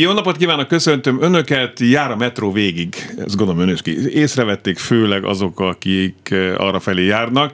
Jó 0.00 0.12
napot 0.12 0.36
kívánok, 0.36 0.68
köszöntöm 0.68 1.22
Önöket, 1.22 1.80
jár 1.80 2.10
a 2.10 2.16
metró 2.16 2.52
végig, 2.52 2.94
ezt 3.18 3.36
gondolom 3.36 3.60
Önök 3.60 3.86
észrevették, 3.86 4.78
főleg 4.78 5.24
azok, 5.24 5.60
akik 5.60 6.30
eh, 6.30 6.60
arra 6.60 6.80
felé 6.80 7.04
járnak. 7.04 7.52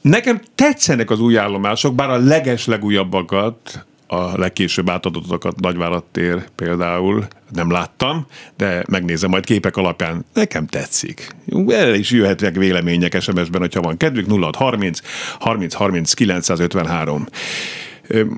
Nekem 0.00 0.40
tetszenek 0.54 1.10
az 1.10 1.20
új 1.20 1.38
állomások, 1.38 1.94
bár 1.94 2.10
a 2.10 2.16
leges 2.16 2.66
legújabbakat, 2.66 3.86
a 4.06 4.38
legkésőbb 4.38 4.90
átadottakat 4.90 5.60
Nagyvárat 5.60 6.04
tér 6.12 6.44
például 6.56 7.26
nem 7.52 7.70
láttam, 7.70 8.26
de 8.56 8.84
megnézem 8.90 9.30
majd 9.30 9.44
képek 9.44 9.76
alapján. 9.76 10.24
Nekem 10.34 10.66
tetszik. 10.66 11.28
El 11.68 11.94
is 11.94 12.10
jöhetnek 12.10 12.56
vélemények 12.56 13.20
SMS-ben, 13.20 13.60
hogyha 13.60 13.80
van 13.80 13.96
kedvük. 13.96 14.26
0630 14.30 15.00
30 15.38 15.74
30 15.74 16.12
953. 16.12 17.26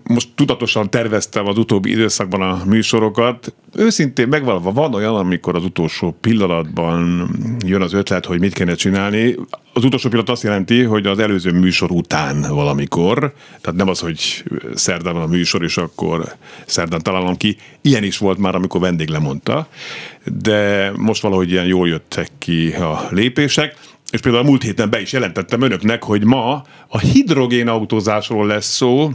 Most 0.05 0.29
tudatosan 0.35 0.91
terveztem 0.91 1.47
az 1.47 1.59
utóbbi 1.59 1.91
időszakban 1.91 2.43
a 2.43 2.63
műsorokat. 2.67 3.55
Őszintén 3.77 4.29
megvalva 4.29 4.73
van 4.73 4.95
olyan, 4.95 5.17
amikor 5.17 5.55
az 5.55 5.65
utolsó 5.65 6.17
pillanatban 6.21 7.31
jön 7.67 7.83
az 7.83 7.93
ötlet, 7.93 8.27
hogy 8.27 8.41
mit 8.41 8.55
kéne 8.55 8.75
csinálni. 8.75 9.37
Az 9.73 9.85
utolsó 9.85 10.09
pillanat 10.09 10.31
azt 10.31 10.43
jelenti, 10.43 10.83
hogy 10.83 11.07
az 11.07 11.19
előző 11.19 11.53
műsor 11.53 11.91
után 11.91 12.47
valamikor, 12.49 13.19
tehát 13.61 13.79
nem 13.79 13.89
az, 13.89 14.01
hogy 14.01 14.45
szerdán 14.75 15.15
van 15.15 15.23
a 15.23 15.27
műsor, 15.27 15.63
és 15.63 15.77
akkor 15.77 16.35
szerdán 16.67 17.03
találom 17.03 17.37
ki. 17.37 17.57
Ilyen 17.81 18.05
is 18.05 18.19
volt 18.19 18.39
már, 18.39 18.55
amikor 18.55 18.81
vendég 18.81 19.09
lemondta, 19.09 19.69
de 20.25 20.93
most 20.97 21.23
valahogy 21.23 21.51
ilyen 21.51 21.67
jól 21.67 21.89
jöttek 21.89 22.29
ki 22.39 22.71
a 22.71 23.07
lépések. 23.11 23.77
És 24.11 24.21
például 24.21 24.45
a 24.45 24.49
múlt 24.49 24.63
héten 24.63 24.91
be 24.91 25.01
is 25.01 25.13
jelentettem 25.13 25.63
önöknek, 25.63 26.05
hogy 26.05 26.25
ma 26.25 26.65
a 26.89 26.99
hidrogénautózásról 26.99 28.47
lesz 28.47 28.75
szó, 28.75 29.11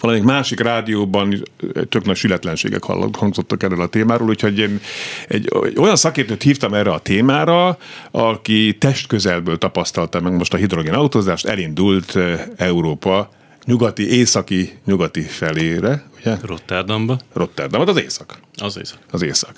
valamelyik 0.00 0.26
másik 0.26 0.60
rádióban 0.60 1.42
tök 1.88 2.04
nagy 2.04 2.16
sületlenségek 2.16 2.82
hangzottak 3.12 3.62
erről 3.62 3.80
a 3.80 3.86
témáról, 3.86 4.28
úgyhogy 4.28 4.58
én 4.58 4.80
egy, 5.28 5.48
egy 5.64 5.78
olyan 5.78 5.96
szakértőt 5.96 6.42
hívtam 6.42 6.74
erre 6.74 6.92
a 6.92 6.98
témára, 6.98 7.78
aki 8.10 8.76
testközelből 8.78 9.58
tapasztalta 9.58 10.20
meg 10.20 10.32
most 10.32 10.54
a 10.54 10.56
hidrogén 10.56 10.94
autózást, 10.94 11.46
elindult 11.46 12.18
Európa 12.56 13.30
nyugati, 13.64 14.16
északi, 14.16 14.78
nyugati 14.84 15.20
felére, 15.20 16.04
ugye? 16.20 16.36
Rotterdamba. 16.42 17.18
Rotterdamba, 17.32 17.90
az 17.90 18.00
észak. 18.02 18.38
Az 18.56 18.78
észak. 18.78 18.98
Az 19.10 19.22
észak. 19.22 19.52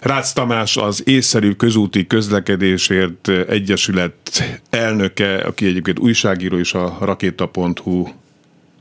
Rácz 0.00 0.32
Tamás 0.32 0.76
az 0.76 1.02
észszerű 1.08 1.52
közúti 1.52 2.06
közlekedésért 2.06 3.28
egyesület 3.28 4.42
elnöke, 4.70 5.36
aki 5.36 5.66
egyébként 5.66 5.98
újságíró 5.98 6.56
is 6.56 6.74
a 6.74 6.96
rakéta.hu 7.00 8.08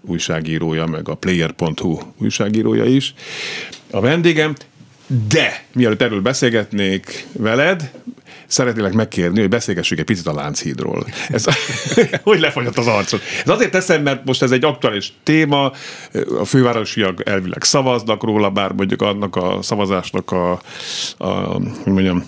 újságírója, 0.01 0.85
meg 0.85 1.09
a 1.09 1.15
player.hu 1.15 1.99
újságírója 2.17 2.83
is. 2.83 3.13
A 3.91 3.99
vendégem, 3.99 4.53
de 5.29 5.65
mielőtt 5.73 6.01
erről 6.01 6.21
beszélgetnék 6.21 7.27
veled, 7.31 7.91
szeretnélek 8.47 8.93
megkérni, 8.93 9.39
hogy 9.39 9.49
beszélgessük 9.49 9.99
egy 9.99 10.05
picit 10.05 10.27
a 10.27 10.33
Lánchídról. 10.33 11.05
Ez, 11.29 11.45
hogy 12.23 12.39
lefagyott 12.39 12.77
az 12.77 12.87
arcod. 12.87 13.21
Ez 13.43 13.49
azért 13.49 13.71
teszem, 13.71 14.01
mert 14.01 14.25
most 14.25 14.41
ez 14.41 14.51
egy 14.51 14.63
aktuális 14.63 15.13
téma, 15.23 15.71
a 16.39 16.45
fővárosiak 16.45 17.29
elvileg 17.29 17.63
szavaznak 17.63 18.23
róla, 18.23 18.49
bár 18.49 18.71
mondjuk 18.71 19.01
annak 19.01 19.35
a 19.35 19.59
szavazásnak 19.61 20.31
a, 20.31 20.51
a 21.17 21.27
hogy 21.83 21.93
mondjam, 21.93 22.23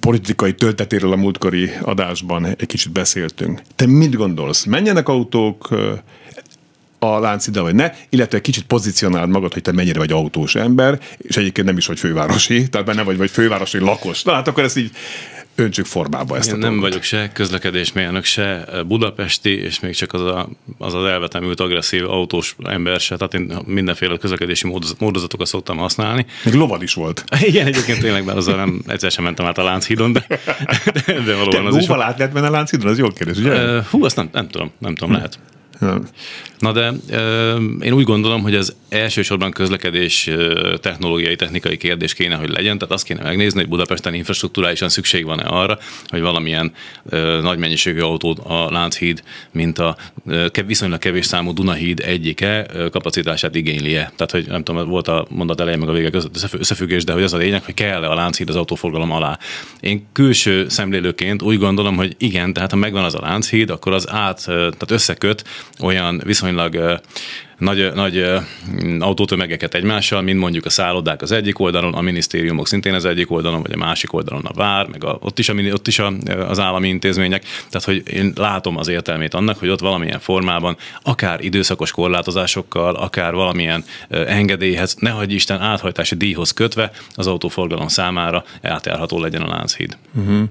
politikai 0.00 0.54
töltetéről 0.54 1.12
a 1.12 1.16
múltkori 1.16 1.70
adásban 1.82 2.46
egy 2.46 2.66
kicsit 2.66 2.92
beszéltünk. 2.92 3.62
Te 3.74 3.86
mit 3.86 4.14
gondolsz? 4.14 4.64
Menjenek 4.64 5.08
autók, 5.08 5.68
a 7.14 7.20
lánc 7.20 7.46
ide 7.46 7.60
vagy 7.60 7.74
ne, 7.74 7.92
illetve 8.08 8.40
kicsit 8.40 8.64
pozícionáld 8.64 9.28
magad, 9.28 9.52
hogy 9.52 9.62
te 9.62 9.72
mennyire 9.72 9.98
vagy 9.98 10.12
autós 10.12 10.54
ember, 10.54 11.00
és 11.18 11.36
egyébként 11.36 11.66
nem 11.66 11.76
is 11.76 11.86
vagy 11.86 11.98
fővárosi, 11.98 12.68
tehát 12.68 12.86
benne 12.86 13.02
vagy, 13.02 13.16
vagy 13.16 13.30
fővárosi 13.30 13.78
lakos. 13.78 14.22
Na 14.22 14.32
hát 14.32 14.48
akkor 14.48 14.64
ezt 14.64 14.76
így 14.76 14.90
öntsük 15.56 15.86
formába 15.86 16.36
ezt 16.36 16.48
Én 16.48 16.54
a 16.54 16.56
nem 16.56 16.70
dolgot. 16.70 16.88
vagyok 16.88 17.02
se 17.02 17.30
közlekedésmérnök, 17.32 18.24
se 18.24 18.64
budapesti, 18.86 19.50
és 19.50 19.80
még 19.80 19.94
csak 19.94 20.12
az 20.12 20.20
a, 20.20 20.48
az, 20.78 20.94
az 20.94 21.04
elvetemült 21.04 21.60
agresszív 21.60 22.10
autós 22.10 22.56
ember 22.64 23.00
se, 23.00 23.16
tehát 23.16 23.34
én 23.34 23.52
mindenféle 23.66 24.16
közlekedési 24.16 24.72
módozatokat 24.98 25.46
szoktam 25.46 25.76
használni. 25.76 26.26
Még 26.44 26.54
lovad 26.54 26.82
is 26.82 26.94
volt. 26.94 27.24
Igen, 27.40 27.66
egyébként 27.66 28.00
tényleg, 28.00 28.24
mert 28.24 28.38
azzal 28.38 28.56
nem 28.56 28.82
egyszer 28.86 29.10
sem 29.10 29.24
mentem 29.24 29.46
át 29.46 29.58
a 29.58 29.62
Lánchídon, 29.62 30.12
de, 30.12 30.26
de, 31.06 31.12
de 31.12 31.34
valóban 31.34 31.62
Te 31.62 31.68
az 31.68 31.76
is. 31.76 31.88
át 31.88 32.18
lehet 32.18 32.32
menni 32.32 32.46
a 32.46 32.50
Lánchídon, 32.50 32.90
az 32.90 32.98
jó 32.98 33.08
kérdés, 33.08 33.36
ugye? 33.36 33.82
Hú, 33.90 34.04
azt 34.04 34.16
nem, 34.16 34.28
nem 34.32 34.48
tudom, 34.48 34.70
nem 34.78 34.94
tudom, 34.94 35.14
lehet. 35.14 35.38
Na 36.58 36.72
de 36.72 36.92
én 37.80 37.92
úgy 37.92 38.04
gondolom, 38.04 38.42
hogy 38.42 38.54
ez 38.54 38.72
elsősorban 38.88 39.50
közlekedés 39.50 40.30
technológiai, 40.80 41.36
technikai 41.36 41.76
kérdés 41.76 42.14
kéne, 42.14 42.34
hogy 42.34 42.48
legyen, 42.48 42.78
tehát 42.78 42.94
azt 42.94 43.04
kéne 43.04 43.22
megnézni, 43.22 43.60
hogy 43.60 43.68
Budapesten 43.68 44.14
infrastruktúrálisan 44.14 44.88
szükség 44.88 45.24
van-e 45.24 45.44
arra, 45.44 45.78
hogy 46.06 46.20
valamilyen 46.20 46.72
nagy 47.42 47.58
mennyiségű 47.58 48.00
autót 48.00 48.38
a 48.38 48.70
Lánchíd, 48.70 49.22
mint 49.50 49.78
a 49.78 49.96
viszonylag 50.66 50.98
kevés 50.98 51.26
számú 51.26 51.52
Dunahíd 51.52 52.00
egyike 52.00 52.66
kapacitását 52.90 53.54
igénylie. 53.54 54.12
Tehát, 54.16 54.30
hogy 54.30 54.46
nem 54.46 54.64
tudom, 54.64 54.88
volt 54.88 55.08
a 55.08 55.26
mondat 55.30 55.60
elején 55.60 55.78
meg 55.78 55.88
a 55.88 55.92
vége 55.92 56.10
között 56.10 56.48
összefüggés, 56.52 57.04
de 57.04 57.12
hogy 57.12 57.22
az 57.22 57.32
a 57.32 57.36
lényeg, 57.36 57.64
hogy 57.64 57.74
kell-e 57.74 58.08
a 58.08 58.14
Lánchíd 58.14 58.48
az 58.48 58.56
autóforgalom 58.56 59.10
alá. 59.10 59.38
Én 59.80 60.06
külső 60.12 60.68
szemlélőként 60.68 61.42
úgy 61.42 61.58
gondolom, 61.58 61.96
hogy 61.96 62.14
igen, 62.18 62.52
tehát 62.52 62.70
ha 62.70 62.76
megvan 62.76 63.04
az 63.04 63.14
a 63.14 63.20
Lánchíd, 63.20 63.70
akkor 63.70 63.92
az 63.92 64.10
át, 64.10 64.44
tehát 64.44 64.90
összeköt 64.90 65.44
olyan 65.80 66.22
viszonylag 66.24 67.00
nagy, 67.58 67.92
nagy 67.94 68.24
autótömegeket 68.98 69.74
egymással, 69.74 70.20
mint 70.20 70.38
mondjuk 70.38 70.64
a 70.64 70.70
szállodák 70.70 71.22
az 71.22 71.32
egyik 71.32 71.58
oldalon, 71.58 71.94
a 71.94 72.00
minisztériumok 72.00 72.66
szintén 72.66 72.94
az 72.94 73.04
egyik 73.04 73.30
oldalon, 73.30 73.62
vagy 73.62 73.72
a 73.72 73.76
másik 73.76 74.12
oldalon 74.12 74.44
a 74.44 74.52
vár, 74.54 74.86
meg 74.86 75.04
a, 75.04 75.18
ott 75.20 75.38
is, 75.38 75.48
a, 75.48 75.54
ott 75.72 75.88
is 75.88 75.98
a, 75.98 76.12
az 76.48 76.58
állami 76.58 76.88
intézmények. 76.88 77.42
Tehát, 77.42 77.86
hogy 77.86 78.02
én 78.12 78.32
látom 78.34 78.76
az 78.76 78.88
értelmét 78.88 79.34
annak, 79.34 79.58
hogy 79.58 79.68
ott 79.68 79.80
valamilyen 79.80 80.20
formában, 80.20 80.76
akár 81.02 81.44
időszakos 81.44 81.90
korlátozásokkal, 81.90 82.94
akár 82.94 83.34
valamilyen 83.34 83.84
engedélyhez, 84.08 84.96
nehogy 84.98 85.32
Isten 85.32 85.60
áthajtási 85.60 86.14
díjhoz 86.14 86.52
kötve 86.52 86.90
az 87.14 87.26
autóforgalom 87.26 87.88
számára 87.88 88.44
átjárható 88.62 89.20
legyen 89.20 89.42
a 89.42 89.48
Lánchíd. 89.48 89.96
Uh-huh. 90.14 90.48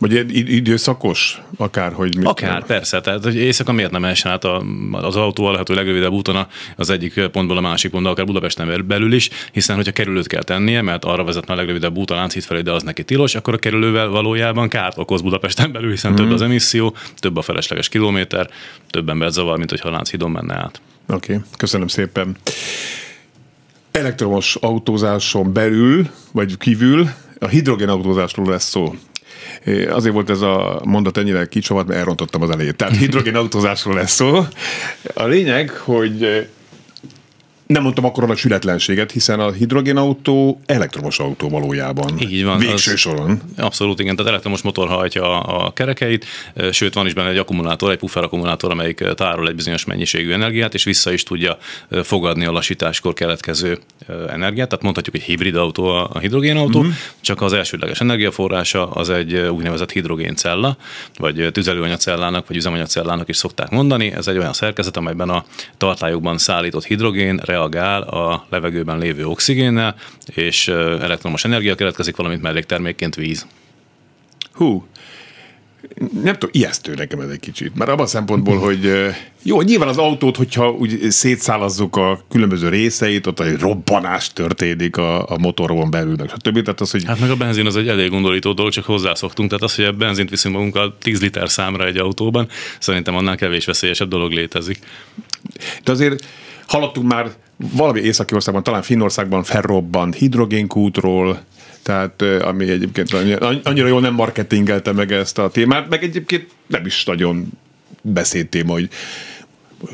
Vagy 0.00 0.38
időszakos? 0.54 1.40
Akár, 1.56 1.92
hogy 1.92 2.16
mit 2.16 2.26
Akár, 2.26 2.50
kell. 2.50 2.64
persze. 2.64 3.00
Tehát 3.00 3.24
hogy 3.24 3.36
éjszaka 3.36 3.72
miért 3.72 3.90
nem 3.90 4.04
essen 4.04 4.32
át 4.32 4.44
az 4.90 5.16
autó 5.16 5.44
a 5.44 5.50
lehető 5.50 5.74
legrövidebb 5.74 6.12
úton 6.12 6.46
az 6.76 6.90
egyik 6.90 7.26
pontból 7.26 7.56
a 7.56 7.60
másik 7.60 7.90
pontba, 7.90 8.10
akár 8.10 8.26
Budapesten 8.26 8.86
belül 8.86 9.12
is, 9.12 9.30
hiszen 9.52 9.76
hogyha 9.76 9.92
kerülőt 9.92 10.26
kell 10.26 10.42
tennie, 10.42 10.82
mert 10.82 11.04
arra 11.04 11.24
vezetne 11.24 11.54
a 11.54 11.56
legrövidebb 11.56 11.96
út 11.96 12.10
a 12.10 12.14
Lánchíd 12.14 12.42
felé, 12.42 12.60
de 12.60 12.72
az 12.72 12.82
neki 12.82 13.04
tilos, 13.04 13.34
akkor 13.34 13.54
a 13.54 13.58
kerülővel 13.58 14.08
valójában 14.08 14.68
kárt 14.68 14.98
okoz 14.98 15.20
Budapesten 15.20 15.72
belül, 15.76 15.90
hiszen 15.90 16.12
mm. 16.12 16.14
több 16.14 16.30
az 16.30 16.42
emisszió, 16.42 16.94
több 17.18 17.36
a 17.36 17.42
felesleges 17.42 17.88
kilométer, 17.88 18.50
több 18.90 19.08
ember 19.08 19.30
zavar, 19.30 19.58
mint 19.58 19.70
hogyha 19.70 19.88
a 19.88 19.92
Lánchídon 19.92 20.30
menne 20.30 20.54
át. 20.54 20.80
Oké, 21.08 21.32
okay. 21.32 21.44
köszönöm 21.56 21.88
szépen. 21.88 22.36
Elektromos 23.90 24.56
autózáson 24.56 25.52
belül, 25.52 26.06
vagy 26.32 26.56
kívül 26.56 27.08
a 27.38 27.46
hidrogénautózásról 27.46 28.50
lesz 28.50 28.68
szó. 28.68 28.94
Azért 29.90 30.14
volt 30.14 30.30
ez 30.30 30.40
a 30.40 30.80
mondat 30.84 31.16
ennyire 31.16 31.46
kicsavart, 31.46 31.86
mert 31.86 32.00
elrontottam 32.00 32.42
az 32.42 32.50
elejét. 32.50 32.76
Tehát 32.76 32.96
hidrogénautózásról 33.02 33.94
lesz 33.94 34.12
szó. 34.12 34.46
A 35.14 35.24
lényeg, 35.24 35.70
hogy 35.70 36.46
nem 37.70 37.82
mondtam 37.82 38.04
akkor 38.04 38.30
a 38.30 38.36
sületlenséget, 38.36 39.10
hiszen 39.10 39.40
a 39.40 39.52
hidrogénautó 39.52 40.60
elektromos 40.66 41.18
autó 41.18 41.48
valójában. 41.48 42.18
Így 42.18 42.44
van. 42.44 42.58
Végső 42.58 42.96
soron. 42.96 43.40
Abszolút, 43.56 44.00
igen. 44.00 44.16
Tehát 44.16 44.30
elektromos 44.30 44.62
motor 44.62 44.88
hajtja 44.88 45.40
a 45.40 45.72
kerekeit, 45.72 46.26
sőt 46.70 46.94
van 46.94 47.06
is 47.06 47.14
benne 47.14 47.28
egy 47.28 47.36
akkumulátor, 47.36 47.90
egy 47.90 47.98
puffer 47.98 48.22
akkumulátor, 48.22 48.70
amelyik 48.70 49.04
tárol 49.14 49.48
egy 49.48 49.54
bizonyos 49.54 49.84
mennyiségű 49.84 50.32
energiát, 50.32 50.74
és 50.74 50.84
vissza 50.84 51.12
is 51.12 51.22
tudja 51.22 51.58
fogadni 52.02 52.44
a 52.44 52.52
lassításkor 52.52 53.14
keletkező 53.14 53.78
energiát. 54.08 54.68
Tehát 54.68 54.84
mondhatjuk, 54.84 55.14
hogy 55.14 55.24
hibrid 55.24 55.56
autó 55.56 55.86
a 55.86 56.18
hidrogénautó, 56.18 56.78
uh-huh. 56.78 56.94
csak 57.20 57.42
az 57.42 57.52
elsődleges 57.52 58.00
energiaforrása 58.00 58.90
az 58.90 59.10
egy 59.10 59.34
úgynevezett 59.34 59.92
hidrogéncella, 59.92 60.76
vagy 61.18 61.48
tüzelőanyagcellának, 61.52 62.46
vagy 62.46 62.56
üzemanyagcellának 62.56 63.28
is 63.28 63.36
szokták 63.36 63.70
mondani. 63.70 64.12
Ez 64.12 64.28
egy 64.28 64.38
olyan 64.38 64.52
szerkezet, 64.52 64.96
amelyben 64.96 65.28
a 65.28 65.44
tartályokban 65.76 66.38
szállított 66.38 66.84
hidrogén 66.84 67.40
reagál 67.60 68.02
a 68.02 68.46
levegőben 68.50 68.98
lévő 68.98 69.26
oxigénnel, 69.26 69.94
és 70.34 70.68
elektromos 70.68 71.44
energia 71.44 71.74
keletkezik, 71.74 72.16
valamint 72.16 72.42
melléktermékként 72.42 73.14
víz. 73.14 73.46
Hú, 74.52 74.86
nem 76.22 76.32
tudom, 76.32 76.50
ijesztő 76.52 76.94
nekem 76.94 77.20
ez 77.20 77.28
egy 77.28 77.40
kicsit. 77.40 77.74
Mert 77.74 77.90
abban 77.90 78.04
a 78.04 78.08
szempontból, 78.08 78.58
hogy 78.66 78.90
jó, 79.42 79.60
nyilván 79.60 79.88
az 79.88 79.96
autót, 79.96 80.36
hogyha 80.36 80.70
úgy 80.70 81.10
szétszálazzuk 81.10 81.96
a 81.96 82.20
különböző 82.30 82.68
részeit, 82.68 83.26
ott 83.26 83.40
egy 83.40 83.58
robbanás 83.58 84.32
történik 84.32 84.96
a, 84.96 85.28
a 85.28 85.38
motoron 85.38 85.90
belül, 85.90 86.14
meg 86.16 86.28
stb. 86.28 86.62
Tehát 86.62 86.80
az, 86.80 86.90
hogy... 86.90 87.04
Hát 87.04 87.20
meg 87.20 87.30
a 87.30 87.36
benzin 87.36 87.66
az 87.66 87.76
egy 87.76 87.88
elég 87.88 88.10
gondolító 88.10 88.52
dolog, 88.52 88.72
csak 88.72 88.84
hozzászoktunk. 88.84 89.48
Tehát 89.48 89.64
az, 89.64 89.74
hogy 89.74 89.84
a 89.84 89.92
benzint 89.92 90.30
viszünk 90.30 90.54
magunkkal 90.54 90.96
10 90.98 91.20
liter 91.20 91.50
számra 91.50 91.86
egy 91.86 91.96
autóban, 91.96 92.48
szerintem 92.78 93.16
annál 93.16 93.36
kevés 93.36 93.64
veszélyesebb 93.64 94.08
dolog 94.08 94.32
létezik. 94.32 94.78
De 95.84 95.92
azért 95.92 96.24
hallottunk 96.66 97.08
már 97.12 97.30
valami 97.72 98.00
északi 98.00 98.34
országban, 98.34 98.62
talán 98.62 98.82
Finnországban 98.82 99.42
felrobbant 99.42 100.14
hidrogénkútról, 100.14 101.40
tehát 101.82 102.22
ami 102.22 102.70
egyébként 102.70 103.12
annyira 103.62 103.86
jól 103.86 104.00
nem 104.00 104.14
marketingelte 104.14 104.92
meg 104.92 105.12
ezt 105.12 105.38
a 105.38 105.50
témát, 105.50 105.88
meg 105.88 106.02
egyébként 106.02 106.46
nem 106.66 106.86
is 106.86 107.04
nagyon 107.04 107.46
beszédtéma, 108.02 108.72
hogy 108.72 108.88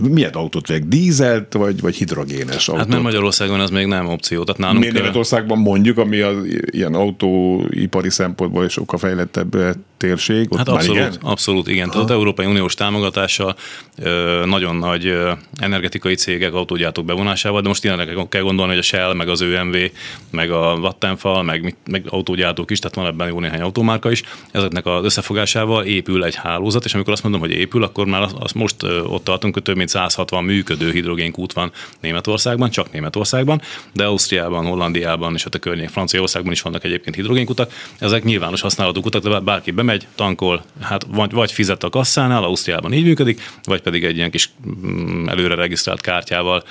milyen 0.01 0.33
autót 0.33 0.67
vegyek, 0.67 0.85
dízelt 0.85 1.53
vagy, 1.53 1.81
vagy 1.81 1.97
hidrogénes 1.97 2.69
autót? 2.69 2.83
Hát 2.83 2.91
mert 2.91 3.03
Magyarországon 3.03 3.61
az 3.61 3.71
még 3.71 3.87
nem 3.87 4.09
opció. 4.09 4.45
Tehát 4.45 4.61
nálunk 4.61 4.81
Miért 4.81 4.95
Németországban 4.95 5.59
mondjuk, 5.59 5.99
ami 5.99 6.21
az 6.21 6.37
ilyen 6.71 6.95
autóipari 6.95 8.11
szempontból 8.11 8.65
is 8.65 8.73
sokkal 8.73 8.99
fejlettebb 8.99 9.77
térség? 9.97 10.47
Ott 10.51 10.59
hát 10.59 10.69
abszolút, 10.69 10.97
igen? 10.97 11.15
abszolút 11.21 11.69
igen. 11.69 11.91
Tehát 11.91 12.05
az 12.05 12.11
Európai 12.11 12.47
Uniós 12.47 12.75
támogatással 12.75 13.57
nagyon 14.45 14.77
nagy 14.77 15.19
energetikai 15.57 16.15
cégek, 16.15 16.55
autógyártók 16.55 17.05
bevonásával, 17.05 17.61
de 17.61 17.69
most 17.69 17.83
tényleg 17.83 18.27
kell 18.29 18.43
gondolni, 18.43 18.71
hogy 18.71 18.81
a 18.81 18.83
Shell, 18.83 19.15
meg 19.15 19.29
az 19.29 19.41
ÖMV, 19.41 19.77
meg 20.31 20.51
a 20.51 20.77
Vattenfall, 20.81 21.43
meg, 21.43 21.77
meg 21.87 22.05
autógyártók 22.09 22.71
is, 22.71 22.79
tehát 22.79 22.97
van 22.97 23.07
ebben 23.07 23.29
jó 23.29 23.41
néhány 23.41 23.61
automárka 23.61 24.11
is, 24.11 24.23
ezeknek 24.51 24.87
az 24.87 25.05
összefogásával 25.05 25.85
épül 25.85 26.25
egy 26.25 26.35
hálózat, 26.35 26.85
és 26.85 26.95
amikor 26.95 27.13
azt 27.13 27.23
mondom, 27.23 27.41
hogy 27.41 27.51
épül, 27.51 27.83
akkor 27.83 28.07
már 28.07 28.29
azt 28.39 28.55
most 28.55 28.83
ott 28.83 29.25
tartunk, 29.25 29.55
hogy 29.55 29.63
több 29.63 29.76
mint 29.77 29.89
160 29.89 30.45
működő 30.45 30.91
hidrogénkút 30.91 31.53
van 31.53 31.73
Németországban, 32.01 32.71
csak 32.71 32.93
Németországban, 32.93 33.61
de 33.93 34.05
Ausztriában, 34.05 34.67
Hollandiában 34.67 35.35
és 35.35 35.45
ott 35.45 35.55
a 35.55 35.59
környék 35.59 35.89
Franciaországban 35.89 36.53
is 36.53 36.63
vannak 36.63 36.85
egyébként 36.85 37.17
hidrogénkutak. 37.17 37.73
Ezek 37.99 38.25
nyilvános 38.25 38.61
használatú 38.61 39.01
kutak, 39.01 39.23
de 39.23 39.41
bárki 39.41 39.71
bemegy, 39.71 40.07
tankol, 40.15 40.65
hát 40.81 41.07
vagy, 41.09 41.33
vagy 41.33 41.53
fizet 41.53 41.85
a 41.85 41.89
kasszánál, 41.89 42.45
Ausztriában 42.45 42.93
így 42.93 43.05
működik, 43.05 43.41
vagy 43.65 43.81
pedig 43.81 44.05
egy 44.05 44.17
ilyen 44.17 44.31
kis 44.31 44.51
mm, 44.87 45.29
előre 45.29 45.55
regisztrált 45.55 46.01
kártyával 46.01 46.65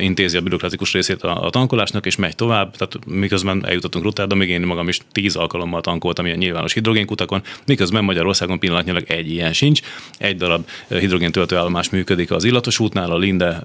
intézi 0.00 0.36
a 0.36 0.40
bürokratikus 0.40 0.92
részét 0.92 1.22
a, 1.22 1.46
a 1.46 1.50
tankolásnak, 1.50 2.06
és 2.06 2.16
megy 2.16 2.34
tovább. 2.34 2.76
Tehát 2.76 3.06
miközben 3.06 3.66
eljutottunk 3.66 4.04
Rotterdamig, 4.04 4.48
én 4.48 4.60
magam 4.60 4.88
is 4.88 5.00
tíz 5.12 5.36
alkalommal 5.36 5.80
tankoltam 5.80 6.26
ilyen 6.26 6.38
nyilvános 6.38 6.72
hidrogénkutakon, 6.72 7.42
miközben 7.66 8.04
Magyarországon 8.04 8.58
pillanatnyilag 8.58 9.04
egy 9.06 9.30
ilyen 9.30 9.52
sincs. 9.52 9.80
Egy 10.18 10.36
darab 10.36 10.68
hidrogéntöltőállomás 10.88 11.90
működik 11.90 12.30
az 12.30 12.41
illatos 12.44 12.78
útnál, 12.78 13.10
a 13.10 13.18
Linde 13.18 13.62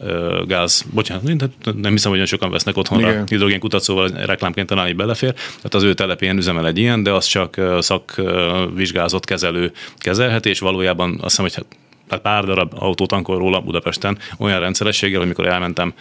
gáz, 0.47 0.85
bocsánat, 0.93 1.49
nem 1.75 1.91
hiszem, 1.91 2.11
hogy 2.11 2.27
sokan 2.27 2.51
vesznek 2.51 2.77
otthonra 2.77 3.23
hidrogénkutat, 3.27 3.81
szóval 3.81 4.07
reklámként 4.07 4.67
talán 4.67 4.87
így 4.87 4.95
belefér. 4.95 5.33
Tehát 5.33 5.73
az 5.73 5.83
ő 5.83 5.93
telepén 5.93 6.37
üzemel 6.37 6.67
egy 6.67 6.77
ilyen, 6.77 7.03
de 7.03 7.11
az 7.11 7.25
csak 7.25 7.61
szakvizsgázott 7.79 9.25
kezelő 9.25 9.71
kezelheti, 9.97 10.49
és 10.49 10.59
valójában 10.59 11.11
azt 11.11 11.23
hiszem, 11.23 11.45
hogy 11.45 11.55
hát 11.55 11.65
tehát 12.07 12.23
pár 12.23 12.45
darab 12.45 12.73
autót 12.75 13.07
tankol 13.07 13.37
róla 13.37 13.59
Budapesten 13.59 14.17
olyan 14.37 14.59
rendszerességgel, 14.59 15.19
hogy 15.19 15.27
mikor 15.27 15.47
elmentem, 15.47 15.93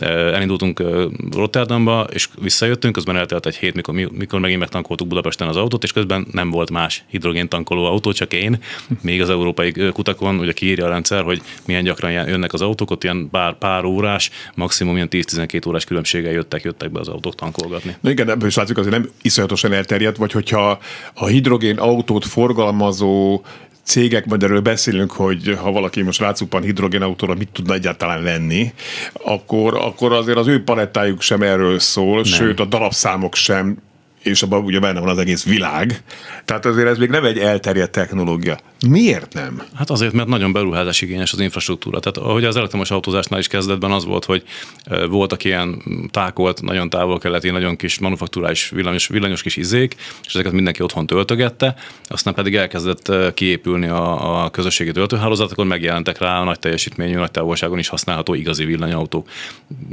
elindultunk 0.00 0.82
Rotterdamba, 1.32 2.06
és 2.12 2.28
visszajöttünk, 2.40 2.94
közben 2.94 3.16
eltelt 3.16 3.46
egy 3.46 3.56
hét, 3.56 3.74
mikor, 3.74 3.94
mikor 3.94 4.40
megint 4.40 4.60
megtankoltuk 4.60 5.08
Budapesten 5.08 5.48
az 5.48 5.56
autót, 5.56 5.82
és 5.82 5.92
közben 5.92 6.26
nem 6.32 6.50
volt 6.50 6.70
más 6.70 7.04
hidrogén 7.08 7.48
tankoló 7.48 7.84
autó, 7.84 8.12
csak 8.12 8.32
én, 8.32 8.58
még 9.00 9.22
az 9.22 9.30
európai 9.30 9.72
kutakon, 9.92 10.38
ugye 10.38 10.52
kiírja 10.52 10.86
a 10.86 10.88
rendszer, 10.88 11.22
hogy 11.22 11.42
milyen 11.66 11.84
gyakran 11.84 12.10
jönnek 12.10 12.52
az 12.52 12.62
autók, 12.62 12.90
ott 12.90 13.04
ilyen 13.04 13.28
pár, 13.30 13.58
pár 13.58 13.84
órás, 13.84 14.30
maximum 14.54 14.94
ilyen 14.94 15.08
10-12 15.10 15.68
órás 15.68 15.84
különbséggel 15.84 16.32
jöttek, 16.32 16.62
jöttek 16.62 16.90
be 16.90 17.00
az 17.00 17.08
autók 17.08 17.34
tankolgatni. 17.34 17.96
Na 18.00 18.10
igen, 18.10 18.30
ebből 18.30 18.48
is 18.48 18.54
látszik, 18.54 18.78
azért 18.78 18.94
nem 18.94 19.10
iszonyatosan 19.22 19.72
elterjedt, 19.72 20.16
vagy 20.16 20.32
hogyha 20.32 20.78
a 21.14 21.26
hidrogén 21.26 21.78
autót 21.78 22.24
forgalmazó 22.24 23.42
cégek, 23.84 24.26
majd 24.26 24.42
erről 24.42 24.60
beszélünk, 24.60 25.12
hogy 25.12 25.56
ha 25.62 25.72
valaki 25.72 26.02
most 26.02 26.20
rácuppan 26.20 26.62
hidrogénautóra, 26.62 27.34
mit 27.34 27.48
tudna 27.52 27.74
egyáltalán 27.74 28.22
lenni, 28.22 28.72
akkor, 29.12 29.74
akkor 29.74 30.12
azért 30.12 30.38
az 30.38 30.46
ő 30.46 30.64
palettájuk 30.64 31.20
sem 31.20 31.42
erről 31.42 31.78
szól, 31.78 32.14
Nem. 32.14 32.24
sőt 32.24 32.60
a 32.60 32.64
darabszámok 32.64 33.34
sem 33.34 33.76
és 34.24 34.42
abban 34.42 34.64
ugye 34.64 34.80
benne 34.80 35.00
van 35.00 35.08
az 35.08 35.18
egész 35.18 35.44
világ. 35.44 36.02
Tehát 36.44 36.66
azért 36.66 36.88
ez 36.88 36.98
még 36.98 37.08
nem 37.08 37.24
egy 37.24 37.38
elterjedt 37.38 37.92
technológia. 37.92 38.58
Miért 38.88 39.32
nem? 39.32 39.62
Hát 39.74 39.90
azért, 39.90 40.12
mert 40.12 40.28
nagyon 40.28 40.52
beruházás 40.52 41.00
igényes 41.00 41.32
az 41.32 41.40
infrastruktúra. 41.40 42.00
Tehát 42.00 42.28
ahogy 42.28 42.44
az 42.44 42.56
elektromos 42.56 42.90
autózásnál 42.90 43.40
is 43.40 43.46
kezdetben 43.46 43.90
az 43.90 44.04
volt, 44.04 44.24
hogy 44.24 44.42
voltak 45.08 45.44
ilyen 45.44 45.82
tákolt, 46.10 46.62
nagyon 46.62 46.90
távol-keleti, 46.90 47.50
nagyon 47.50 47.76
kis 47.76 47.98
manufaktúrális 47.98 48.68
villanyos, 48.68 49.06
villanyos 49.06 49.42
kis 49.42 49.56
izék, 49.56 49.94
és 50.26 50.34
ezeket 50.34 50.52
mindenki 50.52 50.82
otthon 50.82 51.06
töltögette, 51.06 51.74
aztán 52.08 52.34
pedig 52.34 52.54
elkezdett 52.54 53.34
kiépülni 53.34 53.86
a, 53.86 54.44
a 54.44 54.50
közösségi 54.50 54.92
töltőhálózat, 54.92 55.50
akkor 55.50 55.66
megjelentek 55.66 56.18
rá 56.18 56.40
a 56.40 56.44
nagy 56.44 56.58
teljesítményű, 56.58 57.14
nagy 57.14 57.30
távolságon 57.30 57.78
is 57.78 57.88
használható 57.88 58.34
igazi 58.34 58.64
villanyautók. 58.64 59.28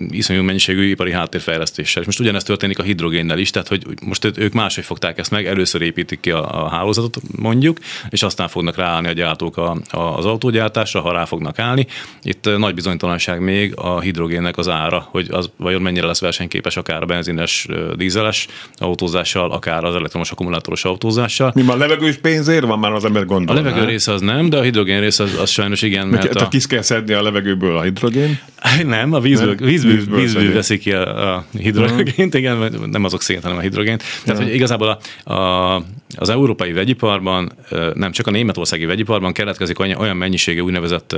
Iszonyú 0.09 0.41
mennyiségű 0.41 0.89
ipari 0.89 1.11
háttérfejlesztéssel. 1.11 2.01
És 2.01 2.07
most 2.07 2.19
ugyanezt 2.19 2.45
történik 2.45 2.79
a 2.79 2.83
hidrogénnel 2.83 3.39
is, 3.39 3.49
tehát 3.49 3.67
hogy 3.67 3.85
most 4.01 4.20
ők 4.37 4.53
máshogy 4.53 4.83
fogták 4.83 5.17
ezt 5.17 5.31
meg, 5.31 5.45
először 5.45 5.81
építik 5.81 6.19
ki 6.19 6.31
a, 6.31 6.63
a 6.63 6.69
hálózatot 6.69 7.21
mondjuk, 7.37 7.77
és 8.09 8.23
aztán 8.23 8.47
fognak 8.47 8.75
ráállni 8.75 9.07
a 9.07 9.11
gyártók 9.11 9.57
a, 9.57 9.77
a, 9.89 9.99
az 9.99 10.25
autógyártásra, 10.25 11.01
ha 11.01 11.11
rá 11.11 11.25
fognak 11.25 11.59
állni. 11.59 11.87
Itt 12.21 12.49
nagy 12.57 12.73
bizonytalanság 12.73 13.41
még 13.41 13.73
a 13.75 13.99
hidrogénnek 13.99 14.57
az 14.57 14.69
ára, 14.69 15.07
hogy 15.09 15.27
az 15.31 15.49
vajon 15.57 15.81
mennyire 15.81 16.05
lesz 16.05 16.19
versenyképes 16.19 16.77
akár 16.77 17.01
a 17.01 17.05
benzines, 17.05 17.67
dízeles 17.95 18.47
autózással, 18.75 19.51
akár 19.51 19.83
az 19.83 19.95
elektromos 19.95 20.31
akkumulátoros 20.31 20.85
autózással. 20.85 21.51
Mi 21.55 21.61
már 21.61 21.77
levegős 21.77 22.17
pénzért 22.17 22.65
van 22.65 22.79
már 22.79 22.91
az 22.91 23.05
ember 23.05 23.25
gondol? 23.25 23.55
A 23.57 23.61
levegő 23.61 23.85
része 23.85 24.11
az 24.11 24.21
nem, 24.21 24.49
de 24.49 24.57
a 24.57 24.61
hidrogén 24.61 24.99
része 24.99 25.23
az, 25.23 25.37
az 25.39 25.49
sajnos 25.49 25.81
igen. 25.81 26.07
Mert, 26.07 26.23
mert 26.23 26.41
a... 26.41 26.47
ki 26.47 26.59
kell 26.67 26.81
szedni 26.81 27.13
a 27.13 27.21
levegőből 27.21 27.77
a 27.77 27.81
hidrogén? 27.81 28.39
Nem, 28.85 29.13
a 29.13 29.19
vízből, 29.19 29.55
nem? 29.59 29.67
vízből, 29.67 29.95
vízből, 29.95 30.19
vízből 30.19 30.53
veszik 30.53 30.79
ki 30.79 30.91
a, 30.91 31.35
a 31.35 31.45
hidrogént, 31.57 32.33
igen, 32.33 32.75
nem 32.91 33.03
azok 33.03 33.21
szét, 33.21 33.41
hanem 33.41 33.57
a 33.57 33.61
hidrogént. 33.61 34.03
Tehát, 34.23 34.39
ja. 34.39 34.45
hogy 34.45 34.55
igazából 34.55 34.99
a, 35.23 35.33
a, 35.33 35.75
az 36.15 36.29
európai 36.29 36.71
vegyiparban, 36.71 37.51
nem 37.93 38.11
csak 38.11 38.27
a 38.27 38.31
németországi 38.31 38.85
vegyiparban 38.85 39.33
keletkezik 39.33 39.79
olyan, 39.79 40.17
mennyiségű 40.17 40.59
úgynevezett 40.59 41.15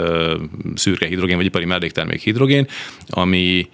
szürke 0.75 1.05
hidrogén, 1.05 1.35
vagy 1.35 1.45
ipari 1.45 1.65
melléktermék 1.65 2.21
hidrogén, 2.21 2.67
ami 3.09 3.67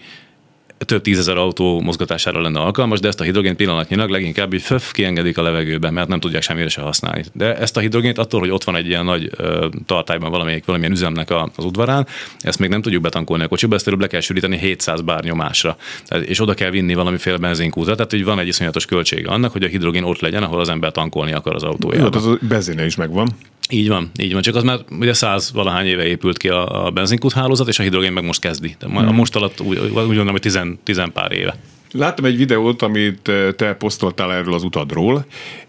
több 0.86 1.02
tízezer 1.02 1.38
autó 1.38 1.82
mozgatására 1.82 2.42
lenne 2.42 2.60
alkalmas, 2.60 3.00
de 3.00 3.08
ezt 3.08 3.20
a 3.20 3.24
hidrogént 3.24 3.56
pillanatnyilag 3.56 4.10
leginkább 4.10 4.54
így 4.54 4.62
föf 4.62 4.92
kiengedik 4.92 5.38
a 5.38 5.42
levegőbe, 5.42 5.92
mert 5.92 6.08
nem 6.08 6.20
tudják 6.20 6.42
semmire 6.42 6.70
se 6.70 6.82
használni. 6.82 7.24
De 7.34 7.58
ezt 7.58 7.78
a 7.78 7.80
hidrogént 7.80 8.18
attól, 8.18 8.40
hogy 8.40 8.50
ott 8.50 8.64
van 8.64 8.76
egy 8.76 8.88
ilyen 8.88 9.06
nagy 9.06 9.30
ö, 9.38 9.68
tartályban 9.86 10.32
valamelyik, 10.32 10.66
valamilyen 10.66 10.94
üzemnek 10.94 11.30
a, 11.30 11.50
az 11.56 11.66
udvarán, 11.66 12.08
ezt 12.40 12.60
még 12.60 12.70
nem 12.70 12.82
tudjuk 12.82 13.02
betankolni 13.02 13.44
a 13.44 13.48
kocsiba, 13.48 13.76
ezt 13.76 13.96
le 14.00 14.08
kell 14.08 14.20
sűríteni 14.20 14.58
700 14.58 15.02
bár 15.02 15.24
nyomásra. 15.24 15.78
És 16.26 16.42
oda 16.42 16.54
kell 16.54 16.70
vinni 16.70 16.94
valamiféle 16.94 17.38
benzinkútra, 17.38 17.96
tehát 17.96 18.12
hogy 18.12 18.24
van 18.24 18.40
egy 18.40 18.48
iszonyatos 18.48 18.86
költsége 18.86 19.30
annak, 19.30 19.52
hogy 19.52 19.64
a 19.64 19.68
hidrogén 19.68 20.04
ott 20.04 20.20
legyen, 20.20 20.44
ahol 20.44 20.60
az 20.60 20.70
ember 20.70 20.92
tankolni 20.92 21.32
akar 21.32 21.56
az 21.56 21.64
autójában. 21.64 22.12
Jó, 22.14 22.18
az 22.18 22.26
a 22.26 22.38
benzine 22.48 22.86
is 22.86 22.96
megvan. 22.96 23.30
Így 23.72 23.88
van, 23.88 24.12
így 24.22 24.34
van. 24.34 24.42
Csak 24.42 24.56
az 24.56 24.64
már 24.64 24.80
ugye 25.00 25.14
száz 25.14 25.52
valahány 25.54 25.86
éve 25.86 26.06
épült 26.06 26.38
ki 26.38 26.48
a, 26.48 26.86
a 26.86 26.90
benzinkút 26.90 27.34
hálózat, 27.34 27.68
és 27.68 27.80
a 27.80 27.84
hidrogén 27.84 28.12
meg 28.12 28.26
most 28.26 28.42
kezdi. 28.42 28.76
De 28.80 28.86
a 28.86 29.12
most 29.12 29.36
alatt 29.36 29.62
úgy, 29.62 29.78
úgy 29.78 29.94
gondolom, 29.94 30.32
hogy 30.32 30.42
tizen, 30.70 30.80
tizen 30.84 31.12
pár 31.12 31.32
éve. 31.32 31.56
Láttam 31.92 32.26
egy 32.26 32.38
videót, 32.38 32.82
amit 32.82 33.28
eh, 33.28 33.52
te 33.52 33.74
posztoltál 33.74 34.34
erről 34.34 34.54
az 34.54 34.64
utadról, 34.64 35.26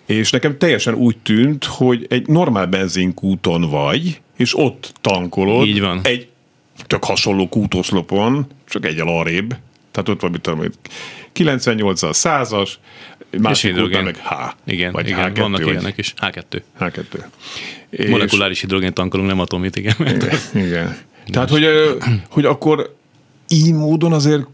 és 0.06 0.30
nekem 0.30 0.58
teljesen 0.58 0.94
úgy 0.94 1.16
tűnt, 1.18 1.64
hogy 1.64 2.06
egy 2.08 2.26
normál 2.26 2.66
benzinkúton 2.66 3.70
vagy, 3.70 4.20
és 4.36 4.58
ott 4.58 4.92
tankolod. 5.00 5.66
Így 5.66 5.80
van. 5.80 6.00
Egy 6.02 6.28
tök 6.86 7.04
hasonló 7.04 7.48
kútoszlopon, 7.48 8.46
csak 8.68 8.86
egy 8.86 9.00
arrébb. 9.04 9.56
Tehát 9.90 10.08
ott 10.08 10.20
van, 10.20 10.30
mit 10.30 10.40
tudom, 10.40 10.64
98-as, 11.34 12.10
100-as, 12.12 12.70
másik 13.38 13.76
után 13.76 14.04
meg 14.04 14.16
H. 14.16 14.32
Igen, 14.64 14.92
vagy 14.92 15.08
igen 15.08 15.32
H2, 15.32 15.36
vannak 15.36 15.62
vagy 15.62 15.72
ilyenek 15.72 15.98
is. 15.98 16.14
H2. 16.20 16.60
H2. 16.80 17.24
Molekuláris 18.08 18.60
hidrogén 18.60 18.94
tankolunk, 18.94 19.28
nem 19.28 19.40
atomit, 19.40 19.76
igen. 19.76 19.94
Igen. 19.98 20.38
igen. 20.54 20.96
Tehát, 21.32 21.50
hogy, 21.50 21.66
hogy 22.30 22.44
akkor 22.44 22.96
így 23.48 23.72
módon 23.72 24.12
azért 24.12 24.46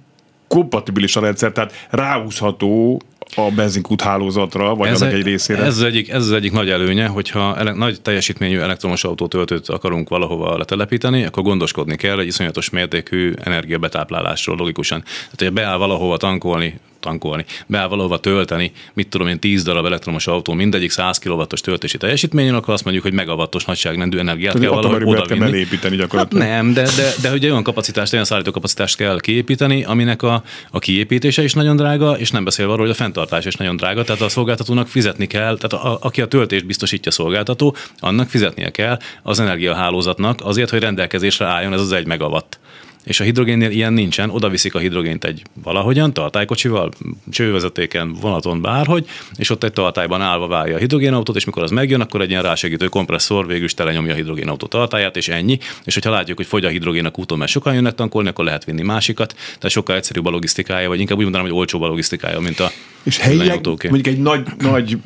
kompatibilis 0.48 1.16
a 1.16 1.20
rendszer, 1.20 1.52
tehát 1.52 1.72
ráhúzható 1.90 3.00
a 3.34 3.50
benzinkút 3.50 4.00
hálózatra, 4.00 4.74
vagy 4.74 4.88
ez 4.88 5.00
annak 5.00 5.14
egy, 5.14 5.18
egy 5.18 5.26
részére. 5.26 5.62
Ez 5.62 5.76
az 5.76 5.82
egyik, 5.82 6.08
ez 6.08 6.22
az 6.22 6.32
egyik 6.32 6.52
nagy 6.52 6.70
előnye, 6.70 7.06
hogyha 7.06 7.56
ele, 7.56 7.72
nagy 7.72 8.00
teljesítményű 8.00 8.58
elektromos 8.58 9.04
autótöltőt 9.04 9.68
akarunk 9.68 10.08
valahova 10.08 10.58
letelepíteni, 10.58 11.24
akkor 11.24 11.42
gondoskodni 11.42 11.96
kell 11.96 12.18
egy 12.18 12.26
iszonyatos 12.26 12.70
mértékű 12.70 13.32
energiabetáplálásról 13.44 14.56
logikusan. 14.56 15.00
Tehát, 15.00 15.38
hogyha 15.38 15.50
beáll 15.50 15.76
valahova 15.76 16.16
tankolni 16.16 16.80
tankolni, 17.00 17.44
beáll 17.66 17.88
valahova 17.88 18.18
tölteni, 18.18 18.72
mit 18.94 19.08
tudom 19.08 19.26
én, 19.26 19.38
10 19.38 19.62
darab 19.62 19.84
elektromos 19.84 20.26
autó, 20.26 20.52
mindegyik 20.52 20.90
100 20.90 21.18
kW-os 21.18 21.60
töltési 21.60 21.96
teljesítményen, 21.96 22.54
akkor 22.54 22.74
azt 22.74 22.84
mondjuk, 22.84 23.04
hogy 23.04 23.14
megawattos 23.14 23.64
nagyságrendű 23.64 24.18
energiát 24.18 24.52
Tehát 24.52 24.68
kell 24.68 24.80
valahogy 24.80 25.02
oda 25.04 25.22
kell 25.22 25.54
építeni 25.54 25.96
Hát 25.96 26.04
gyakorlatilag. 26.04 26.46
nem, 26.46 26.72
de, 26.72 26.82
de, 26.82 27.12
de 27.22 27.30
hogy 27.30 27.44
olyan 27.44 27.62
kapacitást, 27.62 28.12
olyan 28.12 28.24
szállító 28.24 28.50
kapacitást 28.50 28.96
kell 28.96 29.20
kiépíteni, 29.20 29.84
aminek 29.84 30.22
a, 30.22 30.42
a 30.70 30.78
kiépítése 30.78 31.42
is 31.42 31.52
nagyon 31.52 31.76
drága, 31.76 32.18
és 32.18 32.30
nem 32.30 32.44
beszélve 32.44 32.72
arról, 32.72 32.84
hogy 32.84 32.94
a 32.94 32.98
fenntartás 32.98 33.44
is 33.44 33.54
nagyon 33.54 33.76
drága, 33.76 34.04
tehát 34.04 34.20
a 34.20 34.28
szolgáltatónak 34.28 34.88
fizetni 34.88 35.26
kell, 35.26 35.58
tehát 35.58 35.86
a, 35.86 35.98
aki 36.00 36.20
a 36.20 36.26
töltést 36.26 36.66
biztosítja 36.66 37.10
a 37.10 37.14
szolgáltató, 37.14 37.76
annak 37.98 38.28
fizetnie 38.28 38.70
kell 38.70 38.98
az 39.22 39.40
energiahálózatnak 39.40 40.40
azért, 40.42 40.70
hogy 40.70 40.80
rendelkezésre 40.80 41.46
álljon 41.46 41.72
ez 41.72 41.80
az 41.80 41.92
egy 41.92 42.06
megawatt 42.06 42.58
és 43.06 43.20
a 43.20 43.24
hidrogénnél 43.24 43.70
ilyen 43.70 43.92
nincsen, 43.92 44.30
oda 44.30 44.48
viszik 44.48 44.74
a 44.74 44.78
hidrogént 44.78 45.24
egy 45.24 45.42
valahogyan, 45.62 46.12
tartálykocsival, 46.12 46.90
csővezetéken, 47.30 48.12
vonaton, 48.12 48.60
bárhogy, 48.60 49.06
és 49.36 49.50
ott 49.50 49.64
egy 49.64 49.72
tartályban 49.72 50.20
állva 50.20 50.46
várja 50.46 50.74
a 50.74 50.78
hidrogénautót, 50.78 51.36
és 51.36 51.44
mikor 51.44 51.62
az 51.62 51.70
megjön, 51.70 52.00
akkor 52.00 52.20
egy 52.20 52.30
ilyen 52.30 52.42
rásegítő 52.42 52.86
kompresszor 52.86 53.46
végül 53.46 53.64
is 53.64 53.74
telenyomja 53.74 54.12
a 54.12 54.16
hidrogénautó 54.16 54.66
tartályát, 54.66 55.16
és 55.16 55.28
ennyi. 55.28 55.58
És 55.84 55.94
hogyha 55.94 56.10
látjuk, 56.10 56.36
hogy 56.36 56.46
fogy 56.46 56.64
a 56.64 56.68
hidrogén 56.68 57.06
a 57.06 57.10
úton, 57.14 57.38
mert 57.38 57.50
sokan 57.50 57.74
jönnek 57.74 57.94
tankolni, 57.94 58.28
akkor 58.28 58.44
lehet 58.44 58.64
vinni 58.64 58.82
másikat. 58.82 59.34
Tehát 59.34 59.70
sokkal 59.70 59.96
egyszerűbb 59.96 60.26
a 60.26 60.30
logisztikája, 60.30 60.88
vagy 60.88 61.00
inkább 61.00 61.16
úgy 61.16 61.22
mondanám, 61.22 61.48
hogy 61.48 61.56
olcsóbb 61.56 61.82
a 61.82 61.86
logisztikája, 61.86 62.40
mint 62.40 62.60
a 62.60 62.70
és 63.02 63.18
helyileg 63.18 63.60
mondjuk 63.66 64.06
egy 64.06 64.18
nagy, 64.18 64.46
nagy 64.58 64.98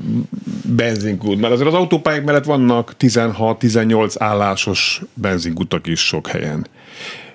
benzinkút, 0.64 1.40
mert 1.40 1.52
azért 1.52 1.68
az 1.68 1.74
autópályák 1.74 2.24
mellett 2.24 2.44
vannak 2.44 2.94
16-18 2.98 4.14
állásos 4.18 5.00
benzinkutak 5.14 5.86
is 5.86 6.00
sok 6.00 6.26
helyen 6.26 6.66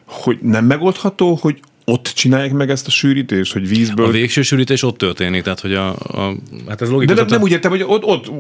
hogy 0.06 0.40
nem 0.42 0.66
megoldható, 0.66 1.38
hogy 1.42 1.60
ott 1.88 2.12
csinálják 2.16 2.52
meg 2.52 2.70
ezt 2.70 2.88
a 2.88 2.90
sűrítést, 2.90 3.54
hogy 3.54 3.68
vízből... 3.68 4.06
A 4.06 4.12
végső 4.12 4.42
sűrítés 4.42 4.84
ott 4.84 4.98
történik, 4.98 5.44
tehát 5.44 5.60
hogy 5.60 5.74
a, 5.74 5.90
a 5.90 6.36
hát 6.68 6.82
ez 6.82 6.90
logikus. 6.90 7.16
De 7.16 7.22
nem, 7.22 7.30
nem 7.30 7.42
úgy 7.42 7.52
értem, 7.52 7.72
hogy 7.72 7.84
ott, 7.88 8.04
ott 8.04 8.32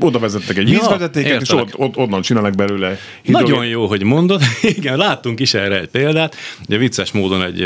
oda 0.00 0.18
vezettek 0.18 0.56
egy 0.56 0.68
ja, 0.70 0.78
vízvezetéket, 0.78 1.40
és 1.40 1.50
ott, 1.50 1.78
ott, 1.78 1.96
onnan 1.96 2.22
csinálnak 2.22 2.54
belőle 2.54 2.98
hidrogén. 3.22 3.50
Nagyon 3.50 3.66
jó, 3.66 3.86
hogy 3.86 4.02
mondod. 4.02 4.42
Igen, 4.76 4.96
láttunk 4.96 5.40
is 5.40 5.54
erre 5.54 5.80
egy 5.80 5.88
példát. 5.88 6.36
Ugye 6.66 6.76
vicces 6.76 7.12
módon 7.12 7.42
egy, 7.42 7.62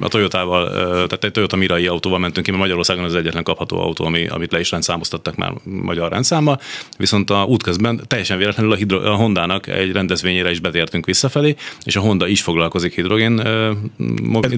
a 0.00 0.08
Toyotával, 0.08 0.70
tehát 0.92 1.24
egy 1.24 1.32
Toyota 1.32 1.56
Mirai 1.56 1.86
autóval 1.86 2.18
mentünk 2.18 2.46
ki, 2.46 2.50
mert 2.50 2.62
Magyarországon 2.62 3.04
az 3.04 3.14
egyetlen 3.14 3.42
kapható 3.42 3.80
autó, 3.80 4.04
ami, 4.04 4.26
amit 4.26 4.52
le 4.52 4.60
is 4.60 4.70
rendszámoztattak 4.70 5.36
már 5.36 5.52
magyar 5.64 6.10
rendszámmal. 6.10 6.60
Viszont 6.98 7.30
a 7.30 7.44
útközben 7.44 8.00
teljesen 8.06 8.38
véletlenül 8.38 8.72
a, 8.72 8.76
hidro, 8.76 9.12
a 9.12 9.14
Hondának 9.14 9.66
egy 9.66 9.92
rendezvényére 9.92 10.50
is 10.50 10.60
betértünk 10.60 11.06
visszafelé, 11.06 11.56
és 11.84 11.96
a 11.96 12.00
Honda 12.00 12.26
is 12.26 12.42
foglalkozik 12.42 12.94
hidrogén 12.94 13.42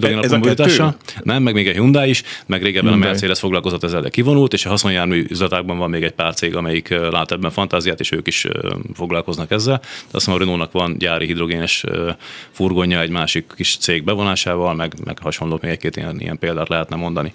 hidrogén 0.00 0.18
alapú 0.18 0.34
mobilitással. 0.34 0.96
Nem, 1.22 1.42
meg 1.42 1.54
még 1.54 1.68
egy 1.68 1.74
Hyundai 1.74 2.08
is, 2.08 2.22
meg 2.46 2.62
régebben 2.62 2.90
Hyundai. 2.90 3.08
a 3.08 3.12
Mercedes 3.12 3.38
foglalkozott 3.38 3.84
ezzel, 3.84 4.00
de 4.00 4.08
kivonult, 4.08 4.52
és 4.52 4.66
a 4.66 4.68
haszonjármű 4.68 5.24
üzletákban 5.28 5.78
van 5.78 5.90
még 5.90 6.02
egy 6.02 6.12
pár 6.12 6.34
cég, 6.34 6.56
amelyik 6.56 6.88
lát 6.88 7.32
ebben 7.32 7.50
fantáziát, 7.50 8.00
és 8.00 8.12
ők 8.12 8.26
is 8.26 8.46
foglalkoznak 8.94 9.50
ezzel. 9.50 9.78
De 9.78 9.86
azt 9.86 10.24
hiszem 10.24 10.34
a 10.34 10.38
Renault-nak 10.38 10.72
van 10.72 10.98
gyári 10.98 11.26
hidrogénes 11.26 11.84
furgonja 12.50 13.00
egy 13.00 13.10
másik 13.10 13.52
kis 13.56 13.76
cég 13.76 14.04
bevonásával, 14.04 14.74
meg, 14.74 14.94
meg 15.04 15.18
hasonló 15.18 15.58
még 15.62 15.70
egy-két 15.70 15.96
ilyen, 15.96 16.20
ilyen 16.20 16.38
példát 16.38 16.68
lehetne 16.68 16.96
mondani 16.96 17.32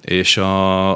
és 0.00 0.36
a 0.36 0.46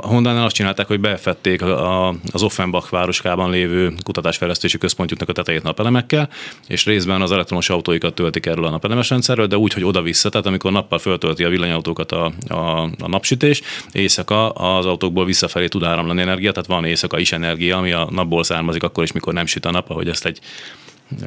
Honda-nál 0.03 0.45
azt 0.45 0.55
csinálták, 0.55 0.87
hogy 0.87 1.01
befették 1.01 1.63
a, 1.63 2.09
az 2.09 2.43
Offenbach 2.43 2.91
városkában 2.91 3.51
lévő 3.51 3.93
kutatásfejlesztési 4.03 4.79
központjuknak 4.79 5.29
a 5.29 5.33
tetejét 5.33 5.63
napelemekkel, 5.63 6.29
és 6.67 6.85
részben 6.85 7.23
az 7.23 7.33
elektromos 7.33 7.71
autóikat 7.71 8.15
töltik 8.15 8.47
erről 8.47 8.65
a 8.65 8.71
napelemes 8.71 9.11
rendszerről, 9.11 9.47
de 9.47 9.57
úgy, 9.57 9.73
hogy 9.73 9.85
oda-vissza, 9.85 10.29
tehát 10.29 10.47
amikor 10.47 10.73
nappal 10.73 10.99
föltölti 10.99 11.45
a 11.45 11.49
villanyautókat 11.49 12.13
a, 12.13 12.33
a, 12.49 12.83
a 12.83 13.09
napsütés, 13.09 13.63
éjszaka 13.93 14.51
az 14.51 14.87
autókból 14.87 15.25
visszafelé 15.25 15.67
tud 15.67 15.83
áramlani 15.83 16.21
energia, 16.21 16.51
tehát 16.51 16.69
van 16.69 16.85
éjszaka 16.85 17.19
is 17.19 17.33
energia, 17.33 17.77
ami 17.77 17.93
a 17.93 18.09
napból 18.11 18.45
származik 18.45 18.83
akkor 18.83 19.05
is, 19.05 19.13
mikor 19.13 19.33
nem 19.33 19.47
süt 19.47 19.67
a 19.67 19.71
nap, 19.71 19.91
ahogy 19.91 20.09
ezt 20.09 20.27
egy 20.27 20.41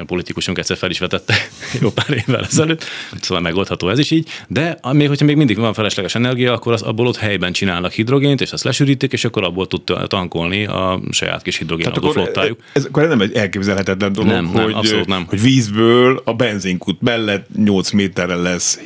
politikusunk 0.05 0.57
egyszer 0.57 0.77
fel 0.77 0.89
is 0.89 0.99
vetette 0.99 1.33
jó 1.81 1.89
pár 1.89 2.23
évvel 2.27 2.43
ezelőtt, 2.43 2.85
szóval 3.21 3.43
megoldható 3.43 3.89
ez 3.89 3.99
is 3.99 4.11
így, 4.11 4.29
de 4.47 4.79
még 4.91 5.07
hogyha 5.07 5.25
még 5.25 5.35
mindig 5.35 5.57
van 5.57 5.73
felesleges 5.73 6.15
energia, 6.15 6.53
akkor 6.53 6.73
az, 6.73 6.81
abból 6.81 7.07
ott 7.07 7.17
helyben 7.17 7.51
csinálnak 7.51 7.91
hidrogént, 7.91 8.41
és 8.41 8.51
azt 8.51 8.63
lesűrítik, 8.63 9.13
és 9.13 9.25
akkor 9.25 9.43
abból 9.43 9.67
tud 9.67 9.81
tankolni 10.07 10.65
a 10.65 10.99
saját 11.11 11.41
kis 11.41 11.57
hidrogénautó 11.57 12.11
flottájuk. 12.11 12.59
Ez, 12.59 12.65
ez, 12.73 12.85
akkor 12.85 13.07
nem 13.07 13.21
egy 13.21 13.33
elképzelhetetlen 13.33 14.13
dolog, 14.13 14.29
nem, 14.29 14.45
hogy, 14.45 14.65
nem, 14.65 14.73
abszolút 14.73 15.07
nem. 15.07 15.25
hogy 15.27 15.41
vízből 15.41 16.21
a 16.25 16.33
benzinkút 16.33 17.01
mellett 17.01 17.47
8 17.55 17.91
méterre 17.91 18.35
lesz 18.35 18.79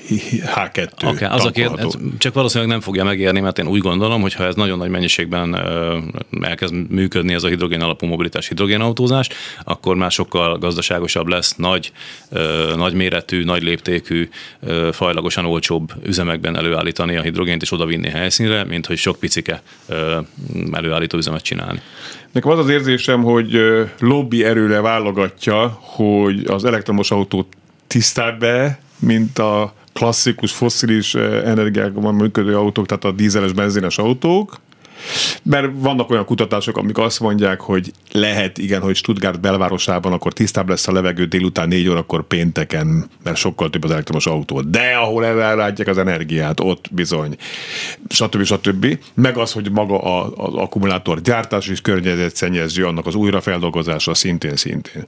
H2 0.55 0.87
okay, 1.03 1.27
az 1.27 1.45
a 1.45 1.51
kér, 1.51 1.71
csak 2.17 2.33
valószínűleg 2.33 2.71
nem 2.71 2.81
fogja 2.81 3.03
megérni, 3.03 3.39
mert 3.39 3.59
én 3.59 3.67
úgy 3.67 3.81
gondolom, 3.81 4.21
hogy 4.21 4.33
ha 4.33 4.45
ez 4.45 4.55
nagyon 4.55 4.77
nagy 4.77 4.89
mennyiségben 4.89 5.55
elkezd 6.41 6.73
működni 6.89 7.33
ez 7.33 7.43
a 7.43 7.47
hidrogén 7.47 7.81
alapú 7.81 8.05
mobilitás 8.05 8.47
hidrogénautózás, 8.47 9.29
akkor 9.63 9.95
már 9.95 10.11
sokkal 10.11 10.57
gazdaságosabb 10.57 10.82
gazdaságosabb 10.83 11.27
lesz, 11.27 11.55
nagy, 11.55 11.91
nagy 12.75 12.93
méretű, 12.93 13.43
nagy 13.43 13.63
léptékű, 13.63 14.29
fajlagosan 14.91 15.45
olcsóbb 15.45 15.93
üzemekben 16.03 16.55
előállítani 16.55 17.15
a 17.15 17.21
hidrogént 17.21 17.61
és 17.61 17.71
odavinni 17.71 18.09
helyszínre, 18.09 18.63
mint 18.63 18.85
hogy 18.85 18.97
sok 18.97 19.19
picike 19.19 19.61
előállító 20.71 21.17
üzemet 21.17 21.43
csinálni. 21.43 21.81
Nekem 22.31 22.51
az 22.51 22.59
az 22.59 22.69
érzésem, 22.69 23.23
hogy 23.23 23.59
lobby 23.99 24.43
erőre 24.43 24.81
válogatja, 24.81 25.67
hogy 25.81 26.43
az 26.45 26.65
elektromos 26.65 27.11
autót 27.11 27.47
tisztább 27.87 28.39
be, 28.39 28.79
mint 28.99 29.39
a 29.39 29.73
klasszikus 29.93 30.51
fosszilis 30.51 31.15
energiákban 31.45 32.15
működő 32.15 32.57
autók, 32.57 32.85
tehát 32.85 33.03
a 33.03 33.11
dízeles, 33.11 33.51
benzines 33.51 33.97
autók, 33.97 34.59
mert 35.43 35.67
vannak 35.75 36.09
olyan 36.09 36.25
kutatások, 36.25 36.77
amik 36.77 36.97
azt 36.97 37.19
mondják, 37.19 37.61
hogy 37.61 37.91
lehet, 38.11 38.57
igen, 38.57 38.81
hogy 38.81 38.95
Stuttgart 38.95 39.39
belvárosában 39.39 40.13
akkor 40.13 40.33
tisztább 40.33 40.69
lesz 40.69 40.87
a 40.87 40.91
levegő 40.91 41.25
délután 41.25 41.67
négy 41.67 41.87
órakor 41.87 42.27
pénteken, 42.27 43.09
mert 43.23 43.37
sokkal 43.37 43.69
több 43.69 43.83
az 43.83 43.91
elektromos 43.91 44.25
autó. 44.25 44.61
De 44.61 44.95
ahol 44.95 45.25
elrátják 45.25 45.87
az 45.87 45.97
energiát, 45.97 46.59
ott 46.59 46.85
bizony, 46.91 47.35
stb. 48.09 48.43
stb. 48.43 48.97
Meg 49.13 49.37
az, 49.37 49.51
hogy 49.51 49.71
maga 49.71 49.99
az 50.35 50.53
akkumulátor 50.53 51.21
gyártás 51.21 51.67
is 51.67 51.81
környezetszennyező, 51.81 52.85
annak 52.85 53.05
az 53.05 53.15
újrafeldolgozása 53.15 54.13
szintén-szintén. 54.13 55.05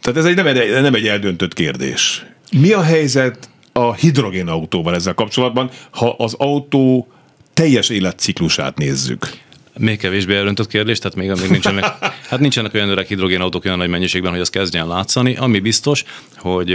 Tehát 0.00 0.18
ez 0.18 0.24
egy, 0.24 0.34
nem, 0.34 0.46
egy, 0.46 0.82
nem 0.82 0.94
egy 0.94 1.06
eldöntött 1.06 1.54
kérdés. 1.54 2.26
Mi 2.50 2.72
a 2.72 2.82
helyzet 2.82 3.50
a 3.72 3.94
hidrogénautóval 3.94 4.94
ezzel 4.94 5.14
kapcsolatban, 5.14 5.70
ha 5.90 6.14
az 6.18 6.34
autó 6.34 7.08
teljes 7.54 7.88
életciklusát 7.88 8.78
nézzük. 8.78 9.40
Még 9.78 9.98
kevésbé 9.98 10.36
elöntött 10.36 10.66
kérdés, 10.66 10.98
tehát 10.98 11.16
még, 11.16 11.30
még 11.40 11.50
nincsenek, 11.50 11.84
hát 12.30 12.40
nincsenek 12.40 12.74
olyan 12.74 12.88
öreg 12.88 13.06
hidrogénautók 13.06 13.64
olyan 13.64 13.78
nagy 13.78 13.88
mennyiségben, 13.88 14.30
hogy 14.30 14.40
az 14.40 14.50
kezdjen 14.50 14.88
látszani. 14.88 15.36
Ami 15.36 15.60
biztos, 15.60 16.04
hogy 16.36 16.70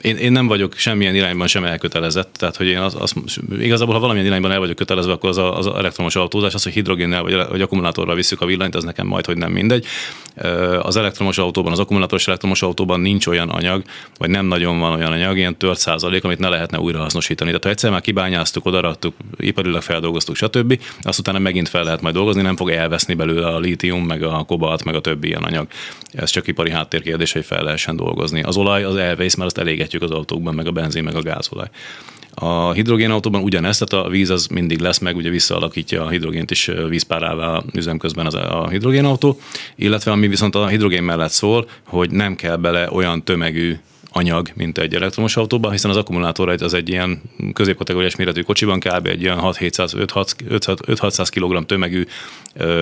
én, 0.00 0.16
én 0.16 0.32
nem 0.32 0.46
vagyok 0.46 0.76
semmilyen 0.76 1.14
irányban 1.14 1.46
sem 1.46 1.64
elkötelezett, 1.64 2.34
tehát 2.38 2.56
hogy 2.56 2.66
én 2.66 2.78
az, 2.78 2.96
az, 2.98 3.14
igazából, 3.58 3.94
ha 3.94 4.00
valamilyen 4.00 4.26
irányban 4.26 4.52
el 4.52 4.58
vagyok 4.58 4.76
kötelezve, 4.76 5.12
akkor 5.12 5.28
az, 5.28 5.36
a, 5.36 5.58
az 5.58 5.66
elektromos 5.66 6.16
autózás, 6.16 6.54
az, 6.54 6.62
hogy 6.62 6.72
hidrogénnel 6.72 7.22
vagy, 7.22 7.34
vagy 7.48 7.60
akkumulátorral 7.60 8.14
visszük 8.14 8.40
a 8.40 8.46
villanyt, 8.46 8.74
az 8.74 8.84
nekem 8.84 9.06
majd, 9.06 9.26
hogy 9.26 9.36
nem 9.36 9.52
mindegy. 9.52 9.86
Az 10.82 10.96
elektromos 10.96 11.38
autóban, 11.38 11.72
az 11.72 11.78
akkumulátoros 11.78 12.26
elektromos 12.26 12.62
autóban 12.62 13.00
nincs 13.00 13.26
olyan 13.26 13.48
anyag, 13.48 13.82
vagy 14.18 14.30
nem 14.30 14.46
nagyon 14.46 14.78
van 14.78 14.92
olyan 14.92 15.12
anyag, 15.12 15.36
ilyen 15.36 15.56
tört 15.56 15.78
százalék, 15.78 16.24
amit 16.24 16.38
ne 16.38 16.48
lehetne 16.48 16.78
újrahasznosítani. 16.78 17.48
Tehát 17.48 17.64
ha 17.64 17.70
egyszer 17.70 17.90
már 17.90 18.00
kibányáztuk, 18.00 18.66
odaraktuk, 18.66 19.14
iparilag 19.36 19.82
feldolgoztuk, 19.82 20.36
stb., 20.36 20.80
azt 21.02 21.18
utána 21.18 21.38
megint 21.38 21.68
fel 21.68 21.84
lehet 21.84 22.00
majd 22.00 22.14
dolgozni, 22.14 22.35
nem 22.42 22.56
fog 22.56 22.70
elveszni 22.70 23.14
belőle 23.14 23.46
a 23.46 23.58
lítium, 23.58 24.06
meg 24.06 24.22
a 24.22 24.44
kobalt, 24.44 24.84
meg 24.84 24.94
a 24.94 25.00
többi 25.00 25.26
ilyen 25.26 25.42
anyag. 25.42 25.66
Ez 26.12 26.30
csak 26.30 26.46
ipari 26.46 26.70
háttérkérdés, 26.70 27.32
hogy 27.32 27.44
fel 27.44 27.62
lehessen 27.62 27.96
dolgozni. 27.96 28.42
Az 28.42 28.56
olaj 28.56 28.84
az 28.84 28.96
elvész, 28.96 29.34
mert 29.34 29.48
azt 29.48 29.58
elégetjük 29.58 30.02
az 30.02 30.10
autókban, 30.10 30.54
meg 30.54 30.66
a 30.66 30.70
benzin, 30.70 31.04
meg 31.04 31.14
a 31.14 31.22
gázolaj. 31.22 31.68
A 32.34 32.72
hidrogénautóban 32.72 33.42
ugyanezt, 33.42 33.84
tehát 33.84 34.06
a 34.06 34.10
víz 34.10 34.30
az 34.30 34.46
mindig 34.46 34.80
lesz 34.80 34.98
meg, 34.98 35.16
ugye 35.16 35.30
visszaalakítja 35.30 36.04
a 36.04 36.08
hidrogént 36.08 36.50
is 36.50 36.70
vízpárává 36.88 37.62
üzem 37.74 37.98
az 38.00 38.34
a 38.34 38.68
hidrogénautó, 38.70 39.40
illetve 39.76 40.10
ami 40.10 40.28
viszont 40.28 40.54
a 40.54 40.66
hidrogén 40.66 41.02
mellett 41.02 41.30
szól, 41.30 41.68
hogy 41.86 42.10
nem 42.10 42.34
kell 42.34 42.56
bele 42.56 42.88
olyan 42.92 43.24
tömegű 43.24 43.76
anyag, 44.10 44.50
mint 44.54 44.78
egy 44.78 44.94
elektromos 44.94 45.36
autóban, 45.36 45.70
hiszen 45.70 45.90
az 45.90 45.96
akkumulátor 45.96 46.48
az 46.48 46.74
egy 46.74 46.88
ilyen 46.88 47.22
középkategóriás 47.52 48.16
méretű 48.16 48.40
kocsiban 48.40 48.80
kb. 48.80 49.06
egy 49.06 49.22
ilyen 49.22 49.38
6-600 49.40 51.28
kg 51.30 51.66
tömegű, 51.66 52.04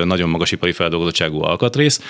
nagyon 0.05 0.29
magas 0.29 0.53
ipari 0.53 0.73
feldolgozottságú 0.73 1.43
alkatrész, 1.43 2.01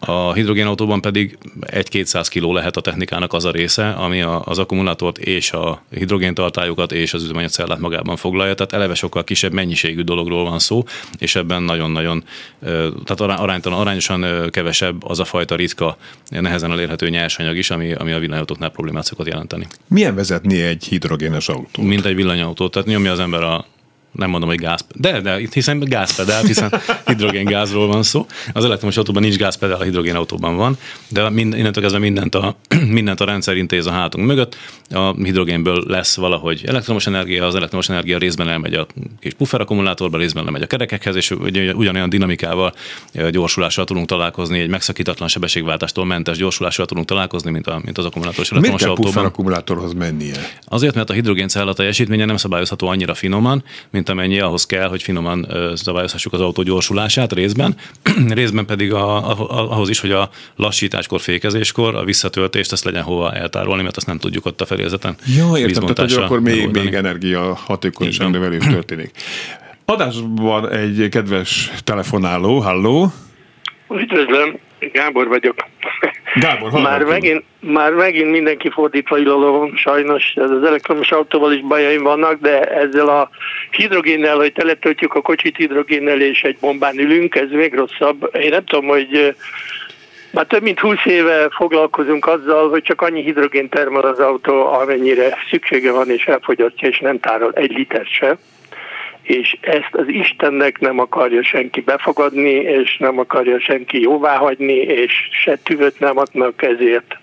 a 0.00 0.32
hidrogénautóban 0.32 1.00
pedig 1.00 1.38
1-200 1.60 2.26
kg 2.30 2.52
lehet 2.52 2.76
a 2.76 2.80
technikának 2.80 3.32
az 3.32 3.44
a 3.44 3.50
része, 3.50 3.90
ami 3.90 4.22
a, 4.22 4.42
az 4.44 4.58
akkumulátort 4.58 5.18
és 5.18 5.52
a 5.52 5.82
hidrogéntartályokat 5.90 6.92
és 6.92 7.14
az 7.14 7.22
üzemanyagcellát 7.22 7.78
magában 7.78 8.16
foglalja, 8.16 8.54
tehát 8.54 8.72
eleve 8.72 8.94
sokkal 8.94 9.24
kisebb 9.24 9.52
mennyiségű 9.52 10.02
dologról 10.02 10.44
van 10.44 10.58
szó, 10.58 10.84
és 11.18 11.36
ebben 11.36 11.62
nagyon-nagyon, 11.62 12.24
tehát 13.04 13.20
aránytalan, 13.20 13.80
arányosan 13.80 14.50
kevesebb 14.50 15.04
az 15.04 15.20
a 15.20 15.24
fajta 15.24 15.56
ritka, 15.56 15.96
nehezen 16.28 16.70
elérhető 16.70 17.08
nyersanyag 17.08 17.56
is, 17.56 17.70
ami, 17.70 17.92
ami 17.92 18.12
a 18.12 18.18
villanyautóknál 18.18 18.70
problémát 18.70 19.04
szokott 19.04 19.26
jelenteni. 19.26 19.66
Milyen 19.88 20.14
vezetni 20.14 20.62
egy 20.62 20.84
hidrogénes 20.84 21.48
autó? 21.48 21.82
Mint 21.82 22.04
egy 22.04 22.14
villanyautó, 22.14 22.68
tehát 22.68 22.88
nyomja 22.88 23.12
az 23.12 23.18
ember 23.18 23.42
a 23.42 23.66
nem 24.12 24.30
mondom, 24.30 24.48
hogy 24.48 24.58
gáz, 24.58 24.84
de, 24.94 25.20
de 25.20 25.40
hiszen 25.52 25.78
gázpedál, 25.78 26.42
hiszen 26.42 26.72
hidrogéngázról 27.06 27.86
van 27.86 28.02
szó. 28.02 28.26
Az 28.52 28.64
elektromos 28.64 28.96
autóban 28.96 29.22
nincs 29.22 29.36
gázpedál, 29.36 29.80
a 29.80 29.82
hidrogénautóban 29.82 30.56
van, 30.56 30.78
de 31.08 31.30
mind, 31.30 31.56
innentől 31.56 31.82
kezdve 31.82 32.00
mindent 32.00 32.34
a, 32.34 32.56
mindent 32.88 33.20
a 33.20 33.24
rendszer 33.24 33.56
intéz 33.56 33.86
a 33.86 33.90
hátunk 33.90 34.26
mögött. 34.26 34.56
A 34.90 35.14
hidrogénből 35.14 35.84
lesz 35.86 36.16
valahogy 36.16 36.62
elektromos 36.66 37.06
energia, 37.06 37.46
az 37.46 37.54
elektromos 37.54 37.88
energia 37.88 38.18
részben 38.18 38.48
elmegy 38.48 38.74
a 38.74 38.86
kis 39.20 39.34
puffer 39.34 39.60
akkumulátorba, 39.60 40.18
részben 40.18 40.44
elmegy 40.44 40.62
a 40.62 40.66
kerekekhez, 40.66 41.16
és 41.16 41.30
ugyanolyan 41.74 42.08
dinamikával, 42.08 42.74
gyorsulással 43.30 43.84
tudunk 43.84 44.06
találkozni, 44.06 44.60
egy 44.60 44.68
megszakítatlan 44.68 45.28
sebességváltástól 45.28 46.04
mentes 46.04 46.36
gyorsulással 46.36 46.86
tudunk 46.86 47.06
találkozni, 47.06 47.50
mint, 47.50 47.66
a, 47.66 47.80
mint 47.84 47.98
az 47.98 48.04
akkumulátoros 48.04 48.50
elektromos 48.50 48.82
Miért 48.82 48.98
autóban. 48.98 49.24
akkumulátorhoz 49.24 49.92
mennie? 49.92 50.36
Azért, 50.64 50.94
mert 50.94 51.10
a 51.10 51.12
hidrogéncella 51.12 51.72
teljesítménye 51.72 52.24
nem 52.24 52.36
szabályozható 52.36 52.88
annyira 52.88 53.14
finoman, 53.14 53.64
mint 53.90 54.01
amennyi 54.08 54.40
ahhoz 54.40 54.66
kell, 54.66 54.88
hogy 54.88 55.02
finoman 55.02 55.46
szabályozhassuk 55.74 56.32
az 56.32 56.40
autó 56.40 56.62
gyorsulását 56.62 57.32
részben, 57.32 57.76
részben 58.28 58.66
pedig 58.66 58.92
a, 58.92 59.30
a, 59.30 59.70
ahhoz 59.72 59.88
is, 59.88 60.00
hogy 60.00 60.10
a 60.10 60.30
lassításkor, 60.56 61.20
fékezéskor 61.20 61.94
a 61.94 62.04
visszatöltést 62.04 62.72
ezt 62.72 62.84
legyen 62.84 63.02
hova 63.02 63.32
eltárolni, 63.32 63.82
mert 63.82 63.96
azt 63.96 64.06
nem 64.06 64.18
tudjuk 64.18 64.46
ott 64.46 64.60
a 64.60 64.66
felézeten. 64.66 65.16
Jó, 65.38 65.56
értem, 65.56 65.86
tehát 65.86 66.12
hogy 66.12 66.22
akkor 66.22 66.40
még, 66.40 66.70
még 66.70 66.94
energia 66.94 67.54
hatékonyság 67.54 68.30
növelés 68.30 68.64
történik. 68.76 69.10
Adásban 69.84 70.70
egy 70.70 71.08
kedves 71.10 71.72
telefonáló, 71.84 72.58
halló. 72.58 73.12
Üdvözlöm, 73.90 74.58
Gábor 74.92 75.28
vagyok. 75.28 75.54
Gábor, 76.34 76.72
már 76.72 77.02
megint, 77.02 77.44
már 77.60 77.92
megint 77.92 78.30
mindenki 78.30 78.70
fordítva 78.70 79.18
ilalom, 79.18 79.76
sajnos. 79.76 80.32
Ez 80.34 80.50
az 80.50 80.62
elektromos 80.62 81.10
autóval 81.10 81.52
is 81.52 81.60
bajaim 81.60 82.02
vannak, 82.02 82.40
de 82.40 82.60
ezzel 82.60 83.08
a 83.08 83.30
hidrogénnel, 83.70 84.36
hogy 84.36 84.52
teletöltjük 84.52 85.14
a 85.14 85.20
kocsit 85.20 85.56
hidrogénnel 85.56 86.20
és 86.20 86.42
egy 86.42 86.56
bombán 86.60 86.98
ülünk, 86.98 87.34
ez 87.34 87.50
még 87.50 87.74
rosszabb. 87.74 88.30
Én 88.40 88.48
nem 88.48 88.64
tudom, 88.64 88.86
hogy 88.86 89.34
már 90.30 90.46
több 90.46 90.62
mint 90.62 90.80
20 90.80 90.96
éve 91.04 91.48
foglalkozunk 91.50 92.26
azzal, 92.26 92.68
hogy 92.68 92.82
csak 92.82 93.00
annyi 93.00 93.22
hidrogén 93.22 93.68
termel 93.68 94.02
az 94.02 94.18
autó, 94.18 94.66
amennyire 94.66 95.38
szüksége 95.50 95.92
van, 95.92 96.10
és 96.10 96.24
elfogyasztja, 96.24 96.88
és 96.88 96.98
nem 96.98 97.20
tárol 97.20 97.52
egy 97.54 97.72
liter 97.72 98.06
se 98.06 98.36
és 99.22 99.56
ezt 99.60 99.94
az 99.94 100.08
Istennek 100.08 100.78
nem 100.78 100.98
akarja 100.98 101.42
senki 101.42 101.80
befogadni, 101.80 102.50
és 102.50 102.96
nem 102.96 103.18
akarja 103.18 103.60
senki 103.60 104.00
jóváhagyni, 104.00 104.76
és 104.76 105.28
se 105.30 105.56
tüvöt 105.56 106.00
nem 106.00 106.18
adnak 106.18 106.62
ezért, 106.62 107.16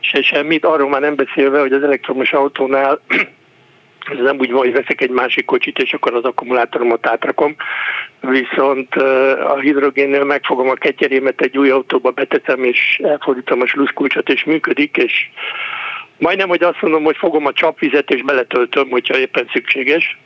se 0.00 0.22
semmit. 0.22 0.64
Arról 0.64 0.88
már 0.88 1.00
nem 1.00 1.14
beszélve, 1.14 1.60
hogy 1.60 1.72
az 1.72 1.82
elektromos 1.82 2.32
autónál 2.32 3.00
ez 4.12 4.18
nem 4.18 4.38
úgy 4.38 4.50
van, 4.50 4.60
hogy 4.60 4.72
veszek 4.72 5.00
egy 5.00 5.10
másik 5.10 5.44
kocsit, 5.44 5.78
és 5.78 5.92
akkor 5.92 6.14
az 6.14 6.24
akkumulátoromat 6.24 7.06
átrakom, 7.06 7.56
viszont 8.20 8.94
a 9.44 9.58
hidrogénnél 9.58 10.24
megfogom 10.24 10.68
a 10.68 10.74
ketyerémet 10.74 11.40
egy 11.40 11.58
új 11.58 11.70
autóba, 11.70 12.10
betetem, 12.10 12.64
és 12.64 13.00
elfordítom 13.02 13.60
a 13.60 13.66
sluszkulcsot, 13.66 14.28
és 14.28 14.44
működik, 14.44 14.96
és 14.96 15.30
majdnem, 16.18 16.48
hogy 16.48 16.62
azt 16.62 16.82
mondom, 16.82 17.04
hogy 17.04 17.16
fogom 17.16 17.46
a 17.46 17.52
csapvizet, 17.52 18.10
és 18.10 18.22
beletöltöm, 18.22 18.90
hogyha 18.90 19.18
éppen 19.18 19.48
szükséges, 19.52 20.18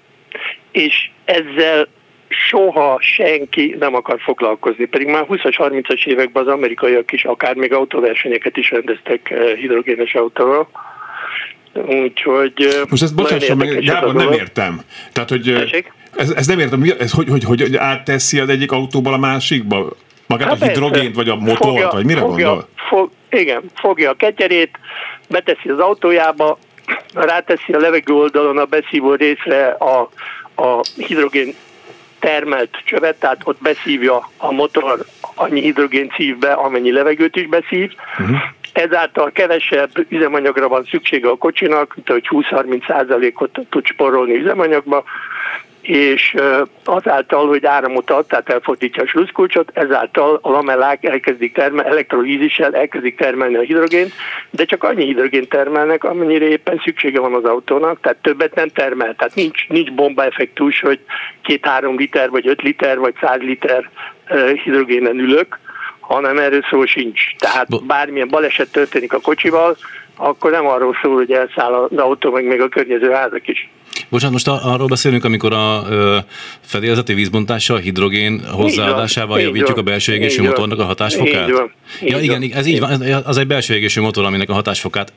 és 0.73 1.11
ezzel 1.25 1.89
soha 2.29 2.99
senki 3.01 3.77
nem 3.79 3.95
akar 3.95 4.21
foglalkozni. 4.21 4.85
Pedig 4.85 5.07
már 5.07 5.27
20-as, 5.29 5.55
30-as 5.59 6.07
években 6.07 6.47
az 6.47 6.53
amerikaiak 6.53 7.13
is 7.13 7.25
akár 7.25 7.55
még 7.55 7.73
autóversenyeket 7.73 8.57
is 8.57 8.71
rendeztek 8.71 9.31
eh, 9.31 9.55
hidrogénes 9.57 10.15
autóval. 10.15 10.69
Úgyhogy... 11.87 12.53
Eh, 12.57 12.81
Most 12.89 13.03
ezt 13.03 13.15
bocsásson 13.15 13.57
meg, 13.57 13.85
Gábor, 13.85 14.15
nem 14.15 14.33
értem. 14.33 14.81
Tehát, 15.13 15.29
hogy 15.29 15.49
eh, 15.49 15.63
ez, 16.17 16.31
ez 16.31 16.47
nem 16.47 16.59
értem, 16.59 16.83
ez 16.99 17.13
hogy, 17.13 17.29
hogy, 17.29 17.45
hogy 17.45 17.77
átteszi 17.77 18.39
az 18.39 18.49
egyik 18.49 18.73
autóból 18.73 19.13
a 19.13 19.19
másikba? 19.19 19.89
Magát 20.27 20.49
hát 20.49 20.63
a 20.63 20.67
hidrogént, 20.67 21.15
vagy 21.15 21.29
a 21.29 21.37
motort, 21.37 21.59
fogja, 21.59 21.89
vagy 21.93 22.05
mire 22.05 22.21
fogja, 22.21 22.47
gondol? 22.47 22.69
Fog, 22.89 23.11
igen, 23.31 23.63
fogja 23.75 24.11
a 24.11 24.15
ketyerét, 24.15 24.79
beteszi 25.29 25.69
az 25.69 25.79
autójába, 25.79 26.59
ráteszi 27.15 27.73
a 27.73 27.79
levegő 27.79 28.13
oldalon 28.13 28.59
a 28.59 28.65
beszívó 28.65 29.15
részre 29.15 29.67
a, 29.67 30.11
a 30.63 30.81
hidrogén 30.97 31.55
termelt 32.19 32.83
csövet, 32.85 33.19
tehát 33.19 33.41
ott 33.45 33.63
beszívja 33.63 34.29
a 34.37 34.53
motor 34.53 35.05
annyi 35.35 35.61
hidrogén 35.61 36.13
szív 36.17 36.39
be, 36.39 36.53
amennyi 36.53 36.93
levegőt 36.93 37.37
is 37.37 37.47
beszív. 37.47 37.93
Uh-huh. 38.19 38.37
Ezáltal 38.73 39.31
kevesebb 39.33 39.91
üzemanyagra 40.09 40.69
van 40.69 40.85
szüksége 40.85 41.29
a 41.29 41.37
kocsinak, 41.37 41.95
mint 41.95 42.09
hogy 42.09 42.29
20-30 42.31 42.87
százalékot 42.87 43.59
tud 43.71 43.87
sporolni 43.87 44.35
üzemanyagba, 44.35 45.05
és 45.89 46.35
azáltal, 46.85 47.49
hogy 47.49 47.67
áramot 47.67 48.11
ad, 48.11 48.27
tehát 48.27 48.49
elfordítja 48.49 49.03
a 49.03 49.07
sluszkulcsot, 49.07 49.71
ezáltal 49.75 50.39
a 50.43 50.51
lamellák 50.51 51.05
elkezdik 51.05 51.55
termelni, 51.55 51.91
elektrolízissel 51.91 52.75
elkezdik 52.75 53.17
termelni 53.17 53.57
a 53.57 53.61
hidrogént, 53.61 54.13
de 54.51 54.65
csak 54.65 54.85
annyi 54.85 55.05
hidrogént 55.05 55.49
termelnek, 55.49 56.05
amennyire 56.05 56.45
éppen 56.45 56.81
szüksége 56.85 57.21
van 57.21 57.35
az 57.35 57.45
autónak, 57.45 58.01
tehát 58.01 58.19
többet 58.23 58.55
nem 58.55 58.69
termel. 58.69 59.15
Tehát 59.15 59.35
nincs, 59.35 59.69
nincs 59.69 59.93
bombaeffektus, 59.93 60.81
hogy 60.81 61.01
két-három 61.43 61.97
liter, 61.97 62.31
vagy 62.31 62.49
öt 62.49 62.63
liter, 62.63 62.99
vagy 62.99 63.15
száz 63.21 63.41
liter 63.41 63.91
hidrogénen 64.65 65.19
ülök, 65.19 65.59
hanem 66.01 66.39
erről 66.39 66.65
szó 66.71 66.85
sincs. 66.85 67.21
Tehát 67.39 67.87
bármilyen 67.87 68.29
baleset 68.29 68.73
történik 68.73 69.13
a 69.13 69.21
kocsival, 69.21 69.77
akkor 70.17 70.51
nem 70.51 70.67
arról 70.67 70.97
szól, 71.03 71.15
hogy 71.15 71.33
elszáll 71.33 71.73
az 71.73 71.97
autó, 71.97 72.31
meg 72.31 72.45
még 72.45 72.61
a 72.61 72.69
környező 72.69 73.11
házak 73.11 73.49
is. 73.49 73.69
Bocsánat, 74.09 74.33
most 74.33 74.49
arról 74.65 74.87
beszélünk, 74.87 75.25
amikor 75.25 75.53
a 75.53 75.87
fedélzeti 76.61 77.15
vízbontással, 77.15 77.79
hidrogén 77.79 78.45
hozzáadásával 78.47 79.41
javítjuk 79.41 79.77
a 79.77 79.83
belső 79.83 80.13
égésű 80.13 80.43
motornak 80.43 80.79
a 80.79 80.85
hatásfokát? 80.85 81.49
Így 81.49 81.55
van. 81.55 81.73
Így 82.03 82.11
ja, 82.11 82.21
igen, 82.21 82.43
ez 82.53 82.67
így 82.67 82.81
van, 82.81 83.03
az 83.25 83.37
egy 83.37 83.47
belső 83.47 83.75
égésű 83.75 84.01
motor, 84.01 84.25
aminek 84.25 84.49
a 84.49 84.53
hatásfokát 84.53 85.13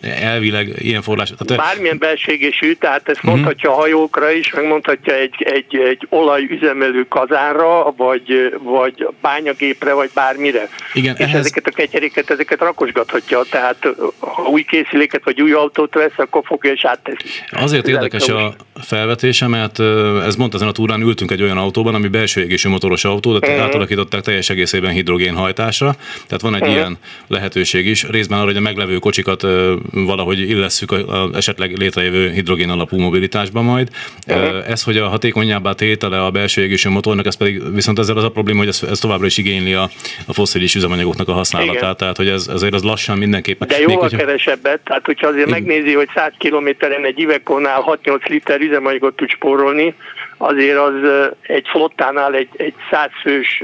elvileg 0.00 0.72
ilyen 0.78 1.02
forrás. 1.02 1.32
Tehát, 1.38 1.62
Bármilyen 1.66 1.98
belségésű, 1.98 2.72
tehát 2.72 3.08
ezt 3.08 3.18
uh-huh. 3.18 3.34
mondhatja 3.34 3.70
a 3.70 3.74
hajókra 3.74 4.30
is, 4.30 4.52
meg 4.52 4.66
mondhatja 4.66 5.14
egy, 5.14 5.34
egy, 5.38 5.76
egy 5.76 6.06
olajüzemelő 6.08 7.06
kazánra, 7.08 7.94
vagy, 7.96 8.56
vagy 8.62 9.08
bányagépre, 9.20 9.92
vagy 9.92 10.10
bármire. 10.14 10.68
Igen, 10.94 11.14
És 11.18 11.24
ehhez... 11.24 11.40
ezeket 11.40 11.66
a 11.66 11.70
ketyeréket, 11.70 12.30
ezeket 12.30 12.60
rakosgathatja, 12.60 13.40
tehát 13.50 13.88
ha 14.18 14.42
új 14.42 14.62
készüléket, 14.62 15.24
vagy 15.24 15.42
új 15.42 15.52
autót 15.52 15.94
vesz, 15.94 16.12
akkor 16.16 16.42
fogja 16.44 16.72
és 16.72 16.84
átteszi. 16.84 17.28
Azért 17.50 17.88
ez 17.88 17.94
érdekes 17.94 18.28
a 18.28 18.54
felvetése, 18.74 19.46
mert 19.46 19.78
ez 20.24 20.36
mondta, 20.36 20.56
ezen 20.56 20.68
a 20.68 20.72
túrán 20.72 21.00
ültünk 21.00 21.30
egy 21.30 21.42
olyan 21.42 21.58
autóban, 21.58 21.94
ami 21.94 22.08
belső 22.08 22.40
égésű 22.40 22.68
motoros 22.68 23.04
autó, 23.04 23.38
de 23.38 23.48
uh-huh. 23.48 23.64
átalakították 23.64 24.20
teljes 24.20 24.50
egészében 24.50 24.92
hidrogénhajtásra, 24.92 25.94
tehát 26.26 26.40
van 26.40 26.54
egy 26.54 26.60
uh-huh. 26.60 26.76
ilyen 26.76 26.98
lehetőség 27.26 27.86
is, 27.86 28.04
részben 28.08 28.38
arra, 28.38 28.46
hogy 28.46 28.56
a 28.56 28.60
meglevő 28.60 28.96
kocsikat 28.96 29.46
valahogy 29.92 30.38
illesszük 30.38 30.90
a, 30.90 31.22
a 31.22 31.30
esetleg 31.34 31.76
létrejövő 31.76 32.30
hidrogén 32.30 32.70
alapú 32.70 32.98
mobilitásba 32.98 33.62
majd. 33.62 33.88
Uh-huh. 34.26 34.70
Ez, 34.70 34.82
hogy 34.82 34.96
a 34.96 35.08
hatékonyabbá 35.08 35.72
tétele 35.72 36.24
a 36.24 36.30
belső 36.30 36.62
égésű 36.62 36.88
motornak, 36.88 37.26
ez 37.26 37.36
pedig 37.36 37.74
viszont 37.74 37.98
ezzel 37.98 38.16
az 38.16 38.24
a 38.24 38.30
probléma, 38.30 38.58
hogy 38.58 38.68
ez, 38.68 38.82
ez 38.90 38.98
továbbra 38.98 39.26
is 39.26 39.36
igényli 39.36 39.72
a, 39.74 39.90
a 40.26 40.32
foszilis 40.32 40.74
üzemanyagoknak 40.74 41.28
a 41.28 41.32
használatát, 41.32 41.74
Igen. 41.74 41.96
tehát 41.96 42.16
hogy 42.16 42.28
ez 42.28 42.48
azért 42.48 42.74
az 42.74 42.82
lassan 42.82 43.18
mindenképpen. 43.18 43.68
De 43.68 43.78
jóval 43.80 43.96
hogyha... 43.96 44.16
kevesebbet, 44.16 44.80
tehát 44.80 45.06
hogyha 45.06 45.26
azért 45.26 45.46
Igen. 45.46 45.62
megnézi, 45.62 45.94
hogy 45.94 46.08
100 46.14 46.32
kilométeren 46.38 47.04
egy 47.04 47.18
Ivekónál 47.18 47.98
6-8 48.04 48.28
liter 48.28 48.60
üzemanyagot 48.60 49.16
tud 49.16 49.28
spórolni, 49.28 49.94
azért 50.42 50.78
az 50.78 50.94
egy 51.42 51.66
flottánál, 51.68 52.34
egy, 52.34 52.48
egy 52.56 52.74
százfős 52.90 53.62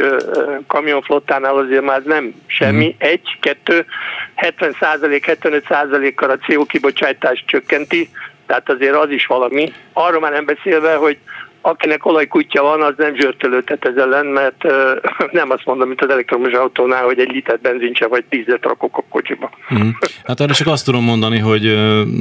kamionflottánál 0.66 1.56
azért 1.56 1.82
már 1.82 2.02
nem 2.02 2.34
semmi. 2.46 2.86
Mm. 2.86 2.96
Egy, 2.98 3.38
kettő, 3.40 3.86
70 4.34 4.76
százalék, 4.80 5.26
75 5.26 5.64
százalékkal 5.68 6.30
a 6.30 6.38
CO 6.38 6.64
kibocsátást 6.64 7.46
csökkenti, 7.46 8.08
tehát 8.46 8.70
azért 8.70 8.94
az 8.94 9.10
is 9.10 9.26
valami. 9.26 9.72
Arról 9.92 10.20
már 10.20 10.32
nem 10.32 10.44
beszélve, 10.44 10.94
hogy 10.94 11.18
akinek 11.60 12.06
olajkutya 12.06 12.62
van, 12.62 12.82
az 12.82 12.94
nem 12.96 13.16
zsörtölődhet 13.16 13.84
ez 13.84 13.96
ellen, 13.96 14.26
mert 14.26 14.64
uh, 14.64 14.72
nem 15.40 15.50
azt 15.50 15.64
mondom, 15.64 15.88
mint 15.88 16.02
az 16.02 16.10
elektromos 16.10 16.52
autónál, 16.52 17.04
hogy 17.04 17.18
egy 17.18 17.30
liter 17.30 17.58
benzincse 17.60 18.06
vagy 18.06 18.24
tízet 18.24 18.62
rakok 18.64 18.96
a 18.96 19.04
kocsiba. 19.08 19.50
Mm. 19.74 19.88
Hát 20.24 20.40
erre 20.40 20.52
csak 20.52 20.66
azt 20.66 20.84
tudom 20.84 21.04
mondani, 21.04 21.38
hogy 21.38 21.62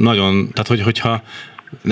nagyon, 0.00 0.48
tehát 0.52 0.68
hogy, 0.68 0.82
hogyha 0.82 1.22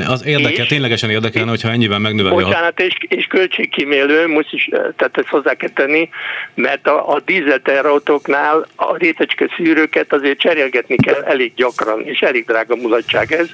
az 0.07 0.27
érdekel, 0.27 0.63
és, 0.63 0.69
ténylegesen 0.69 1.11
érdekelne, 1.11 1.51
hogyha 1.51 1.71
ennyivel 1.71 1.99
megnöveli. 1.99 2.43
Bocsánat, 2.43 2.81
és, 2.81 2.97
és 3.09 3.27
költségkímélő, 3.27 4.29
most 4.29 4.53
is, 4.53 4.69
tehát 4.71 5.19
ezt 5.19 5.29
hozzá 5.29 5.55
kell 5.55 5.69
tenni, 5.69 6.09
mert 6.55 6.87
a, 6.87 7.15
a 7.15 7.21
dízelterautóknál 7.21 8.67
a 8.77 8.97
rétecske 8.97 9.49
szűrőket 9.57 10.13
azért 10.13 10.39
cserélgetni 10.39 10.97
kell 10.97 11.23
elég 11.23 11.55
gyakran, 11.55 12.07
és 12.07 12.21
elég 12.21 12.45
drága 12.45 12.77
mulatság 12.77 13.33
ez. 13.33 13.49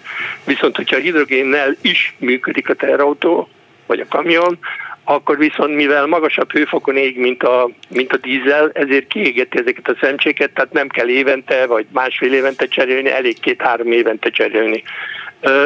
Viszont, 0.44 0.76
hogyha 0.76 0.96
a 0.96 1.00
hidrogénnel 1.00 1.76
is 1.80 2.14
működik 2.18 2.68
a 2.68 2.74
terautó, 2.74 3.48
vagy 3.86 4.00
a 4.00 4.06
kamion, 4.08 4.58
akkor 5.04 5.38
viszont 5.38 5.74
mivel 5.74 6.06
magasabb 6.06 6.52
hőfokon 6.52 6.96
ég, 6.96 7.18
mint 7.18 7.42
a, 7.42 7.70
mint 7.88 8.12
a 8.12 8.16
dízel, 8.16 8.70
ezért 8.74 9.06
kiégeti 9.06 9.58
ezeket 9.58 9.88
a 9.88 9.96
szemcséket, 10.00 10.50
tehát 10.50 10.72
nem 10.72 10.88
kell 10.88 11.08
évente 11.08 11.66
vagy 11.66 11.86
másfél 11.92 12.32
évente 12.32 12.66
cserélni, 12.66 13.10
elég 13.10 13.40
két-három 13.40 13.92
évente 13.92 14.30
cserélni. 14.30 14.82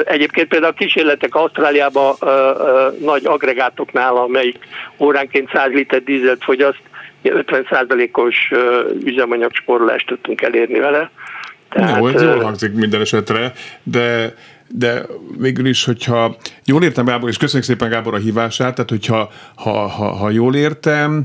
Egyébként 0.05 0.49
például 0.49 0.73
a 0.73 0.77
kísérletek 0.77 1.35
Ausztráliában 1.35 2.15
nagy 3.01 3.25
agregátoknál, 3.25 4.17
amelyik 4.17 4.59
óránként 4.99 5.51
100 5.53 5.73
liter 5.73 6.03
dízelt 6.03 6.45
fogyaszt, 6.45 6.83
50%-os 7.25 8.37
üzemanyagspórolást 9.05 10.07
tudtunk 10.07 10.43
elérni 10.43 10.79
vele. 10.79 11.11
Tehát, 11.71 11.99
Jó, 11.99 12.07
ez 12.07 12.23
jól 12.23 12.41
hangzik 12.41 12.73
minden 12.73 13.01
esetre, 13.01 13.53
de 13.83 14.35
de 14.69 15.03
végül 15.39 15.67
is, 15.67 15.85
hogyha 15.85 16.37
jól 16.65 16.83
értem 16.83 17.05
Gábor, 17.05 17.29
és 17.29 17.37
köszönjük 17.37 17.69
szépen 17.69 17.89
Gábor 17.89 18.15
a 18.15 18.19
hívását, 18.19 18.75
tehát 18.75 18.91
hogyha 18.91 19.31
ha, 19.55 19.71
ha, 19.71 20.05
ha 20.05 20.31
jól 20.31 20.55
értem, 20.55 21.25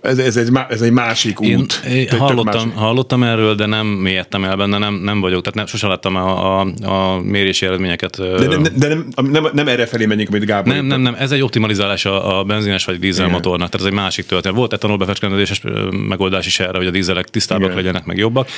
ez, 0.00 0.18
ez, 0.18 0.36
egy, 0.36 0.50
ez 0.68 0.80
egy 0.80 0.92
másik 0.92 1.40
út. 1.40 1.82
Én, 1.88 2.08
hallottam, 2.18 2.44
másik. 2.44 2.74
hallottam 2.74 3.22
erről, 3.22 3.54
de 3.54 3.66
nem 3.66 3.86
mélyedtem 3.86 4.44
el 4.44 4.56
benne, 4.56 4.78
nem, 4.78 4.94
nem 4.94 5.20
vagyok, 5.20 5.40
tehát 5.40 5.54
nem, 5.54 5.66
sosem 5.66 5.88
láttam 5.88 6.16
a, 6.16 6.60
a, 6.60 6.66
a 6.82 7.20
mérési 7.22 7.66
eredményeket. 7.66 8.16
De, 8.16 8.46
de, 8.46 8.56
de 8.76 8.88
nem, 8.88 9.08
nem, 9.30 9.46
nem 9.52 9.68
erre 9.68 9.86
felé 9.86 10.06
menjünk, 10.06 10.28
amit 10.28 10.44
Gábor. 10.44 10.74
Nem, 10.74 10.86
nem, 10.86 11.00
nem, 11.00 11.14
ez 11.18 11.30
egy 11.30 11.42
optimalizálás 11.42 12.04
a, 12.04 12.38
a 12.38 12.44
benzines 12.44 12.84
vagy 12.84 12.98
dízelmotornak, 12.98 13.68
tehát 13.70 13.86
ez 13.86 13.92
egy 13.92 13.98
másik 13.98 14.26
történet. 14.26 14.56
Volt 14.56 14.72
etanol 14.72 14.96
befecskendezéses 14.96 15.62
megoldás 16.08 16.46
is 16.46 16.60
erre, 16.60 16.78
hogy 16.78 16.86
a 16.86 16.90
dízelek 16.90 17.28
tisztábbak 17.28 17.64
Igen. 17.64 17.76
legyenek, 17.76 18.04
meg 18.04 18.16
jobbak. 18.16 18.48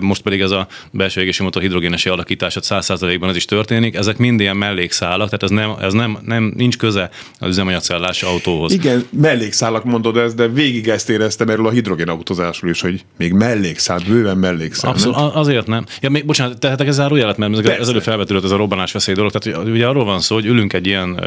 Most 0.00 0.22
pedig 0.22 0.40
ez 0.40 0.50
a 0.50 0.66
belső 0.90 1.20
égési 1.20 1.42
motor 1.42 1.62
hidrogénesi 1.62 2.08
alakítása 2.08 2.60
100%-ban 2.62 3.28
ez 3.28 3.36
is 3.36 3.44
történik. 3.44 3.94
Ezek 3.94 4.16
mind 4.16 4.40
ilyen 4.40 4.56
mellékszálak, 4.56 5.26
tehát 5.26 5.42
ez 5.42 5.50
nem, 5.50 5.70
ez 5.80 5.92
nem, 5.92 6.18
nem 6.24 6.52
nincs 6.56 6.76
köze 6.76 7.10
az 7.38 7.48
üzemanyagcellás 7.48 8.22
autóhoz. 8.22 8.72
Igen, 8.72 9.06
mellékszálak 9.10 9.79
magamnak 9.84 10.02
mondod 10.02 10.24
ezt, 10.24 10.36
de 10.36 10.48
végig 10.48 10.88
ezt 10.88 11.10
éreztem 11.10 11.48
erről 11.48 11.66
a 11.66 11.70
hidrogénautózásról 11.70 12.70
is, 12.70 12.80
hogy 12.80 13.04
még 13.18 13.32
mellékszál, 13.32 14.00
bőven 14.08 14.36
mellékszál. 14.36 14.90
Abszolút, 14.90 15.16
nem? 15.16 15.30
azért 15.34 15.66
nem. 15.66 15.86
Ja, 16.00 16.10
még, 16.10 16.24
bocsánat, 16.24 16.58
tehetek 16.58 16.86
ez 16.86 16.94
zárójelet, 16.94 17.36
mert 17.36 17.66
ez 17.66 17.78
az 17.80 17.88
előbb 17.88 18.02
felvetődött 18.02 18.44
ez 18.44 18.50
a 18.50 18.56
robbanás 18.56 18.92
veszély 18.92 19.14
dolog. 19.14 19.32
Tehát 19.32 19.66
ugye 19.68 19.86
arról 19.86 20.04
van 20.04 20.20
szó, 20.20 20.34
hogy 20.34 20.46
ülünk 20.46 20.72
egy 20.72 20.86
ilyen 20.86 21.20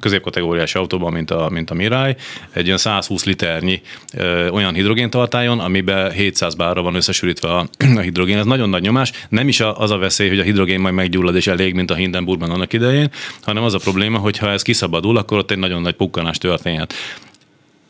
középkategóriás 0.00 0.74
autóban, 0.74 1.12
mint 1.12 1.30
a, 1.30 1.48
mint 1.50 1.70
a 1.70 1.74
Mirai, 1.74 2.16
egy 2.52 2.66
ilyen 2.66 2.78
120 2.78 3.24
liternyi 3.24 3.80
ö, 4.14 4.48
olyan 4.48 4.74
hidrogéntartályon, 4.74 5.58
amiben 5.58 6.10
700 6.10 6.54
bárra 6.54 6.82
van 6.82 6.94
összesülítve 6.94 7.48
a, 7.48 7.68
a 7.96 8.00
hidrogén. 8.00 8.38
Ez 8.38 8.44
nagyon 8.44 8.68
nagy 8.68 8.82
nyomás. 8.82 9.12
Nem 9.28 9.48
is 9.48 9.60
az 9.60 9.90
a 9.90 9.98
veszély, 9.98 10.28
hogy 10.28 10.38
a 10.38 10.42
hidrogén 10.42 10.80
majd 10.80 10.94
meggyullad 10.94 11.36
és 11.36 11.46
elég, 11.46 11.74
mint 11.74 11.90
a 11.90 11.94
Hindenburgban 11.94 12.50
annak 12.50 12.72
idején, 12.72 13.10
hanem 13.42 13.62
az 13.62 13.74
a 13.74 13.78
probléma, 13.78 14.18
hogy 14.18 14.38
ha 14.38 14.50
ez 14.50 14.62
kiszabadul, 14.62 15.16
akkor 15.16 15.38
ott 15.38 15.50
egy 15.50 15.58
nagyon 15.58 15.82
nagy 15.82 15.94
pukkanás 15.94 16.38
történhet 16.38 16.94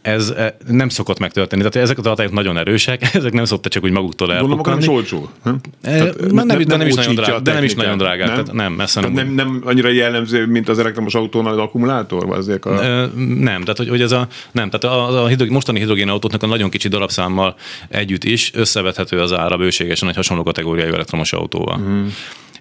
ez 0.07 0.29
eh, 0.37 0.53
nem 0.66 0.88
szokott 0.88 1.19
megtörténni. 1.19 1.64
Tehát 1.69 1.87
ezek 1.87 1.99
a 1.99 2.03
tartályok 2.03 2.33
nagyon 2.33 2.59
erősek, 2.59 3.03
ezek 3.14 3.33
nem 3.33 3.45
szoktak 3.45 3.73
csak 3.73 3.85
úgy 3.85 3.90
maguktól 3.90 4.33
elpukkani. 4.33 4.62
Gondolom, 4.62 4.95
olcsó. 4.95 5.31
Nem, 5.42 5.61
eh, 5.83 6.09
nem, 6.31 6.47
nem, 6.47 6.62
nem, 6.66 6.87
is 6.87 6.95
nagyon 6.95 7.14
drága, 7.14 7.40
de 7.40 7.53
nem 7.53 7.64
is 7.64 7.75
nagyon 7.75 7.99
drágák. 7.99 8.27
Nem, 8.27 8.37
tehát 8.37 8.53
nem, 8.53 8.73
messze 8.73 9.01
nem, 9.01 9.12
nem, 9.12 9.29
nem 9.29 9.62
annyira 9.64 9.88
jellemző, 9.88 10.47
mint 10.47 10.69
az 10.69 10.79
elektromos 10.79 11.14
autónál 11.14 11.53
az 11.53 11.59
akkumulátor? 11.59 12.27
Vagy 12.27 12.38
ezek 12.38 12.64
a... 12.64 12.71
Nem, 13.16 13.61
tehát 13.61 13.77
hogy, 13.77 13.88
hogy 13.88 14.01
ez 14.01 14.12
a, 14.12 14.29
nem, 14.53 14.71
tehát 14.71 14.97
a, 14.97 15.23
a 15.23 15.27
hidrogén, 15.27 15.53
mostani 15.53 15.79
hidrogénautóknak 15.79 16.42
a 16.42 16.47
nagyon 16.47 16.71
kicsi 16.71 16.88
darabszámmal 16.88 17.55
együtt 17.88 18.25
is 18.25 18.51
összevethető 18.55 19.21
az 19.21 19.33
ára 19.33 19.57
bőségesen 19.57 20.09
egy 20.09 20.16
hasonló 20.16 20.42
kategóriájú 20.42 20.92
elektromos 20.92 21.33
autóval. 21.33 21.79
Mm 21.79 22.07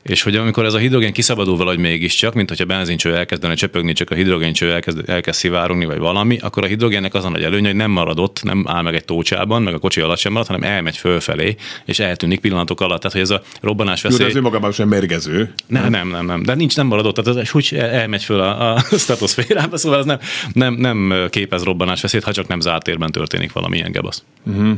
és 0.06 0.24
hogy 0.24 0.36
amikor 0.36 0.66
ez 0.66 0.74
a 0.74 0.78
hidrogén 0.78 1.14
kiszabadul 1.14 1.58
valahogy 1.58 1.80
mégiscsak, 1.80 2.34
mint 2.34 2.50
hogyha 2.50 2.66
benzincső 2.66 3.16
elkezdene 3.16 3.54
csöpögni, 3.54 3.94
csak 3.94 4.10
a 4.10 4.16
hidrogéncső 4.16 4.72
elkezd, 4.72 5.10
elkezd 5.10 5.40
szivárogni, 5.40 5.86
vagy 5.86 5.98
valami, 5.98 6.38
akkor 6.38 6.64
a 6.64 6.68
hidrogénnek 6.68 7.14
az 7.14 7.26
a 7.26 7.30
nagy 7.30 7.44
előnye, 7.44 7.68
hogy 7.68 7.76
nem 7.76 7.92
marad 7.92 8.20
ott, 8.20 8.44
nem 8.44 8.64
áll 8.68 8.82
meg 8.82 8.96
egy 8.96 9.06
tócsában, 9.06 9.62
meg 9.62 9.74
a 9.74 9.80
kocsi 9.80 10.02
alatt 10.02 10.18
sem 10.18 10.32
marad, 10.32 10.48
hanem 10.48 10.64
elmegy 10.64 10.98
fölfelé, 10.98 11.56
és 11.86 12.00
eltűnik 12.00 12.40
pillanatok 12.40 12.82
alatt. 12.82 13.02
Tehát, 13.02 13.12
hogy 13.12 13.22
ez 13.22 13.30
a 13.30 13.42
robbanás 13.62 14.02
veszély. 14.02 14.20
Jó, 14.20 14.26
de 14.26 14.32
ez 14.32 14.38
önmagában 14.38 14.72
sem 14.72 14.88
mérgező. 14.88 15.54
Nem, 15.68 15.90
nem, 15.90 16.08
nem, 16.08 16.26
nem. 16.26 16.44
De 16.44 16.54
nincs, 16.54 16.76
nem 16.76 16.88
marad 16.88 17.06
ott, 17.06 17.16
tehát 17.16 17.40
ez 17.40 17.50
úgy 17.54 17.76
elmegy 17.76 18.24
föl 18.24 18.40
a, 18.40 18.74
a 18.74 18.80
stratoszférába, 19.04 19.78
szóval 19.78 20.00
ez 20.00 20.06
nem, 20.06 20.20
nem, 20.54 20.74
nem 20.74 21.28
képez 21.30 21.64
robbanás 21.64 22.02
veszélyt, 22.02 22.24
ha 22.24 22.34
csak 22.34 22.48
nem 22.48 22.60
zárt 22.60 22.84
térben 22.84 23.12
történik 23.12 23.52
valamilyen 23.52 23.92
gebasz. 23.92 24.24
Uh-huh. 24.44 24.78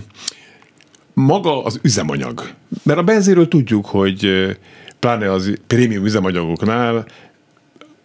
Maga 1.14 1.64
az 1.64 1.80
üzemanyag. 1.82 2.50
Mert 2.84 3.00
a 3.00 3.04
benzinről 3.04 3.48
tudjuk, 3.48 3.86
hogy 3.86 4.48
pláne 5.00 5.32
az 5.32 5.54
prémium 5.68 6.06
üzemanyagoknál 6.06 7.06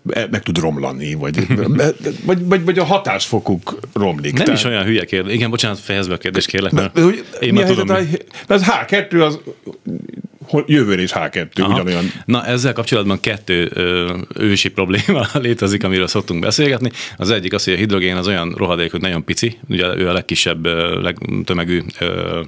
meg 0.05 0.43
tud 0.43 0.59
romlani, 0.59 1.15
vagy, 1.15 1.47
vagy, 2.27 2.47
vagy, 2.47 2.65
vagy 2.65 2.79
a 2.79 2.85
hatásfokuk 2.85 3.79
romlik. 3.93 4.33
Nem 4.33 4.45
tehát. 4.45 4.61
is 4.61 4.67
olyan 4.67 4.85
hülye 4.85 5.05
kérdés. 5.05 5.35
Igen, 5.35 5.51
bocsánat, 5.51 5.79
fejezve 5.79 6.15
a 6.15 6.19
kérdést 6.19 6.47
kérlek, 6.47 6.73
mert 6.73 6.99
hogy, 6.99 7.25
én 7.41 7.53
már 7.53 7.65
tudom. 7.65 7.89
Helyzet, 7.89 8.27
az 8.47 8.65
H2 8.67 9.27
az 9.27 9.41
jövőre 10.67 11.03
is 11.03 11.11
H2 11.15 11.61
Aha. 11.61 11.73
ugyanolyan. 11.73 12.05
Na 12.25 12.47
ezzel 12.47 12.73
kapcsolatban 12.73 13.21
kettő 13.21 13.71
ö, 13.75 14.17
ősi 14.39 14.71
probléma 14.71 15.27
létezik, 15.47 15.85
amiről 15.85 16.07
szoktunk 16.07 16.41
beszélgetni. 16.41 16.91
Az 17.17 17.31
egyik 17.31 17.53
az, 17.53 17.65
hogy 17.65 17.73
a 17.73 17.77
hidrogén 17.77 18.17
az 18.17 18.27
olyan 18.27 18.55
rohadék, 18.57 18.91
hogy 18.91 19.01
nagyon 19.01 19.25
pici, 19.25 19.59
ugye 19.69 19.97
ő 19.97 20.09
a 20.09 20.13
legkisebb, 20.13 20.67
legtömegű 21.03 21.83
ö, 21.99 22.41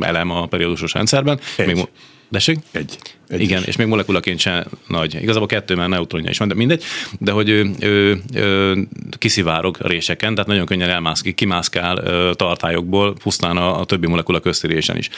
elem 0.00 0.30
a 0.30 0.46
periódusos 0.46 0.92
rendszerben. 0.92 1.40
Egy. 1.56 1.66
Még, 1.66 1.88
Dessék? 2.28 2.58
Egy. 2.72 2.98
Egy 3.28 3.40
Igen, 3.40 3.60
is. 3.60 3.66
és 3.66 3.76
még 3.76 3.86
molekulaként 3.86 4.38
sem 4.38 4.64
nagy. 4.88 5.14
Igazából 5.14 5.46
kettő, 5.46 5.74
mert 5.74 5.88
neutronja 5.88 6.30
is 6.30 6.38
van, 6.38 6.48
de 6.48 6.54
mindegy. 6.54 6.84
De 7.18 7.30
hogy 7.30 7.48
ő, 7.48 7.70
ő, 7.80 8.22
ő 8.34 8.76
kiszivárog 9.18 9.76
réseken, 9.80 10.34
tehát 10.34 10.48
nagyon 10.48 10.66
könnyen 10.66 10.90
elmászkik, 10.90 11.34
kimászkál 11.34 12.02
tartályokból, 12.34 13.14
pusztán 13.14 13.56
a, 13.56 13.80
a 13.80 13.84
többi 13.84 14.06
molekula 14.06 14.40
köztérésen 14.40 14.96
is. 14.96 15.10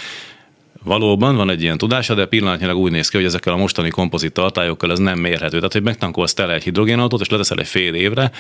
Valóban 0.85 1.37
van 1.37 1.51
egy 1.51 1.63
ilyen 1.63 1.79
tudása, 1.79 2.15
de 2.15 2.27
pillanatnyilag 2.27 2.77
úgy 2.77 2.91
néz 2.91 3.09
ki, 3.09 3.17
hogy 3.17 3.27
ezekkel 3.27 3.53
a 3.53 3.57
mostani 3.57 3.89
kompozit 3.89 4.33
tartályokkal 4.33 4.91
ez 4.91 4.99
nem 4.99 5.19
mérhető. 5.19 5.57
Tehát, 5.57 5.73
hogy 5.73 5.83
megtankolsz 5.83 6.35
tele 6.35 6.55
egy 6.55 6.63
hidrogénautót, 6.63 7.21
és 7.21 7.29
leteszel 7.29 7.59
egy 7.59 7.67
fél 7.67 7.95
évre, 7.95 8.31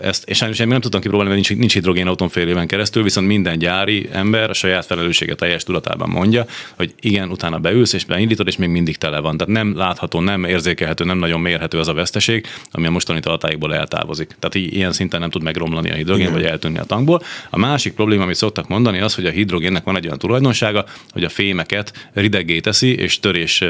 ezt, 0.00 0.28
és 0.28 0.36
sajnos 0.36 0.58
én 0.58 0.68
nem 0.68 0.80
tudtam 0.80 1.00
kipróbálni, 1.00 1.32
mert 1.32 1.48
nincs, 1.48 1.60
nincs 1.60 1.72
hidrogénautón 1.72 2.28
fél 2.28 2.48
éven 2.48 2.66
keresztül, 2.66 3.02
viszont 3.02 3.26
minden 3.26 3.58
gyári 3.58 4.08
ember 4.12 4.50
a 4.50 4.52
saját 4.52 4.86
felelőssége 4.86 5.34
teljes 5.34 5.62
tudatában 5.62 6.08
mondja, 6.08 6.44
hogy 6.76 6.94
igen, 7.00 7.30
utána 7.30 7.58
beülsz 7.58 7.92
és 7.92 8.04
beindítod, 8.04 8.46
és 8.46 8.56
még 8.56 8.68
mindig 8.68 8.96
tele 8.96 9.20
van. 9.20 9.36
Tehát 9.36 9.52
nem 9.52 9.76
látható, 9.76 10.20
nem 10.20 10.44
érzékelhető, 10.44 11.04
nem 11.04 11.18
nagyon 11.18 11.40
mérhető 11.40 11.78
az 11.78 11.88
a 11.88 11.94
veszteség, 11.94 12.46
ami 12.70 12.86
a 12.86 12.90
mostani 12.90 13.20
tartályokból 13.20 13.74
eltávozik. 13.74 14.36
Tehát 14.38 14.54
ilyen 14.72 14.92
szinten 14.92 15.20
nem 15.20 15.30
tud 15.30 15.42
megromlani 15.42 15.90
a 15.90 15.94
hidrogén, 15.94 16.26
igen. 16.26 16.34
vagy 16.34 16.44
eltűnni 16.44 16.78
a 16.78 16.84
tankból. 16.84 17.22
A 17.50 17.58
másik 17.58 17.94
probléma, 17.94 18.22
amit 18.22 18.36
szoktak 18.36 18.68
mondani, 18.68 19.00
az, 19.00 19.14
hogy 19.14 19.26
a 19.26 19.30
hidrogénnek 19.30 19.84
van 19.84 19.96
egy 19.96 20.06
olyan 20.06 20.18
tulajdonsága, 20.18 20.84
hogy 21.12 21.24
a 21.24 21.28
fémeket 21.28 21.75
őket 21.76 22.08
rideggé 22.12 22.60
teszi, 22.60 22.94
és 22.94 23.20
törés, 23.20 23.64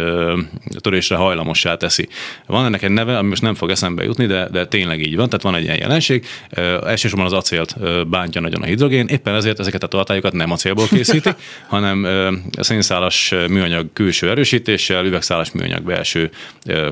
törésre 0.80 1.16
hajlamossá 1.16 1.76
teszi. 1.76 2.08
Van 2.46 2.64
ennek 2.64 2.82
egy 2.82 2.90
neve, 2.90 3.18
ami 3.18 3.28
most 3.28 3.42
nem 3.42 3.54
fog 3.54 3.70
eszembe 3.70 4.04
jutni, 4.04 4.26
de, 4.26 4.48
de 4.48 4.66
tényleg 4.66 5.00
így 5.00 5.16
van, 5.16 5.26
tehát 5.26 5.42
van 5.42 5.54
egy 5.54 5.62
ilyen 5.62 5.76
jelenség. 5.76 6.26
Elsősorban 6.86 7.26
az 7.26 7.32
acélt 7.32 7.76
bántja 8.08 8.40
nagyon 8.40 8.62
a 8.62 8.66
hidrogén, 8.66 9.06
éppen 9.06 9.34
ezért 9.34 9.58
ezeket 9.58 9.82
a 9.82 9.86
tartályokat 9.86 10.32
nem 10.32 10.50
acélból 10.50 10.86
készítik, 10.86 11.34
hanem 11.74 12.06
szénszálas 12.60 13.34
műanyag 13.48 13.86
külső 13.92 14.30
erősítéssel, 14.30 15.04
üvegszálas 15.04 15.52
műanyag 15.52 15.82
belső 15.82 16.30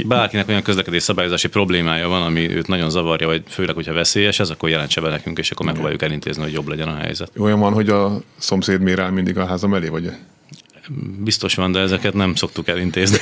bárkinek 0.07 0.49
olyan 0.49 0.63
közlekedés 0.63 1.03
szabályozási 1.03 1.49
problémája 1.49 2.09
van, 2.09 2.23
ami 2.23 2.51
őt 2.51 2.67
nagyon 2.67 2.91
zavarja, 2.91 3.27
vagy 3.27 3.43
főleg, 3.49 3.75
hogyha 3.75 3.93
veszélyes 3.93 4.41
ez, 4.41 4.51
akkor 4.51 4.69
jelentse 4.69 5.01
be 5.01 5.09
nekünk, 5.09 5.39
és 5.39 5.51
akkor 5.51 5.67
megpróbáljuk 5.67 6.03
elintézni, 6.03 6.43
hogy 6.43 6.53
jobb 6.53 6.69
legyen 6.69 6.89
a 6.89 6.97
helyzet. 6.97 7.31
olyan 7.39 7.59
van, 7.59 7.73
hogy 7.73 7.89
a 7.89 8.21
szomszéd 8.37 8.81
mér 8.81 8.97
rá 8.97 9.09
mindig 9.09 9.39
a 9.39 9.47
házam 9.47 9.75
elé, 9.75 9.89
vagy? 9.89 10.11
Biztos 11.19 11.55
van, 11.55 11.73
de 11.73 11.81
ezeket 11.81 12.15
nem 12.15 12.35
szoktuk 12.35 12.69
elintézni. 12.69 13.19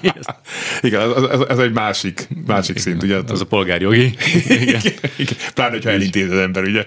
Igen, 0.80 1.00
ez, 1.00 1.22
ez, 1.22 1.40
ez 1.48 1.58
egy 1.58 1.72
másik, 1.72 2.28
másik 2.46 2.78
szint, 2.78 3.02
ugye? 3.02 3.18
Ez 3.28 3.40
a 3.40 3.46
polgárjogi. 3.46 4.04
Igen. 4.48 4.80
Igen. 5.16 5.36
Pláne, 5.54 5.70
hogyha 5.70 5.90
elintéz 5.90 6.30
az 6.30 6.38
ember, 6.38 6.62
ugye? 6.62 6.86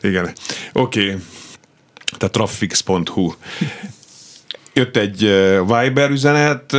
Igen. 0.00 0.32
Oké. 0.72 1.04
Okay. 1.04 1.16
Tehát 2.16 2.34
traffix.hu. 2.34 3.32
Jött 4.72 4.96
egy 4.96 5.18
Viber 5.66 6.10
üzenet. 6.10 6.76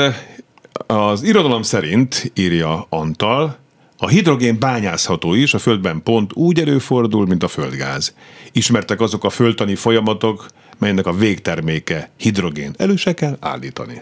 Az 0.88 1.24
irodalom 1.24 1.62
szerint, 1.62 2.32
írja 2.36 2.86
Antal, 2.90 3.58
a 3.98 4.08
hidrogén 4.08 4.60
bányászható 4.60 5.34
is, 5.34 5.54
a 5.54 5.60
Földben 5.60 6.04
pont 6.04 6.32
úgy 6.34 6.60
előfordul, 6.60 7.26
mint 7.26 7.44
a 7.44 7.48
földgáz. 7.48 8.16
Ismertek 8.52 9.02
azok 9.02 9.24
a 9.24 9.30
földtani 9.30 9.76
folyamatok, 9.76 10.46
melynek 10.80 11.06
a 11.06 11.14
végterméke 11.14 12.10
hidrogén. 12.18 12.74
Elő 12.78 12.96
se 12.96 13.14
kell 13.14 13.38
állítani. 13.40 14.02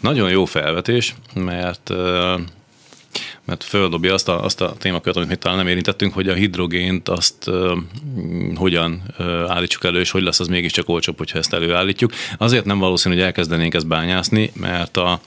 Nagyon 0.00 0.30
jó 0.30 0.44
felvetés, 0.44 1.14
mert 1.34 1.92
mert 3.44 3.64
földobja 3.64 4.14
azt 4.14 4.28
a, 4.28 4.44
azt 4.44 4.60
a 4.60 4.74
témakört, 4.78 5.16
amit 5.16 5.28
mi 5.28 5.36
talán 5.36 5.56
nem 5.56 5.66
érintettünk, 5.66 6.14
hogy 6.14 6.28
a 6.28 6.34
hidrogént 6.34 7.08
azt 7.08 7.46
ö, 7.46 7.76
hogyan 8.54 9.02
ö, 9.18 9.46
állítsuk 9.48 9.84
elő, 9.84 10.00
és 10.00 10.10
hogy 10.10 10.22
lesz 10.22 10.40
az 10.40 10.46
mégiscsak 10.46 10.88
olcsóbb, 10.88 11.18
hogyha 11.18 11.38
ezt 11.38 11.52
előállítjuk. 11.52 12.12
Azért 12.38 12.64
nem 12.64 12.78
valószínű, 12.78 13.14
hogy 13.14 13.24
elkezdenénk 13.24 13.74
ezt 13.74 13.86
bányászni, 13.86 14.50
mert 14.54 14.96
a 14.96 15.20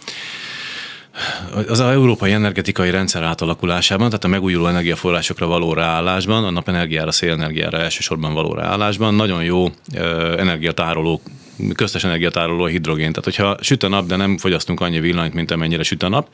az 1.67 1.79
a 1.79 1.91
európai 1.91 2.31
energetikai 2.31 2.89
rendszer 2.89 3.23
átalakulásában, 3.23 4.07
tehát 4.07 4.23
a 4.23 4.27
megújuló 4.27 4.67
energiaforrásokra 4.67 5.47
való 5.47 5.73
ráállásban, 5.73 6.43
a 6.43 6.49
napenergiára, 6.49 7.11
szélenergiára 7.11 7.77
elsősorban 7.77 8.33
való 8.33 8.53
ráállásban 8.53 9.13
nagyon 9.13 9.43
jó 9.43 9.67
ö, 9.95 10.37
energiatároló 10.39 11.21
köztes 11.73 12.03
energiatároló 12.03 12.63
a 12.63 12.67
hidrogén. 12.67 13.09
Tehát, 13.09 13.23
hogyha 13.23 13.57
süt 13.61 13.83
a 13.83 13.87
nap, 13.87 14.07
de 14.07 14.15
nem 14.15 14.37
fogyasztunk 14.37 14.79
annyi 14.79 14.99
villanyt, 14.99 15.33
mint 15.33 15.51
amennyire 15.51 15.83
süt 15.83 16.03
a 16.03 16.09
nap, 16.09 16.27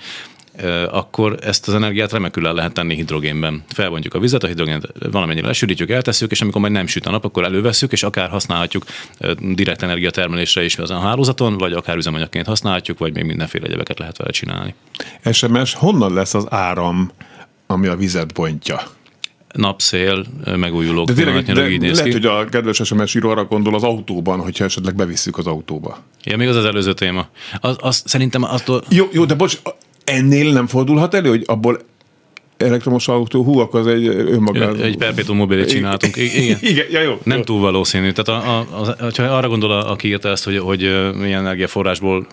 akkor 0.91 1.37
ezt 1.41 1.67
az 1.67 1.73
energiát 1.73 2.11
remekül 2.11 2.47
el 2.47 2.53
lehet 2.53 2.73
tenni 2.73 2.95
hidrogénben. 2.95 3.63
Felbontjuk 3.67 4.13
a 4.13 4.19
vizet, 4.19 4.43
a 4.43 4.47
hidrogént 4.47 4.87
valamennyire 5.11 5.47
lesűrítjük, 5.47 5.89
eltesszük, 5.89 6.31
és 6.31 6.41
amikor 6.41 6.61
majd 6.61 6.73
nem 6.73 6.87
süt 6.87 7.05
a 7.05 7.11
nap, 7.11 7.25
akkor 7.25 7.43
elővesszük, 7.43 7.91
és 7.91 8.03
akár 8.03 8.29
használhatjuk 8.29 8.83
direkt 9.39 9.81
energiatermelésre 9.81 10.63
is 10.63 10.77
az 10.77 10.89
a 10.91 10.99
hálózaton, 10.99 11.57
vagy 11.57 11.73
akár 11.73 11.97
üzemanyagként 11.97 12.45
használhatjuk, 12.45 12.97
vagy 12.97 13.13
még 13.13 13.23
mindenféle 13.23 13.65
egyebeket 13.65 13.99
lehet 13.99 14.17
vele 14.17 14.31
csinálni. 14.31 14.73
SMS, 15.31 15.73
honnan 15.73 16.13
lesz 16.13 16.33
az 16.33 16.45
áram, 16.49 17.11
ami 17.67 17.87
a 17.87 17.95
vizet 17.95 18.33
bontja? 18.33 18.81
Napszél, 19.53 20.25
ö, 20.43 20.55
megújulók, 20.55 21.07
De 21.07 21.13
tényleg, 21.13 21.43
de 21.43 21.69
így 21.69 21.79
néz 21.79 21.91
lehet, 21.97 22.05
ki. 22.05 22.11
hogy 22.11 22.25
a 22.25 22.45
kedves 22.45 22.81
SMS 22.83 23.15
író 23.15 23.29
arra 23.29 23.45
gondol 23.45 23.75
az 23.75 23.83
autóban, 23.83 24.39
hogyha 24.39 24.63
esetleg 24.65 24.95
bevisszük 24.95 25.37
az 25.37 25.47
autóba. 25.47 25.97
Ja, 26.23 26.37
még 26.37 26.47
az 26.47 26.55
az 26.55 26.65
előző 26.65 26.93
téma. 26.93 27.27
Az, 27.59 27.75
az 27.79 28.03
szerintem 28.05 28.43
attól, 28.43 28.83
Jó, 28.89 29.07
jó, 29.11 29.25
de 29.25 29.33
bocs, 29.33 29.57
ennél 30.09 30.51
nem 30.51 30.67
fordulhat 30.67 31.13
elő, 31.13 31.29
hogy 31.29 31.43
abból 31.45 31.79
elektromos 32.61 33.07
autó, 33.07 33.43
hú, 33.43 33.59
akkor 33.59 33.79
az 33.79 33.87
egy 33.87 34.07
önmaga... 34.07 34.75
egy 34.75 34.97
perpetuum 34.97 35.37
mobilit 35.37 35.69
csináltunk. 35.69 36.15
Igen. 36.15 36.57
Igen, 36.71 36.85
ja, 36.91 37.01
jó. 37.01 37.17
Nem 37.23 37.37
jó. 37.37 37.43
túl 37.43 37.59
valószínű. 37.59 38.11
Tehát 38.11 38.43
a, 38.43 38.57
a, 38.59 38.67
az, 38.99 39.15
ha 39.15 39.23
arra 39.23 39.47
gondol, 39.47 39.71
a- 39.71 39.91
aki 39.91 40.07
írta 40.07 40.29
ezt, 40.29 40.43
hogy, 40.43 40.57
hogy 40.57 40.79
milyen 41.15 41.39
energiaforrásból 41.39 42.27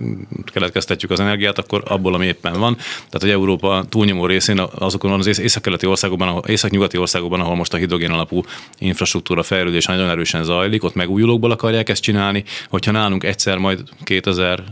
keletkeztetjük 0.45 1.11
az 1.11 1.21
energiát, 1.21 1.59
akkor 1.59 1.83
abból, 1.87 2.15
ami 2.15 2.27
éppen 2.27 2.59
van. 2.59 2.75
Tehát, 2.77 3.21
hogy 3.21 3.31
Európa 3.31 3.85
túlnyomó 3.89 4.27
részén 4.27 4.61
azokon 4.79 5.12
az 5.12 5.27
ész- 5.27 5.39
északkeleti 5.39 5.87
országokban, 5.87 6.43
északnyugati 6.47 6.97
országokban, 6.97 7.41
ahol 7.41 7.57
most 7.57 7.75
a 7.75 7.77
hidrogén 7.77 8.11
alapú 8.11 8.43
infrastruktúra 8.79 9.43
fejlődés 9.43 9.87
nagyon 9.87 10.09
erősen 10.09 10.45
zajlik, 10.45 10.85
ott 10.85 10.95
megújulókból 10.95 11.51
akarják 11.51 11.89
ezt 11.89 12.03
csinálni. 12.03 12.45
Hogyha 12.69 12.91
nálunk 12.93 13.25
egyszer 13.25 13.59
majd 13.59 13.81
2000 14.05 14.62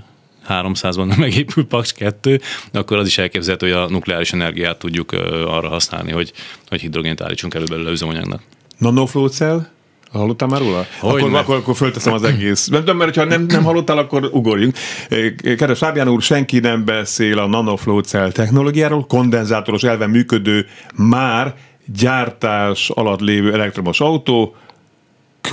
300-ban 0.48 1.16
megépül 1.16 1.66
Paks 1.66 1.92
2, 1.92 2.40
akkor 2.72 2.96
az 2.96 3.06
is 3.06 3.18
elképzelhető, 3.18 3.66
hogy 3.72 3.76
a 3.76 3.88
nukleáris 3.88 4.32
energiát 4.32 4.78
tudjuk 4.78 5.12
arra 5.46 5.68
használni, 5.68 6.12
hogy, 6.12 6.32
hogy 6.68 6.80
hidrogént 6.80 7.20
állítsunk 7.20 7.54
elő 7.54 7.64
belőle 7.64 7.90
üzemanyagnak. 7.90 8.42
Nanoflow 8.78 9.26
cell? 9.26 9.66
Hallottál 10.12 10.48
már 10.48 10.60
róla? 10.60 10.86
Hogyne. 11.00 11.26
Akkor, 11.26 11.38
akkor, 11.38 11.56
akkor 11.56 11.76
fölteszem 11.76 12.12
az 12.12 12.22
egész. 12.22 12.66
Nem 12.66 12.80
tudom, 12.80 12.96
mert 12.96 13.16
ha 13.16 13.24
nem, 13.24 13.44
nem 13.48 13.62
hallottál, 13.62 13.98
akkor 13.98 14.28
ugorjunk. 14.32 14.76
Kedves 15.42 15.78
Fábián 15.78 16.08
úr, 16.08 16.22
senki 16.22 16.58
nem 16.58 16.84
beszél 16.84 17.38
a 17.38 17.46
nanoflow 17.46 18.00
cell 18.00 18.32
technológiáról, 18.32 19.06
kondenzátoros 19.06 19.82
elven 19.82 20.10
működő, 20.10 20.66
már 20.94 21.54
gyártás 21.86 22.90
alatt 22.90 23.20
lévő 23.20 23.52
elektromos 23.52 24.00
autó, 24.00 24.56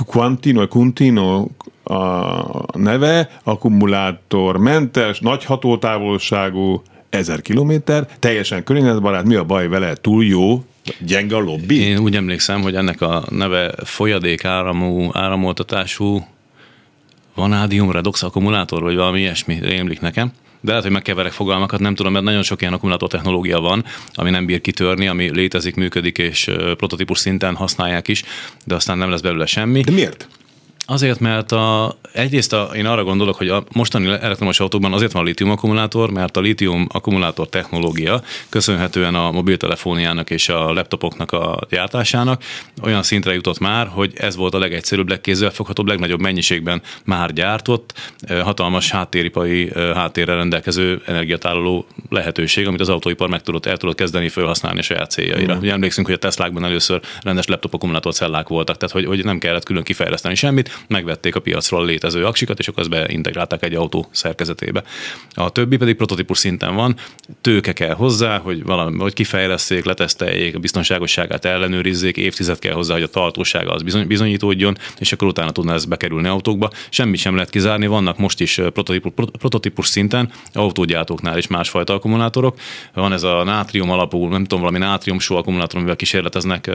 Quantino, 0.06 0.68
Quintino 0.68 1.46
a 1.84 2.78
neve, 2.78 3.30
akkumulátormentes, 3.42 5.20
nagy 5.20 5.44
hatótávolságú, 5.44 6.82
1000 7.10 7.42
kilométer, 7.42 8.06
teljesen 8.18 8.64
környezetbarát, 8.64 9.24
mi 9.24 9.34
a 9.34 9.44
baj 9.44 9.68
vele? 9.68 9.94
Túl 9.94 10.24
jó, 10.24 10.64
gyenge 10.98 11.36
a 11.36 11.40
lobby? 11.40 11.80
Én 11.80 11.98
úgy 11.98 12.16
emlékszem, 12.16 12.62
hogy 12.62 12.74
ennek 12.74 13.00
a 13.00 13.24
neve 13.30 13.74
folyadék 13.84 14.44
áramú, 14.44 15.10
áramoltatású 15.12 16.26
vanádium 17.34 17.90
redox 17.90 18.22
akkumulátor, 18.22 18.82
vagy 18.82 18.96
valami 18.96 19.20
ilyesmi 19.20 19.58
rémlik 19.60 20.00
nekem. 20.00 20.32
De 20.62 20.68
lehet, 20.68 20.82
hogy 20.82 20.92
megkeverek 20.92 21.32
fogalmakat, 21.32 21.80
nem 21.80 21.94
tudom, 21.94 22.12
mert 22.12 22.24
nagyon 22.24 22.42
sok 22.42 22.60
ilyen 22.60 22.72
akkumulátor 22.72 23.08
technológia 23.08 23.60
van, 23.60 23.84
ami 24.14 24.30
nem 24.30 24.46
bír 24.46 24.60
kitörni, 24.60 25.06
ami 25.06 25.30
létezik, 25.34 25.74
működik, 25.74 26.18
és 26.18 26.50
prototípus 26.76 27.18
szinten 27.18 27.54
használják 27.54 28.08
is, 28.08 28.24
de 28.64 28.74
aztán 28.74 28.98
nem 28.98 29.10
lesz 29.10 29.20
belőle 29.20 29.46
semmi. 29.46 29.80
De 29.80 29.92
miért? 29.92 30.28
Azért, 30.86 31.20
mert 31.20 31.52
a, 31.52 31.96
egyrészt 32.12 32.52
a, 32.52 32.70
én 32.74 32.86
arra 32.86 33.04
gondolok, 33.04 33.36
hogy 33.36 33.48
a 33.48 33.64
mostani 33.72 34.06
elektromos 34.06 34.60
autókban 34.60 34.92
azért 34.92 35.12
van 35.12 35.22
a 35.22 35.24
lítium 35.24 35.50
akkumulátor, 35.50 36.10
mert 36.10 36.36
a 36.36 36.40
lítium 36.40 36.86
akkumulátor 36.92 37.48
technológia 37.48 38.22
köszönhetően 38.48 39.14
a 39.14 39.30
mobiltelefóniának 39.30 40.30
és 40.30 40.48
a 40.48 40.72
laptopoknak 40.72 41.32
a 41.32 41.58
gyártásának 41.70 42.42
olyan 42.82 43.02
szintre 43.02 43.34
jutott 43.34 43.58
már, 43.58 43.86
hogy 43.86 44.12
ez 44.16 44.36
volt 44.36 44.54
a 44.54 44.58
legegyszerűbb, 44.58 45.08
legkézzelfoghatóbb, 45.08 45.86
legnagyobb 45.86 46.20
mennyiségben 46.20 46.82
már 47.04 47.32
gyártott, 47.32 47.92
hatalmas 48.42 48.90
háttéripari 48.90 49.70
ö, 49.72 49.92
háttérrel 49.94 50.36
rendelkező 50.36 51.02
energiatároló 51.06 51.86
lehetőség, 52.08 52.66
amit 52.66 52.80
az 52.80 52.88
autóipar 52.88 53.28
meg 53.28 53.42
tudott, 53.42 53.66
el 53.66 53.76
tudott 53.76 53.96
kezdeni 53.96 54.28
felhasználni 54.28 54.78
a 54.78 54.82
saját 54.82 55.10
céljaira. 55.10 55.56
Ugye 55.56 55.72
emlékszünk, 55.72 56.06
hogy 56.06 56.16
a 56.16 56.18
Teslákban 56.18 56.64
először 56.64 57.00
rendes 57.20 57.46
laptop 57.46 57.74
akkumulátorcellák 57.74 58.48
voltak, 58.48 58.76
tehát 58.76 58.94
hogy, 58.94 59.04
hogy 59.04 59.24
nem 59.24 59.38
kellett 59.38 59.64
külön 59.64 59.82
kifejleszteni 59.82 60.34
semmit, 60.34 60.71
megvették 60.88 61.34
a 61.34 61.40
piacról 61.40 61.84
létező 61.84 62.24
aksikat, 62.24 62.58
és 62.58 62.68
akkor 62.68 62.80
ezt 62.80 62.90
beintegrálták 62.90 63.64
egy 63.64 63.74
autó 63.74 64.06
szerkezetébe. 64.10 64.82
A 65.34 65.50
többi 65.50 65.76
pedig 65.76 65.96
prototípus 65.96 66.38
szinten 66.38 66.74
van, 66.74 66.96
tőke 67.40 67.72
kell 67.72 67.94
hozzá, 67.94 68.38
hogy 68.38 68.64
valami, 68.64 68.98
hogy 68.98 69.12
kifejleszték, 69.12 69.84
leteszteljék, 69.84 70.54
a 70.54 70.58
biztonságosságát 70.58 71.44
ellenőrizzék, 71.44 72.16
évtized 72.16 72.58
kell 72.58 72.74
hozzá, 72.74 72.94
hogy 72.94 73.02
a 73.02 73.08
tartósága 73.08 73.72
az 73.72 73.82
bizony, 73.82 74.06
bizonyítódjon, 74.06 74.76
és 74.98 75.12
akkor 75.12 75.28
utána 75.28 75.50
tudna 75.50 75.72
ez 75.72 75.84
bekerülni 75.84 76.28
autókba. 76.28 76.70
Semmit 76.90 77.20
sem 77.20 77.34
lehet 77.34 77.50
kizárni, 77.50 77.86
vannak 77.86 78.18
most 78.18 78.40
is 78.40 78.54
prototípus, 78.54 79.12
prototípus 79.38 79.86
szinten 79.86 80.30
autógyártóknál 80.52 81.38
is 81.38 81.46
másfajta 81.46 81.94
akkumulátorok. 81.94 82.58
Van 82.94 83.12
ez 83.12 83.22
a 83.22 83.44
nátrium 83.44 83.90
alapú, 83.90 84.26
nem 84.28 84.42
tudom, 84.42 84.60
valami 84.60 84.78
nátrium 84.78 85.18
só 85.18 85.36
akkumulátor, 85.36 85.76
amivel 85.78 85.96
kísérleteznek. 85.96 86.70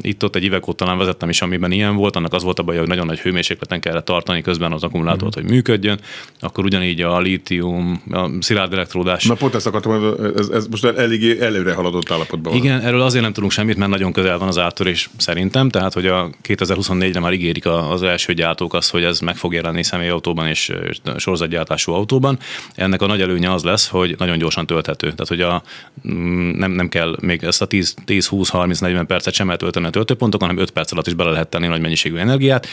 Itt-ott 0.00 0.36
egy 0.36 0.44
évek 0.44 0.68
óta 0.68 0.84
talán 0.84 0.98
vezettem 1.00 1.28
is, 1.28 1.42
amiben 1.42 1.72
ilyen 1.72 1.96
volt, 1.96 2.16
annak 2.16 2.32
az 2.32 2.42
volt 2.42 2.58
a 2.58 2.62
baj, 2.62 2.76
hogy 2.76 2.88
nagyon 2.88 3.06
nagy 3.06 3.18
hőmérsékleten 3.36 3.80
kellett 3.80 4.04
tartani 4.04 4.42
közben 4.42 4.72
az 4.72 4.82
akkumulátort, 4.82 5.34
hogy 5.34 5.44
működjön, 5.44 6.00
akkor 6.40 6.64
ugyanígy 6.64 7.00
a 7.00 7.20
lítium, 7.20 8.02
a 8.10 8.28
szilárd 8.40 8.72
elektródás. 8.72 9.24
Na 9.24 9.34
pont 9.34 9.54
ezt 9.54 9.66
akartam, 9.66 10.14
ez, 10.36 10.48
ez 10.48 10.66
most 10.66 10.84
eléggé 10.84 11.40
előre 11.40 11.74
haladott 11.74 12.10
állapotban 12.10 12.52
van. 12.52 12.62
Igen, 12.62 12.80
erről 12.80 13.00
azért 13.00 13.22
nem 13.22 13.32
tudunk 13.32 13.52
semmit, 13.52 13.76
mert 13.76 13.90
nagyon 13.90 14.12
közel 14.12 14.38
van 14.38 14.48
az 14.48 14.58
áttörés 14.58 15.10
szerintem, 15.16 15.68
tehát 15.68 15.92
hogy 15.92 16.06
a 16.06 16.30
2024-re 16.48 17.20
már 17.20 17.32
ígérik 17.32 17.66
az 17.66 18.02
első 18.02 18.32
gyártók 18.32 18.74
azt, 18.74 18.90
hogy 18.90 19.04
ez 19.04 19.20
meg 19.20 19.36
fog 19.36 19.52
jelenni 19.52 19.82
személyautóban 19.82 20.46
és 20.46 20.72
sorozatgyártású 21.16 21.92
autóban. 21.92 22.38
Ennek 22.74 23.02
a 23.02 23.06
nagy 23.06 23.20
előnye 23.20 23.52
az 23.52 23.64
lesz, 23.64 23.88
hogy 23.88 24.14
nagyon 24.18 24.38
gyorsan 24.38 24.66
tölthető. 24.66 25.06
Tehát, 25.06 25.28
hogy 25.28 25.40
a, 25.40 25.62
mm, 26.08 26.50
nem, 26.50 26.70
nem 26.70 26.88
kell 26.88 27.16
még 27.20 27.44
ezt 27.44 27.62
a 27.62 27.66
10, 27.66 27.94
10 28.04 28.26
20, 28.26 28.48
30, 28.48 28.78
40 28.78 29.06
percet 29.06 29.34
sem 29.34 29.50
eltölteni 29.50 29.86
a 29.86 29.90
töltőpontokon, 29.90 30.48
hanem 30.48 30.62
5 30.62 30.70
perc 30.70 30.92
alatt 30.92 31.06
is 31.06 31.14
bele 31.14 31.30
lehet 31.30 31.48
tenni 31.48 31.66
nagy 31.66 31.80
mennyiségű 31.80 32.16
energiát 32.16 32.66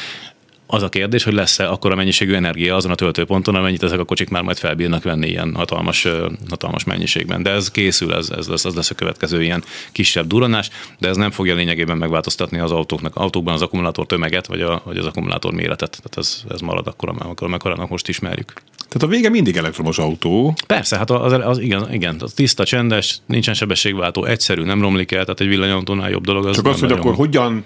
az 0.67 0.83
a 0.83 0.89
kérdés, 0.89 1.23
hogy 1.23 1.33
lesz-e 1.33 1.69
akkor 1.69 1.91
a 1.91 1.95
mennyiségű 1.95 2.33
energia 2.33 2.75
azon 2.75 2.91
a 2.91 2.95
töltőponton, 2.95 3.55
amennyit 3.55 3.83
ezek 3.83 3.99
a 3.99 4.03
kocsik 4.03 4.29
már 4.29 4.41
majd 4.41 4.57
felbírnak 4.57 5.03
venni 5.03 5.27
ilyen 5.27 5.55
hatalmas, 5.55 6.07
hatalmas 6.49 6.83
mennyiségben. 6.83 7.43
De 7.43 7.49
ez 7.49 7.71
készül, 7.71 8.13
ez, 8.13 8.29
ez 8.29 8.47
lesz, 8.47 8.65
az 8.65 8.75
lesz 8.75 8.89
a 8.89 8.95
következő 8.95 9.43
ilyen 9.43 9.63
kisebb 9.91 10.27
duranás, 10.27 10.69
de 10.99 11.07
ez 11.07 11.17
nem 11.17 11.31
fogja 11.31 11.55
lényegében 11.55 11.97
megváltoztatni 11.97 12.59
az 12.59 12.71
autóknak, 12.71 13.15
autókban 13.15 13.53
az 13.53 13.61
akkumulátor 13.61 14.05
tömeget, 14.05 14.47
vagy, 14.47 14.61
a, 14.61 14.81
vagy 14.85 14.97
az 14.97 15.05
akkumulátor 15.05 15.53
méretet. 15.53 15.89
Tehát 15.89 16.17
ez, 16.17 16.43
ez 16.49 16.59
marad 16.59 16.87
akkor, 16.87 17.13
amikor 17.17 17.47
mekkorának 17.47 17.89
most 17.89 18.07
ismerjük. 18.07 18.53
Tehát 18.93 19.03
a 19.03 19.07
vége 19.07 19.29
mindig 19.29 19.55
elektromos 19.57 19.97
autó. 19.97 20.53
Persze, 20.67 20.97
hát 20.97 21.09
az, 21.09 21.31
az, 21.31 21.59
igen, 21.59 21.93
igen, 21.93 22.15
az 22.19 22.33
tiszta, 22.33 22.65
csendes, 22.65 23.17
nincsen 23.25 23.53
sebességváltó, 23.53 24.25
egyszerű, 24.25 24.63
nem 24.63 24.81
romlik 24.81 25.11
el, 25.11 25.23
tehát 25.23 25.39
egy 25.39 25.47
villanyautónál 25.47 26.09
jobb 26.09 26.25
dolog. 26.25 26.45
Az 26.45 26.55
Csak 26.55 26.65
az, 26.65 26.79
hogy 26.79 26.91
akkor 26.91 27.15
hogyan 27.15 27.63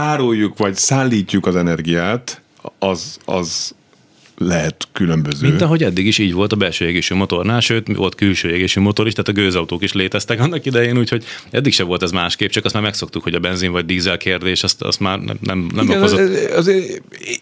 tároljuk 0.00 0.58
vagy 0.58 0.76
szállítjuk 0.76 1.46
az 1.46 1.56
energiát, 1.56 2.42
az, 2.78 3.18
az 3.24 3.74
lehet 4.36 4.88
különböző. 4.92 5.48
Mint 5.48 5.60
ahogy 5.60 5.82
eddig 5.82 6.06
is 6.06 6.18
így 6.18 6.32
volt 6.32 6.52
a 6.52 6.56
belső 6.56 6.86
égésű 6.86 7.14
motornál, 7.14 7.60
sőt, 7.60 7.96
volt 7.96 8.14
külső 8.14 8.50
égésű 8.50 8.80
motor 8.80 9.06
is, 9.06 9.12
tehát 9.12 9.28
a 9.28 9.32
gőzautók 9.32 9.82
is 9.82 9.92
léteztek 9.92 10.40
annak 10.40 10.66
idején, 10.66 10.98
úgyhogy 10.98 11.24
eddig 11.50 11.72
se 11.72 11.84
volt 11.84 12.02
ez 12.02 12.10
másképp, 12.10 12.48
csak 12.48 12.64
azt 12.64 12.74
már 12.74 12.82
megszoktuk, 12.82 13.22
hogy 13.22 13.34
a 13.34 13.38
benzin 13.38 13.72
vagy 13.72 13.84
dízel 13.84 14.16
kérdés, 14.16 14.62
azt, 14.62 14.82
azt 14.82 15.00
már 15.00 15.18
nem, 15.18 15.36
nem, 15.40 15.66
nem 15.74 15.84
Igen, 15.84 15.98
okozott. 15.98 16.18
Az, 16.18 16.66
az, 16.66 16.68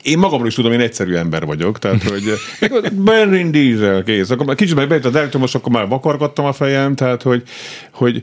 én 0.03 0.19
magamról 0.19 0.49
is 0.49 0.55
tudom, 0.55 0.73
én 0.73 0.81
egyszerű 0.81 1.15
ember 1.15 1.45
vagyok, 1.45 1.79
tehát 1.79 2.03
hogy 2.03 2.33
benzin, 3.05 3.51
dízel, 3.51 4.03
kész. 4.03 4.31
Akkor 4.31 4.55
kicsit 4.55 4.75
meg 4.75 4.89
bejött 4.89 5.05
az 5.05 5.15
elektromos, 5.15 5.55
akkor 5.55 5.73
már 5.73 5.89
vakargattam 5.89 6.45
a 6.45 6.53
fejem, 6.53 6.95
tehát 6.95 7.23
hogy, 7.23 7.43
hogy 7.91 8.23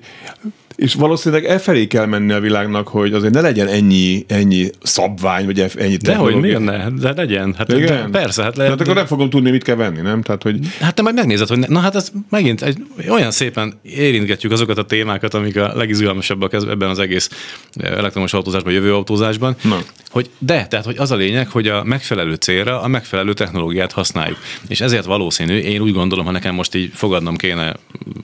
és 0.75 0.93
valószínűleg 0.93 1.45
e 1.45 1.59
felé 1.59 1.87
kell 1.87 2.05
menni 2.05 2.31
a 2.31 2.39
világnak, 2.39 2.87
hogy 2.87 3.13
azért 3.13 3.33
ne 3.33 3.41
legyen 3.41 3.67
ennyi, 3.67 4.25
ennyi 4.27 4.69
szabvány, 4.83 5.45
vagy 5.45 5.59
ennyi 5.59 5.95
De 5.95 6.15
hogy 6.15 6.35
miért 6.35 6.63
ne? 6.63 6.89
De 6.89 7.13
legyen. 7.15 7.53
Hát 7.57 7.71
Igen? 7.71 8.11
De 8.11 8.19
persze. 8.19 8.43
Hát 8.43 8.55
lehet, 8.55 8.71
hát 8.71 8.81
akkor 8.81 8.95
nem 8.95 9.05
fogom 9.05 9.29
tudni, 9.29 9.51
mit 9.51 9.63
kell 9.63 9.75
venni, 9.75 10.01
nem? 10.01 10.21
Tehát, 10.21 10.43
hogy... 10.43 10.59
Hát 10.79 10.95
te 10.95 11.01
majd 11.01 11.15
megnézed, 11.15 11.47
hogy 11.47 11.59
ne, 11.59 11.67
na 11.67 11.79
hát 11.79 11.95
ez 11.95 12.11
megint 12.29 12.61
egy, 12.61 12.77
olyan 13.09 13.31
szépen 13.31 13.79
érintgetjük 13.81 14.51
azokat 14.51 14.77
a 14.77 14.85
témákat, 14.85 15.33
amik 15.33 15.57
a 15.57 15.71
legizgalmasabbak 15.75 16.53
ebben 16.53 16.89
az 16.89 16.99
egész 16.99 17.29
elektromos 17.73 18.33
autózásban, 18.33 18.73
jövő 18.73 18.93
autózásban, 18.93 19.55
na. 19.61 19.79
hogy 20.09 20.29
de, 20.37 20.67
tehát 20.67 20.85
hogy 20.85 20.97
az 20.97 21.11
a 21.11 21.15
lényeg, 21.15 21.49
hogy 21.49 21.67
a 21.67 21.83
megfelelő 21.83 22.33
célra 22.33 22.81
a 22.81 22.87
megfelelő 22.87 23.33
technológiát 23.33 23.91
használjuk. 23.91 24.37
És 24.67 24.81
ezért 24.81 25.05
valószínű, 25.05 25.57
én 25.57 25.81
úgy 25.81 25.93
gondolom, 25.93 26.25
ha 26.25 26.31
nekem 26.31 26.55
most 26.55 26.75
így 26.75 26.91
fogadnom 26.93 27.35
kéne 27.35 27.75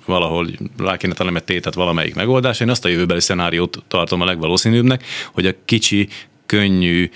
valahol, 0.06 0.48
rá 0.78 0.98
kéne 0.98 1.14
találni 1.14 1.38
egy 1.38 1.44
tétet 1.44 1.74
valamelyik 1.74 2.16
megoldás. 2.16 2.60
Én 2.60 2.70
azt 2.70 2.86
a 2.86 2.90
jövőbeli 2.90 3.20
szenáriót 3.20 3.84
tartom 3.88 4.22
a 4.22 4.26
legvalószínűbbnek, 4.26 5.04
hogy 5.34 5.46
a 5.46 5.54
kicsi 5.66 6.08
könnyű, 6.52 7.10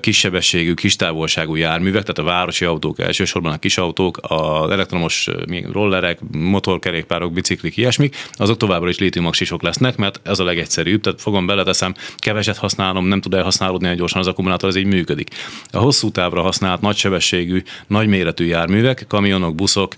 kissebességű, 0.00 0.74
kistávolságú 0.74 1.54
járművek, 1.54 2.02
tehát 2.02 2.18
a 2.18 2.36
városi 2.36 2.64
autók 2.64 3.00
elsősorban 3.00 3.52
a 3.52 3.58
kis 3.58 3.78
autók, 3.78 4.18
az 4.20 4.70
elektromos 4.70 5.28
rollerek, 5.72 6.18
motorkerékpárok, 6.32 7.32
biciklik, 7.32 7.76
ilyesmik, 7.76 8.16
azok 8.32 8.56
továbbra 8.56 8.88
is 8.88 8.98
lítiumaxisok 8.98 9.62
lesznek, 9.62 9.96
mert 9.96 10.20
ez 10.22 10.38
a 10.38 10.44
legegyszerűbb, 10.44 11.00
tehát 11.00 11.20
fogom 11.20 11.46
beleteszem, 11.46 11.94
keveset 12.16 12.56
használom, 12.56 13.06
nem 13.06 13.20
tud 13.20 13.34
elhasználódni 13.34 13.84
olyan 13.84 13.96
gyorsan 13.96 14.20
az 14.20 14.26
akkumulátor, 14.26 14.68
ez 14.68 14.76
így 14.76 14.86
működik. 14.86 15.30
A 15.70 15.78
hosszú 15.78 16.10
távra 16.10 16.42
használt 16.42 16.80
nagysebességű, 16.80 17.62
nagyméretű 17.86 18.44
járművek, 18.44 19.04
kamionok, 19.08 19.54
buszok, 19.54 19.94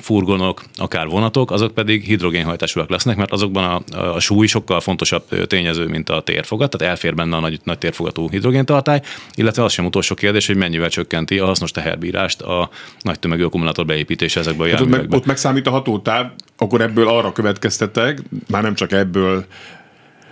furgonok, 0.00 0.62
akár 0.76 1.06
vonatok, 1.06 1.50
azok 1.50 1.74
pedig 1.74 2.04
hidrogénhajtásúak 2.04 2.90
lesznek, 2.90 3.16
mert 3.16 3.32
azokban 3.32 3.84
a, 3.90 3.98
a 4.14 4.20
súly 4.20 4.46
sokkal 4.46 4.80
fontosabb 4.80 5.46
tényező, 5.46 5.86
mint 5.86 6.08
a 6.08 6.20
térfogat, 6.20 6.70
tehát 6.70 6.92
elfér 6.92 7.14
benne 7.14 7.36
a 7.36 7.40
nagy, 7.40 7.60
nagy 7.64 7.77
térfogatú 7.78 8.30
hidrogéntartály, 8.30 9.00
illetve 9.34 9.64
az 9.64 9.72
sem 9.72 9.84
utolsó 9.84 10.14
kérdés, 10.14 10.46
hogy 10.46 10.56
mennyivel 10.56 10.88
csökkenti 10.88 11.38
a 11.38 11.46
hasznos 11.46 11.70
teherbírást 11.70 12.42
a 12.42 12.70
nagy 13.00 13.18
tömegű 13.18 13.44
akkumulátor 13.44 13.86
beépítése 13.86 14.40
ezekbe 14.40 14.64
a 14.64 14.68
hát 14.68 14.80
ott, 14.80 14.88
meg, 14.88 15.12
ott 15.12 15.26
megszámít 15.26 15.66
a 15.66 15.70
hatótáv, 15.70 16.30
akkor 16.56 16.80
ebből 16.80 17.08
arra 17.08 17.32
következtetek, 17.32 18.22
már 18.48 18.62
nem 18.62 18.74
csak 18.74 18.92
ebből, 18.92 19.44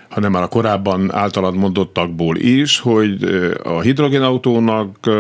hanem 0.09 0.31
már 0.31 0.43
a 0.43 0.49
korábban 0.49 1.15
általad 1.15 1.57
mondottakból 1.57 2.37
is, 2.37 2.79
hogy 2.79 3.25
a 3.63 3.81
hidrogénautónak 3.81 5.11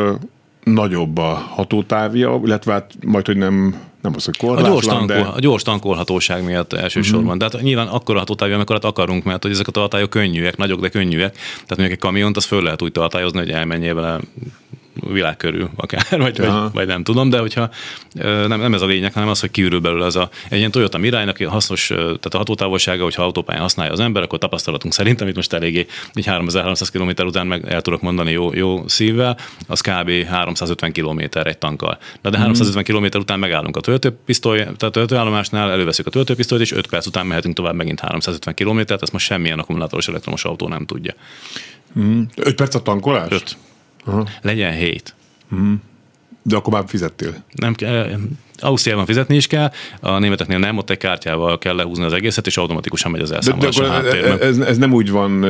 nagyobb 0.62 1.18
a 1.18 1.32
hatótávja, 1.32 2.40
illetve 2.44 2.72
hát 2.72 2.92
majd, 3.06 3.26
hogy 3.26 3.36
nem 3.36 3.74
nem 4.06 4.14
az, 4.16 4.24
hogy 4.24 4.36
korlátlan, 4.36 4.70
a 4.70 4.74
gyors, 4.74 4.86
tankol, 4.86 5.16
de... 5.16 5.22
a 5.22 5.38
gyors 5.38 5.62
tankolhatóság 5.62 6.44
miatt 6.44 6.72
elsősorban. 6.72 7.28
Mm-hmm. 7.28 7.38
De 7.38 7.48
hát 7.52 7.62
nyilván 7.62 7.86
akkor 7.86 8.16
a 8.16 8.18
hatótávja, 8.18 8.54
amikor 8.54 8.78
akarunk, 8.82 9.24
mert 9.24 9.42
hogy 9.42 9.50
ezek 9.50 9.68
a 9.68 9.70
tartályok 9.70 10.10
könnyűek, 10.10 10.56
nagyok, 10.56 10.80
de 10.80 10.88
könnyűek. 10.88 11.32
Tehát 11.32 11.68
mondjuk 11.68 11.90
egy 11.90 11.98
kamiont, 11.98 12.36
az 12.36 12.44
föl 12.44 12.62
lehet 12.62 12.82
úgy 12.82 12.92
tartályozni, 12.92 13.38
hogy 13.38 13.50
elmenjél 13.50 13.94
vele 13.94 14.20
világ 15.00 15.36
körül 15.36 15.70
akár, 15.76 16.04
vagy, 16.10 16.38
vagy, 16.38 16.50
vagy, 16.72 16.86
nem 16.86 17.02
tudom, 17.02 17.30
de 17.30 17.38
hogyha 17.38 17.70
nem, 18.22 18.60
nem 18.60 18.74
ez 18.74 18.82
a 18.82 18.86
lényeg, 18.86 19.12
hanem 19.12 19.28
az, 19.28 19.40
hogy 19.40 19.50
kiürül 19.50 19.80
belőle 19.80 20.04
az 20.04 20.16
a, 20.16 20.28
egy 20.48 20.58
ilyen 20.58 20.70
Toyota 20.70 20.98
mirai 20.98 21.24
aki 21.26 21.44
hasznos, 21.44 21.86
tehát 21.86 22.34
a 22.34 22.36
hatótávolsága, 22.36 23.02
hogyha 23.02 23.22
autópályán 23.22 23.62
használja 23.62 23.92
az 23.92 24.00
ember, 24.00 24.22
akkor 24.22 24.38
tapasztalatunk 24.38 24.94
szerint, 24.94 25.20
amit 25.20 25.34
most 25.34 25.52
eléggé 25.52 25.86
egy 26.12 26.26
3300 26.26 26.90
km 26.90 27.22
után 27.26 27.46
meg 27.46 27.68
el 27.68 27.80
tudok 27.80 28.00
mondani 28.00 28.30
jó, 28.30 28.54
jó 28.54 28.88
szívvel, 28.88 29.36
az 29.66 29.80
kb. 29.80 30.10
350 30.24 30.92
km 30.92 31.20
egy 31.32 31.58
tankkal. 31.58 31.98
De, 32.22 32.30
de 32.30 32.38
350 32.38 32.82
mm. 32.82 33.04
km 33.04 33.18
után 33.18 33.38
megállunk 33.38 33.76
a 33.76 33.80
töltőpisztoly, 33.80 34.58
tehát 34.58 34.82
a 34.82 34.90
töltőállomásnál, 34.90 35.70
előveszük 35.70 36.06
a 36.06 36.10
töltőpisztolyt, 36.10 36.60
és 36.60 36.72
5 36.72 36.86
perc 36.86 37.06
után 37.06 37.26
mehetünk 37.26 37.54
tovább 37.54 37.74
megint 37.74 38.00
350 38.00 38.54
km, 38.54 38.78
ezt 38.78 39.12
most 39.12 39.26
semmilyen 39.26 39.58
akkumulátoros 39.58 40.08
elektromos 40.08 40.44
autó 40.44 40.68
nem 40.68 40.86
tudja. 40.86 41.14
Mm. 41.98 42.22
5 42.36 42.54
perc 42.54 42.74
a 42.74 42.82
tankolás? 42.82 43.30
5. 43.30 43.56
Aha. 44.06 44.26
legyen 44.42 44.72
hét. 44.72 45.14
Mm. 45.54 45.74
De 46.42 46.56
akkor 46.56 46.72
már 46.72 46.84
fizettél? 46.86 47.44
Nem 47.52 47.74
kell, 47.74 48.18
Ausztriában 48.58 49.06
fizetni 49.06 49.36
is 49.36 49.46
kell, 49.46 49.70
a 50.00 50.18
németeknél 50.18 50.58
nem, 50.58 50.76
ott 50.76 50.90
egy 50.90 50.96
kártyával 50.96 51.58
kell 51.58 51.74
lehúzni 51.74 52.04
az 52.04 52.12
egészet, 52.12 52.46
és 52.46 52.56
automatikusan 52.56 53.10
megy 53.10 53.20
az 53.20 53.32
elszámolás 53.32 53.76
de, 53.76 53.82
de 53.82 54.32
a 54.32 54.40
ez, 54.40 54.58
ez, 54.58 54.76
nem 54.76 54.92
úgy 54.92 55.10
van, 55.10 55.40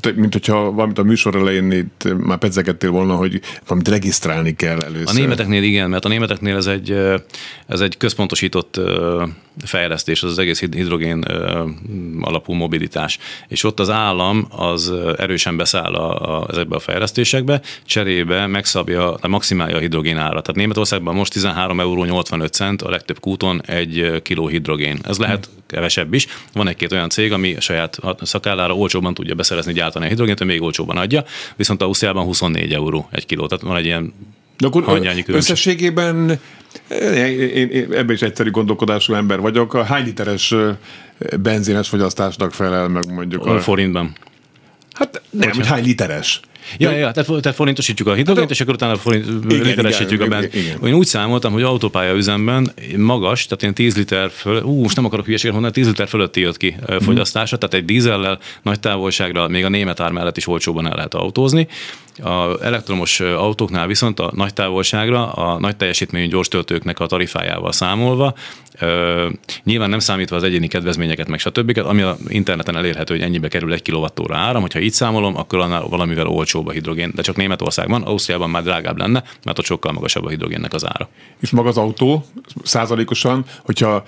tehát, 0.00 0.18
mint 0.18 0.32
hogyha 0.32 0.70
valamit 0.70 0.98
a 0.98 1.02
műsor 1.02 1.34
elején 1.34 1.70
itt 1.70 2.08
már 2.16 2.38
pedzegettél 2.38 2.90
volna, 2.90 3.14
hogy 3.14 3.40
valamit 3.66 3.88
regisztrálni 3.88 4.56
kell 4.56 4.82
először. 4.82 5.08
A 5.08 5.12
németeknél 5.12 5.62
igen, 5.62 5.90
mert 5.90 6.04
a 6.04 6.08
németeknél 6.08 6.56
ez 6.56 6.66
egy, 6.66 6.90
ez 7.66 7.80
egy 7.80 7.96
központosított 7.96 8.80
fejlesztés, 9.64 10.22
az 10.22 10.30
az 10.30 10.38
egész 10.38 10.60
hidrogén 10.60 11.24
alapú 12.20 12.52
mobilitás. 12.52 13.18
És 13.48 13.64
ott 13.64 13.80
az 13.80 13.90
állam 13.90 14.46
az 14.50 14.92
erősen 15.18 15.56
beszáll 15.56 15.94
a, 15.94 16.38
a, 16.40 16.46
ezekbe 16.50 16.76
a 16.76 16.78
fejlesztésekbe, 16.78 17.60
cserébe 17.84 18.46
megszabja, 18.46 19.18
maximálja 19.28 19.76
a 19.76 19.80
hidrogén 19.80 20.16
árat. 20.16 20.42
Tehát 20.42 20.56
Németországban 20.56 21.14
most 21.14 21.32
13 21.32 21.80
euró 21.80 22.04
85 22.12 22.52
cent 22.52 22.82
a 22.82 22.90
legtöbb 22.90 23.20
kúton 23.20 23.62
egy 23.66 24.20
kiló 24.22 24.46
hidrogén. 24.46 24.98
Ez 25.02 25.18
lehet 25.18 25.48
kevesebb 25.66 26.14
is. 26.14 26.26
Van 26.52 26.68
egy-két 26.68 26.92
olyan 26.92 27.08
cég, 27.08 27.32
ami 27.32 27.56
saját 27.58 27.98
szakállára 28.20 28.76
olcsóban 28.76 29.14
tudja 29.14 29.34
beszerezni, 29.34 29.72
gyártani 29.72 30.04
a 30.04 30.08
hidrogént, 30.08 30.38
hogy 30.38 30.46
még 30.46 30.62
olcsóban 30.62 30.96
adja, 30.96 31.24
viszont 31.56 31.82
Ausztriában 31.82 32.24
24 32.24 32.72
euró 32.72 33.08
egy 33.10 33.26
kiló. 33.26 33.46
Tehát 33.46 33.64
van 33.64 33.76
egy 33.76 33.84
ilyen 33.84 34.12
de 34.58 34.68
akkor 34.68 35.00
összességében 35.26 36.40
én, 36.88 37.40
én, 37.40 37.68
én 37.68 37.92
ebben 37.92 38.14
is 38.14 38.22
egyszerű 38.22 38.50
gondolkodású 38.50 39.14
ember 39.14 39.40
vagyok. 39.40 39.74
A 39.74 39.82
hány 39.84 40.04
literes 40.04 40.54
benzines 41.40 41.88
fogyasztásnak 41.88 42.52
felel 42.52 42.88
meg 42.88 43.12
mondjuk? 43.12 43.46
A, 43.46 43.54
a 43.54 43.60
forintban. 43.60 44.16
Hát 44.92 45.22
nem, 45.30 45.50
hogy 45.50 45.66
hány 45.66 45.84
literes. 45.84 46.40
Ja, 46.78 46.90
ja, 46.90 46.96
ja 46.96 47.10
tehát, 47.10 47.40
tehát 47.40 47.56
forintosítjuk 47.56 48.08
a 48.08 48.14
hidrogént, 48.14 48.50
és 48.50 48.60
akkor 48.60 48.74
utána 48.74 48.96
forint, 48.96 49.26
literesítjük 49.44 50.20
a 50.20 50.26
bent. 50.26 50.54
Én 50.84 50.94
úgy 50.94 51.06
számoltam, 51.06 51.52
hogy 51.52 51.62
autópálya 51.62 52.14
üzemben 52.14 52.72
magas, 52.96 53.44
tehát 53.44 53.62
ilyen 53.62 53.74
10 53.74 53.96
liter 53.96 54.30
föl, 54.30 54.62
ú, 54.62 54.82
most 54.82 54.96
nem 54.96 55.04
akarok 55.04 55.24
hülyeséget 55.24 55.52
mondani, 55.52 55.74
10 55.74 55.86
liter 55.86 56.08
fölötti 56.08 56.40
jött 56.40 56.56
ki 56.56 56.76
fogyasztása, 57.00 57.58
tehát 57.58 57.74
egy 57.74 57.84
dízellel 57.84 58.38
nagy 58.62 58.80
távolságra 58.80 59.48
még 59.48 59.64
a 59.64 59.68
német 59.68 60.00
ár 60.00 60.10
mellett 60.10 60.36
is 60.36 60.46
olcsóban 60.46 60.86
el 60.86 60.94
lehet 60.94 61.14
autózni, 61.14 61.68
A 62.18 62.64
elektromos 62.64 63.20
autóknál 63.20 63.86
viszont 63.86 64.20
a 64.20 64.30
nagy 64.34 64.52
távolságra, 64.52 65.32
a 65.32 65.58
nagy 65.58 65.76
teljesítményű 65.76 66.26
gyors 66.26 66.48
töltőknek 66.48 67.00
a 67.00 67.06
tarifájával 67.06 67.72
számolva, 67.72 68.34
ö, 68.78 69.28
nyilván 69.64 69.90
nem 69.90 69.98
számítva 69.98 70.36
az 70.36 70.42
egyéni 70.42 70.66
kedvezményeket, 70.66 71.28
meg 71.28 71.38
stb., 71.38 71.78
ami 71.84 72.02
a 72.02 72.16
interneten 72.28 72.76
elérhető, 72.76 73.14
hogy 73.14 73.22
ennyibe 73.22 73.48
kerül 73.48 73.72
egy 73.72 73.82
kilowattóra 73.82 74.36
áram, 74.36 74.60
hogyha 74.60 74.80
így 74.80 74.92
számolom, 74.92 75.36
akkor 75.36 75.58
annál 75.58 75.82
valamivel 75.82 76.26
olcsóbb 76.54 76.66
a 76.66 76.72
hidrogén, 76.72 77.12
de 77.14 77.22
csak 77.22 77.36
Németországban, 77.36 78.02
Ausztriában 78.02 78.50
már 78.50 78.62
drágább 78.62 78.98
lenne, 78.98 79.22
mert 79.44 79.58
ott 79.58 79.64
sokkal 79.64 79.92
magasabb 79.92 80.24
a 80.24 80.28
hidrogénnek 80.28 80.72
az 80.72 80.86
ára. 80.86 81.08
És 81.40 81.50
maga 81.50 81.68
az 81.68 81.78
autó 81.78 82.24
százalékosan, 82.62 83.44
hogyha 83.64 84.04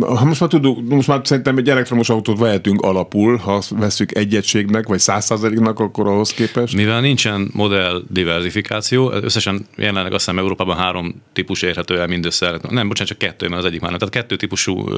ha 0.00 0.24
most 0.24 0.40
már 0.40 0.48
tudunk, 0.48 0.88
most 0.88 1.08
már 1.08 1.20
szerintem 1.22 1.56
egy 1.56 1.70
elektromos 1.70 2.08
autót 2.08 2.38
vehetünk 2.38 2.82
alapul, 2.82 3.36
ha 3.36 3.62
veszük 3.70 4.16
egy 4.16 4.34
egységnek, 4.34 4.86
vagy 4.86 4.98
százszázaléknak, 4.98 5.78
akkor 5.78 6.06
ahhoz 6.06 6.30
képest. 6.30 6.74
Mivel 6.74 7.00
nincsen 7.00 7.50
modell 7.52 8.02
diversifikáció, 8.08 9.12
összesen 9.12 9.66
jelenleg 9.76 10.12
azt 10.12 10.24
hiszem 10.24 10.38
Európában 10.38 10.76
három 10.76 11.22
típus 11.32 11.62
érhető 11.62 12.00
el 12.00 12.06
mindössze. 12.06 12.58
Nem, 12.68 12.88
bocsánat, 12.88 13.08
csak 13.08 13.18
kettő, 13.18 13.48
mert 13.48 13.60
az 13.60 13.66
egyik 13.68 13.80
már 13.80 13.90
nem. 13.90 13.98
Tehát 13.98 14.14
kettő 14.14 14.36
típusú 14.36 14.88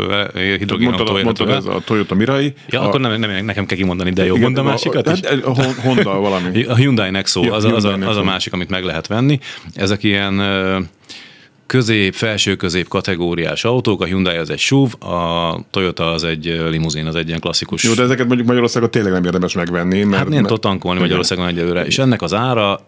hidrogén 0.59 0.89
autó 0.89 1.19
érhető 1.19 1.53
ez 1.53 1.65
a 1.65 1.81
Toyota 1.85 2.15
Mirai. 2.15 2.53
Ja, 2.69 2.81
a... 2.81 2.87
akkor 2.87 3.01
nem, 3.01 3.21
nem, 3.21 3.45
nekem 3.45 3.67
kell 3.67 3.77
kimondani, 3.77 4.11
de 4.11 4.25
jó, 4.25 4.37
mondd 4.37 4.59
a 4.59 4.63
másikat 4.63 5.11
is. 5.11 5.21
A, 5.21 5.51
a 5.51 5.55
Honda 5.83 6.21
valami. 6.21 6.65
A 6.67 6.75
Hyundai 6.75 7.11
Nexo, 7.11 7.45
ja, 7.45 7.55
az, 7.55 7.65
a, 7.65 7.75
az, 7.75 7.85
a, 7.85 7.93
az 7.93 8.17
a 8.17 8.23
másik, 8.23 8.53
amit 8.53 8.69
meg 8.69 8.85
lehet 8.85 9.07
venni. 9.07 9.39
Ezek 9.75 10.03
ilyen 10.03 10.41
közép, 11.67 12.15
felső-közép 12.15 12.89
kategóriás 12.89 13.65
autók, 13.65 14.03
a 14.03 14.05
Hyundai 14.05 14.37
az 14.37 14.51
egy 14.51 14.59
SUV, 14.59 15.03
a 15.05 15.61
Toyota 15.71 16.13
az 16.13 16.25
egy 16.25 16.45
limuzin, 16.71 17.07
az 17.07 17.15
egy 17.15 17.29
ilyen 17.29 17.41
klasszikus. 17.41 17.83
Jó, 17.83 17.93
de 17.93 18.03
ezeket 18.03 18.27
mondjuk 18.27 18.49
Magyarországon 18.49 18.91
tényleg 18.91 19.13
nem 19.13 19.25
érdemes 19.25 19.55
megvenni. 19.55 20.03
Mert, 20.03 20.23
hát 20.23 20.29
nem 20.29 20.45
tud 20.45 20.61
tankolni 20.61 21.01
Magyarországon 21.01 21.47
egyelőre, 21.47 21.87
és 21.87 21.99
ennek 21.99 22.23
az 22.23 22.35
ára 22.35 22.81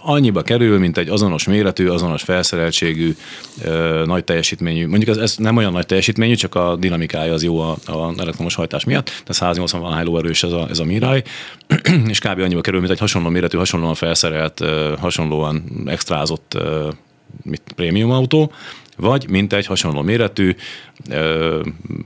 annyiba 0.00 0.42
kerül, 0.42 0.78
mint 0.78 0.98
egy 0.98 1.08
azonos 1.08 1.44
méretű, 1.44 1.88
azonos 1.88 2.22
felszereltségű, 2.22 3.16
ö, 3.64 4.02
nagy 4.06 4.24
teljesítményű. 4.24 4.86
Mondjuk 4.86 5.10
ez, 5.10 5.16
ez 5.16 5.36
nem 5.36 5.56
olyan 5.56 5.72
nagy 5.72 5.86
teljesítményű, 5.86 6.34
csak 6.34 6.54
a 6.54 6.76
dinamikája 6.76 7.32
az 7.32 7.42
jó 7.42 7.60
a, 7.60 7.76
a 7.86 8.12
elektromos 8.18 8.54
hajtás 8.54 8.84
miatt, 8.84 9.22
de 9.26 9.32
180 9.32 9.80
van 9.80 10.04
lóerős 10.04 10.42
ez 10.42 10.52
a, 10.52 10.66
ez 10.70 10.78
a 10.78 10.84
Mirai, 10.84 11.22
és 12.08 12.18
kb. 12.18 12.40
annyiba 12.40 12.60
kerül, 12.60 12.80
mint 12.80 12.92
egy 12.92 12.98
hasonló 12.98 13.28
méretű, 13.28 13.56
hasonlóan 13.58 13.94
felszerelt, 13.94 14.60
ö, 14.60 14.92
hasonlóan 14.98 15.64
extrázott 15.86 16.54
ö, 16.54 16.88
mit, 17.42 17.62
prémium 17.74 18.10
autó, 18.10 18.52
vagy 18.96 19.28
mint 19.28 19.52
egy 19.52 19.66
hasonló 19.66 20.02
méretű, 20.02 20.54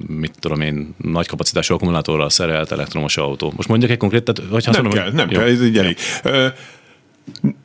mit 0.07 0.33
tudom 0.39 0.61
én, 0.61 0.95
nagy 0.97 1.27
kapacitású 1.27 1.75
akkumulátorral 1.75 2.31
szerelt 2.31 2.73
elektromos 2.73 3.17
autó. 3.17 3.53
Most 3.57 3.69
mondjak 3.69 3.91
egy 3.91 3.97
konkrét, 3.97 4.43
vagy 4.51 4.65
hasonló... 4.65 4.91
Nem 4.91 4.99
kell, 4.99 5.13
nem 5.13 5.31
jó. 5.31 5.39
kell, 5.39 5.49
ez 5.49 5.63
így 5.63 5.79
elég. 5.79 5.97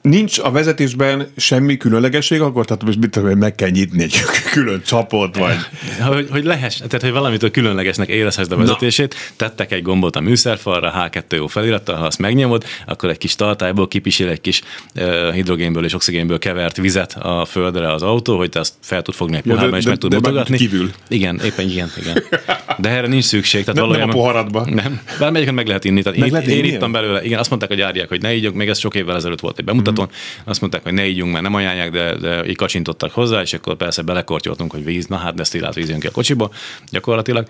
Nincs 0.02 0.40
a 0.40 0.52
vezetésben 0.52 1.28
semmi 1.38 1.78
különlegesség, 1.78 2.42
akkor 2.42 2.66
tehát 2.66 2.84
most 2.84 3.00
mit 3.00 3.10
tudom, 3.10 3.38
meg 3.38 3.56
kell 3.56 3.70
nyitni 3.70 4.04
egy 4.04 4.16
külön 4.54 4.82
csapot, 4.86 5.38
vagy... 5.38 5.56
Hogy, 6.02 6.28
hogy 6.32 6.44
lehess, 6.44 6.78
tehát 6.78 7.02
hogy 7.02 7.12
valamitől 7.12 7.52
különlegesnek 7.52 8.08
érezhessd 8.08 8.52
a 8.52 8.56
vezetését, 8.56 9.14
Na. 9.14 9.34
tettek 9.36 9.72
egy 9.72 9.82
gombot 9.82 10.16
a 10.16 10.20
műszerfalra, 10.20 11.10
H2O 11.12 11.46
felirattal, 11.50 11.96
ha 11.96 12.06
azt 12.06 12.20
megnyomod, 12.20 12.64
akkor 12.86 13.10
egy 13.10 13.18
kis 13.18 13.36
tartályból 13.36 13.88
kipisil 13.88 14.28
egy 14.28 14.42
kis 14.42 14.62
uh, 14.96 15.34
hidrogénből 15.34 15.86
és 15.86 15.94
oxigénből 15.94 16.40
kevert 16.40 16.78
vizet 16.78 17.14
a 17.14 17.46
földre 17.46 17.94
az 17.94 18.02
autó, 18.02 18.38
hogy 18.38 18.50
te 18.50 18.60
azt 18.60 18.74
fel 18.80 19.02
tud 19.02 19.14
fogni 19.14 19.36
egy 19.36 19.44
pohárba, 19.44 19.78
és 19.78 19.86
meg 19.86 19.98
tud 19.98 20.14
mutogatni. 20.14 20.58
kívül. 20.58 20.92
Igen, 21.08 21.40
éppen 21.46 21.70
igen, 21.70 21.92
igen. 21.98 22.24
De 22.80 22.90
erre 22.90 23.08
nincs 23.08 23.24
szükség. 23.24 23.64
Tehát 23.64 23.80
nem, 23.80 23.86
valójában, 23.86 24.10
nem 24.10 24.18
a 24.18 24.22
poharadba. 24.22 24.66
Nem, 24.70 25.02
bármelyiken 25.20 25.54
meg 25.54 25.68
lehet 25.68 25.84
inni. 25.86 26.02
Tehát 26.02 26.20
meg 26.20 26.28
én, 26.28 26.34
lehet 26.34 26.50
én 26.50 26.66
ittam 26.66 26.92
belőle, 26.92 27.24
igen, 27.24 27.40
azt 27.40 27.50
mondták 27.50 27.72
a 27.72 27.76
gyárják, 27.76 28.08
hogy 28.08 28.22
ne 28.22 28.34
ígyok, 28.34 28.54
még 28.54 28.70
ez 28.70 28.80
sok 28.80 28.96
évvel 28.96 29.16
ezelőtt 29.16 29.40
volt 29.40 29.60
egy 29.60 29.66
bemutatón, 29.66 30.06
mm. 30.06 30.42
azt 30.44 30.62
mondták, 30.62 30.84
hogy 30.84 30.94
ne 30.94 31.08
ígyunk, 31.08 31.32
mert 31.32 31.44
nem 31.44 31.54
ajánlják, 31.54 31.92
de, 31.92 32.16
de 32.16 32.46
így 32.48 32.56
kacsintottak 32.56 33.12
hozzá, 33.12 33.42
és 33.42 33.54
akkor 33.54 33.76
persze 33.76 34.02
belekortyoltunk, 34.02 34.72
hogy 34.72 34.84
víz, 34.84 35.06
na 35.06 35.18
hát 35.18 35.34
desztillált 35.34 35.76
víz 35.76 35.90
jön 35.90 36.00
ki 36.00 36.08
a 36.08 36.12
kocsiba, 36.12 36.50
gyakorlatilag 36.90 37.48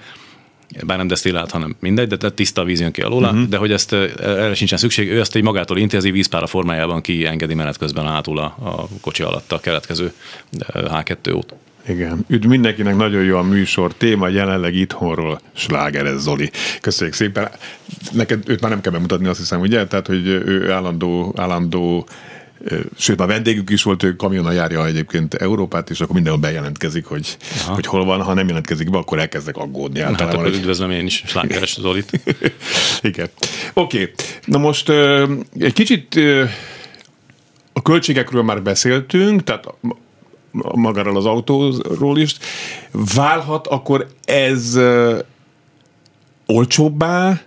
bár 0.85 0.97
nem 0.97 1.07
desztillált, 1.07 1.51
hanem 1.51 1.75
mindegy, 1.79 2.07
de 2.07 2.29
tiszta 2.29 2.63
víz 2.63 2.79
jön 2.79 2.91
ki 2.91 3.01
alóla, 3.01 3.29
uh-huh. 3.29 3.47
de 3.47 3.57
hogy 3.57 3.71
ezt 3.71 3.93
erre 3.93 4.53
sincsen 4.53 4.77
szükség, 4.77 5.09
ő 5.11 5.19
ezt 5.19 5.35
egy 5.35 5.43
magától 5.43 5.77
intézi, 5.77 6.11
vízpára 6.11 6.47
formájában 6.47 7.01
kiengedi 7.01 7.53
menet 7.53 7.77
közben 7.77 8.05
hátul 8.05 8.37
a, 8.37 8.43
a 8.43 8.87
kocsi 9.01 9.23
alatt 9.23 9.51
a 9.51 9.59
keletkező 9.59 10.13
H2-ót. 10.73 11.53
Igen. 11.87 12.25
Üdv 12.27 12.47
mindenkinek, 12.47 12.95
nagyon 12.95 13.23
jó 13.23 13.37
a 13.37 13.43
műsor. 13.43 13.93
Téma 13.93 14.27
jelenleg 14.27 14.75
itthonról, 14.75 15.41
sláger 15.53 16.17
Zoli. 16.17 16.51
Köszönjük 16.81 17.15
szépen. 17.15 17.49
Neked 18.11 18.49
őt 18.49 18.61
már 18.61 18.71
nem 18.71 18.81
kell 18.81 18.91
bemutatni, 18.91 19.27
azt 19.27 19.39
hiszem, 19.39 19.59
ugye? 19.59 19.87
Tehát, 19.87 20.07
hogy 20.07 20.27
ő 20.27 20.71
állandó, 20.71 21.33
állandó 21.37 22.07
Sőt, 22.97 23.17
már 23.17 23.27
vendégük 23.27 23.69
is 23.69 23.83
volt, 23.83 24.03
ő 24.03 24.15
kamionnal 24.15 24.53
járja 24.53 24.85
egyébként 24.85 25.33
Európát, 25.33 25.89
és 25.89 26.01
akkor 26.01 26.15
mindenhol 26.15 26.41
bejelentkezik, 26.41 27.05
hogy, 27.05 27.37
hogy 27.67 27.85
hol 27.85 28.05
van. 28.05 28.21
Ha 28.21 28.33
nem 28.33 28.47
jelentkezik 28.47 28.89
be, 28.89 28.97
akkor 28.97 29.19
elkezdek 29.19 29.57
aggódni. 29.57 29.99
Hát 29.99 30.21
akkor 30.21 30.47
üdvözlöm 30.47 30.91
én 30.91 31.05
is, 31.05 31.23
slágeres 31.25 31.77
Zolit. 31.79 32.11
Igen. 33.01 33.29
Oké. 33.73 34.01
Okay. 34.01 34.13
Na 34.45 34.57
most 34.57 34.89
egy 35.59 35.73
kicsit 35.73 36.19
a 37.73 37.81
költségekről 37.81 38.43
már 38.43 38.61
beszéltünk, 38.61 39.43
tehát 39.43 39.65
magáról 40.75 41.17
az 41.17 41.25
autóról 41.25 42.17
is, 42.17 42.35
válhat 43.15 43.67
akkor 43.67 44.07
ez 44.25 44.79
olcsóbbá, 46.45 47.41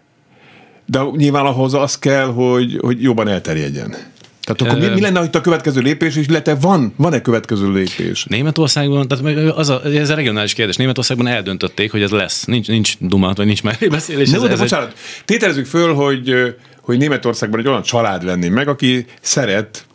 de 0.86 1.00
nyilván 1.16 1.46
ahhoz 1.46 1.74
az 1.74 1.98
kell, 1.98 2.26
hogy, 2.26 2.78
hogy 2.80 3.02
jobban 3.02 3.28
elterjedjen. 3.28 3.96
Tehát 4.44 4.60
akkor 4.60 4.88
mi, 4.88 4.94
mi 4.94 5.00
lenne 5.00 5.18
hogy 5.18 5.28
a 5.32 5.40
következő 5.40 5.80
lépés, 5.80 6.16
és 6.16 6.26
illetve 6.26 6.54
van, 6.54 6.94
van-e 6.96 7.20
következő 7.20 7.72
lépés? 7.72 8.24
Németországban, 8.24 9.08
tehát 9.08 9.36
az 9.56 9.68
a, 9.68 9.84
ez 9.84 10.10
a 10.10 10.14
regionális 10.14 10.54
kérdés, 10.54 10.76
Németországban 10.76 11.26
eldöntötték, 11.26 11.90
hogy 11.90 12.02
ez 12.02 12.10
lesz. 12.10 12.44
Nincs, 12.44 12.68
nincs 12.68 12.94
dumat, 12.98 13.36
vagy 13.36 13.46
nincs 13.46 13.62
már 13.62 13.78
beszélés. 13.90 14.30
Nem, 14.30 14.40
de 14.40 14.56
bocsánat, 14.56 14.88
egy... 14.88 15.24
tételezzük 15.24 15.66
föl, 15.66 15.94
hogy, 15.94 16.54
hogy 16.80 16.98
Németországban 16.98 17.60
egy 17.60 17.68
olyan 17.68 17.82
család 17.82 18.24
lenni 18.24 18.48
meg, 18.48 18.68
aki 18.68 19.06
szeret 19.20 19.86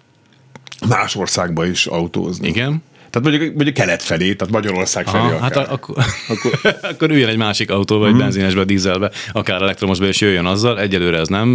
más 0.88 1.16
országba 1.16 1.66
is 1.66 1.86
autózni. 1.86 2.48
Igen. 2.48 2.84
Tehát 3.10 3.28
mondjuk, 3.28 3.54
mondjuk 3.54 3.76
kelet 3.76 4.04
felé, 4.04 4.34
tehát 4.34 4.54
Magyarország 4.54 5.08
felé 5.08 5.24
Aha, 5.24 5.40
Hát 5.40 5.56
akkor, 5.56 5.96
akkor... 6.28 6.60
akkor 6.92 7.10
üljön 7.10 7.30
egy 7.30 7.38
másik 7.38 7.72
autóba, 7.72 8.08
egy 8.08 8.14
mm. 8.14 8.18
benzinesbe, 8.18 8.64
dízelbe, 8.64 9.12
akár 9.32 9.62
elektromosba, 9.62 10.06
és 10.06 10.22
jöjjön 10.22 10.46
azzal. 10.46 10.80
Egyelőre 10.80 11.18
ez 11.18 11.28
nem 11.28 11.48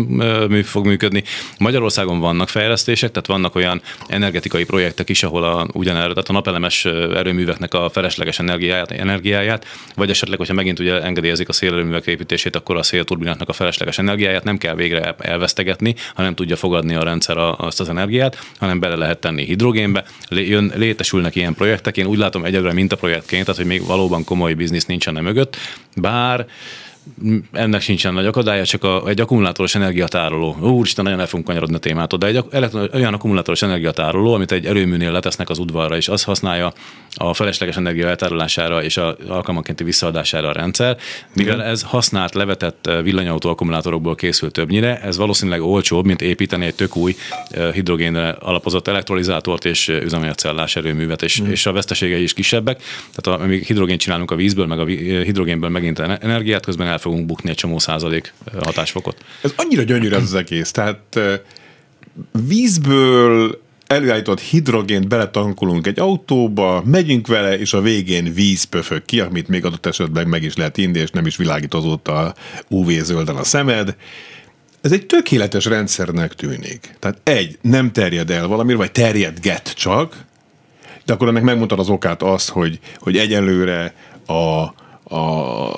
mű, 0.48 0.62
fog 0.62 0.86
működni. 0.86 1.22
Magyarországon 1.58 2.20
vannak 2.20 2.48
fejlesztések, 2.48 3.10
tehát 3.10 3.26
vannak 3.26 3.54
olyan 3.54 3.82
energetikai 4.06 4.64
projektek 4.64 5.08
is, 5.08 5.22
ahol 5.22 5.44
a, 5.44 5.66
ugyanerre, 5.72 6.08
tehát 6.08 6.28
a 6.28 6.32
napelemes 6.32 6.84
erőműveknek 6.84 7.74
a 7.74 7.90
felesleges 7.90 8.38
energiáját, 8.38 8.90
energiáját, 8.90 9.66
vagy 9.94 10.10
esetleg, 10.10 10.38
hogyha 10.38 10.54
megint 10.54 10.78
ugye 10.78 11.02
engedélyezik 11.02 11.48
a 11.48 11.52
szélerőművek 11.52 12.06
építését, 12.06 12.56
akkor 12.56 12.76
a 12.76 12.82
szélturbináknak 12.82 13.48
a 13.48 13.52
felesleges 13.52 13.98
energiáját 13.98 14.44
nem 14.44 14.58
kell 14.58 14.74
végre 14.74 15.14
elvesztegetni, 15.18 15.94
hanem 16.14 16.34
tudja 16.34 16.56
fogadni 16.56 16.94
a 16.94 17.02
rendszer 17.02 17.36
azt 17.56 17.80
az 17.80 17.88
energiát, 17.88 18.38
hanem 18.58 18.80
bele 18.80 18.96
lehet 18.96 19.18
tenni 19.18 19.44
hidrogénbe. 19.44 20.04
Jön, 20.28 20.72
létesülnek 20.74 21.34
ilyen 21.34 21.43
projektek. 21.52 21.96
Én 21.96 22.06
úgy 22.06 22.18
látom 22.18 22.44
egyelőre 22.44 22.72
mintaprojektként, 22.72 23.44
tehát 23.44 23.60
hogy 23.60 23.70
még 23.70 23.86
valóban 23.86 24.24
komoly 24.24 24.54
biznisz 24.54 24.86
nincsen 24.86 25.22
mögött, 25.22 25.56
bár 25.96 26.46
ennek 27.52 27.80
sincsen 27.80 28.14
nagy 28.14 28.26
akadálya, 28.26 28.64
csak 28.64 28.84
a, 28.84 29.02
egy 29.08 29.20
akkumulátoros 29.20 29.74
energiatároló. 29.74 30.56
Úristen, 30.60 31.04
nagyon 31.04 31.20
el 31.20 31.26
fogunk 31.26 31.46
kanyarodni 31.46 31.74
a 31.74 31.78
témától, 31.78 32.18
de 32.18 32.26
egy 32.26 32.44
elektron, 32.50 32.88
olyan 32.92 33.14
akkumulátoros 33.14 33.62
energiatároló, 33.62 34.34
amit 34.34 34.52
egy 34.52 34.66
erőműnél 34.66 35.12
letesznek 35.12 35.48
az 35.48 35.58
udvarra, 35.58 35.96
és 35.96 36.08
az 36.08 36.22
használja 36.22 36.72
a 37.14 37.34
felesleges 37.34 37.76
energia 37.76 38.08
eltárolására 38.08 38.82
és 38.82 38.96
a 38.96 39.16
alkalmankénti 39.28 39.84
visszaadására 39.84 40.48
a 40.48 40.52
rendszer. 40.52 40.96
Mivel 41.34 41.54
Igen. 41.54 41.66
ez 41.66 41.82
használt, 41.82 42.34
levetett 42.34 42.86
eh, 42.86 43.02
villanyautó 43.02 43.48
akkumulátorokból 43.48 44.14
készül 44.14 44.50
többnyire, 44.50 45.00
ez 45.00 45.16
valószínűleg 45.16 45.62
olcsóbb, 45.62 46.04
mint 46.04 46.22
építeni 46.22 46.66
egy 46.66 46.74
tök 46.74 46.96
új 46.96 47.16
eh, 47.50 47.72
hidrogénre 47.72 48.28
alapozott 48.28 48.88
elektrolizátort 48.88 49.64
és 49.64 49.88
eh, 49.88 50.02
üzemanyagcellás 50.02 50.76
erőművet, 50.76 51.22
és, 51.22 51.42
mm. 51.42 51.50
és 51.50 51.66
a 51.66 51.72
veszteségei 51.72 52.22
is 52.22 52.32
kisebbek. 52.32 52.82
Tehát 53.14 53.40
amíg 53.40 53.64
hidrogént 53.64 54.00
csinálunk 54.00 54.30
a 54.30 54.36
vízből, 54.36 54.66
meg 54.66 54.78
a 54.78 54.84
hidrogénből 54.86 55.70
megint 55.70 55.98
energiát, 55.98 56.64
közben 56.64 56.86
el 56.94 57.00
fogunk 57.00 57.26
bukni 57.26 57.50
egy 57.50 57.56
csomó 57.56 57.78
százalék 57.78 58.32
hatásfokot. 58.62 59.24
Ez 59.42 59.52
annyira 59.56 59.82
gyönyörű 59.82 60.14
ez 60.14 60.22
az 60.22 60.34
egész. 60.34 60.70
Tehát 60.70 61.20
vízből 62.46 63.62
előállított 63.86 64.40
hidrogént 64.40 65.08
beletankolunk 65.08 65.86
egy 65.86 66.00
autóba, 66.00 66.82
megyünk 66.84 67.26
vele, 67.26 67.58
és 67.58 67.72
a 67.72 67.80
végén 67.80 68.34
víz 68.34 68.64
pöfög 68.64 69.04
ki, 69.04 69.20
amit 69.20 69.48
még 69.48 69.64
adott 69.64 69.86
esetben 69.86 70.28
meg 70.28 70.42
is 70.42 70.56
lehet 70.56 70.76
inni, 70.76 70.98
és 70.98 71.10
nem 71.10 71.26
is 71.26 71.36
világít 71.36 71.74
azóta 71.74 72.34
UV-zölden 72.68 73.36
a 73.36 73.44
szemed. 73.44 73.96
Ez 74.80 74.92
egy 74.92 75.06
tökéletes 75.06 75.64
rendszernek 75.64 76.34
tűnik. 76.34 76.96
Tehát 76.98 77.20
egy, 77.22 77.58
nem 77.60 77.92
terjed 77.92 78.30
el 78.30 78.46
valamire, 78.46 78.76
vagy 78.76 78.92
terjedget 78.92 79.74
csak, 79.76 80.24
de 81.04 81.12
akkor 81.12 81.28
ennek 81.28 81.42
megmondtad 81.42 81.78
az 81.78 81.88
okát 81.88 82.22
azt, 82.22 82.48
hogy, 82.48 82.78
hogy 82.98 83.16
egyelőre 83.16 83.94
a, 84.26 84.34
a 85.14 85.73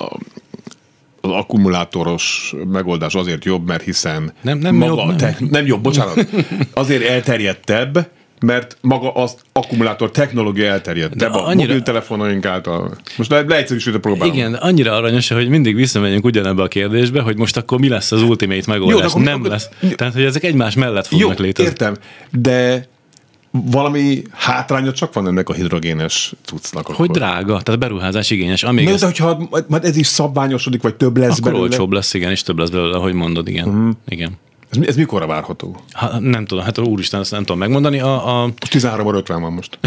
az 1.29 1.35
akkumulátoros 1.35 2.53
megoldás 2.71 3.15
azért 3.15 3.45
jobb, 3.45 3.67
mert 3.67 3.83
hiszen 3.83 4.33
Nem- 4.41 4.57
nem 4.57 4.75
maga 4.75 4.95
jobb, 4.95 5.07
nem. 5.07 5.17
Te- 5.17 5.37
nem 5.49 5.65
jobb, 5.65 5.81
bocsánat. 5.81 6.25
Azért 6.73 7.03
elterjedtebb, 7.03 8.09
mert 8.41 8.77
maga 8.81 9.11
az 9.13 9.35
akkumulátor 9.51 10.11
technológia 10.11 10.65
elterjedtebb 10.71 11.17
De 11.19 11.25
a 11.37 11.45
annyira- 11.47 11.67
mobiltelefonaink 11.67 12.45
által. 12.45 12.95
Most 13.17 13.29
le, 13.29 13.41
leegyszerűsítve 13.41 13.99
próbálom. 13.99 14.33
Igen, 14.33 14.53
annyira 14.53 14.95
aranyos, 14.95 15.27
hogy 15.29 15.49
mindig 15.49 15.75
visszamegyünk 15.75 16.25
ugyanebbe 16.25 16.63
a 16.63 16.67
kérdésbe, 16.67 17.21
hogy 17.21 17.37
most 17.37 17.57
akkor 17.57 17.79
mi 17.79 17.87
lesz 17.89 18.11
az 18.11 18.21
ultimate 18.21 18.63
megoldás. 18.67 18.95
Jó, 18.95 18.99
de 19.01 19.05
akkor- 19.07 19.21
nem 19.23 19.35
akkor- 19.35 19.49
lesz. 19.49 19.69
Tehát, 19.95 20.13
hogy 20.13 20.23
ezek 20.23 20.43
egymás 20.43 20.75
mellett 20.75 21.07
Jó, 21.11 21.17
fognak 21.19 21.39
létezni. 21.39 21.69
értem, 21.71 21.95
de 22.31 22.87
valami 23.65 24.21
hátránya 24.31 24.91
csak 24.91 25.13
van 25.13 25.27
ennek 25.27 25.49
a 25.49 25.53
hidrogénes 25.53 26.33
cuccnak. 26.45 26.85
Hogy 26.87 27.09
drága, 27.09 27.61
tehát 27.61 27.79
beruházás 27.79 28.29
igényes. 28.29 28.63
Amíg 28.63 28.85
Na, 28.85 28.91
ez, 28.91 28.99
de 28.99 29.05
hogyha 29.05 29.49
majd 29.67 29.83
ez 29.83 29.97
is 29.97 30.07
szabványosodik, 30.07 30.81
vagy 30.81 30.95
több 30.95 31.17
lesz 31.17 31.37
akkor 31.37 31.51
belőle, 31.51 31.61
olcsóbb 31.61 31.91
lesz, 31.91 32.13
igen, 32.13 32.31
és 32.31 32.43
több 32.43 32.57
lesz 32.57 32.69
belőle, 32.69 32.97
ahogy 32.97 33.13
mondod, 33.13 33.47
igen. 33.47 33.67
Mhm. 33.69 33.89
igen. 34.07 34.37
Ez, 34.69 34.87
ez 34.87 34.95
mikorra 34.95 35.27
várható? 35.27 35.81
Ha, 35.91 36.19
nem 36.19 36.45
tudom, 36.45 36.63
hát 36.63 36.77
úristen, 36.77 37.19
ezt 37.19 37.31
nem 37.31 37.39
tudom 37.39 37.57
megmondani. 37.57 37.99
A, 37.99 38.41
a, 38.41 38.45
Most 38.45 38.69
13 38.69 39.07
óra 39.07 39.17
50 39.17 39.41
van 39.41 39.53
most. 39.53 39.79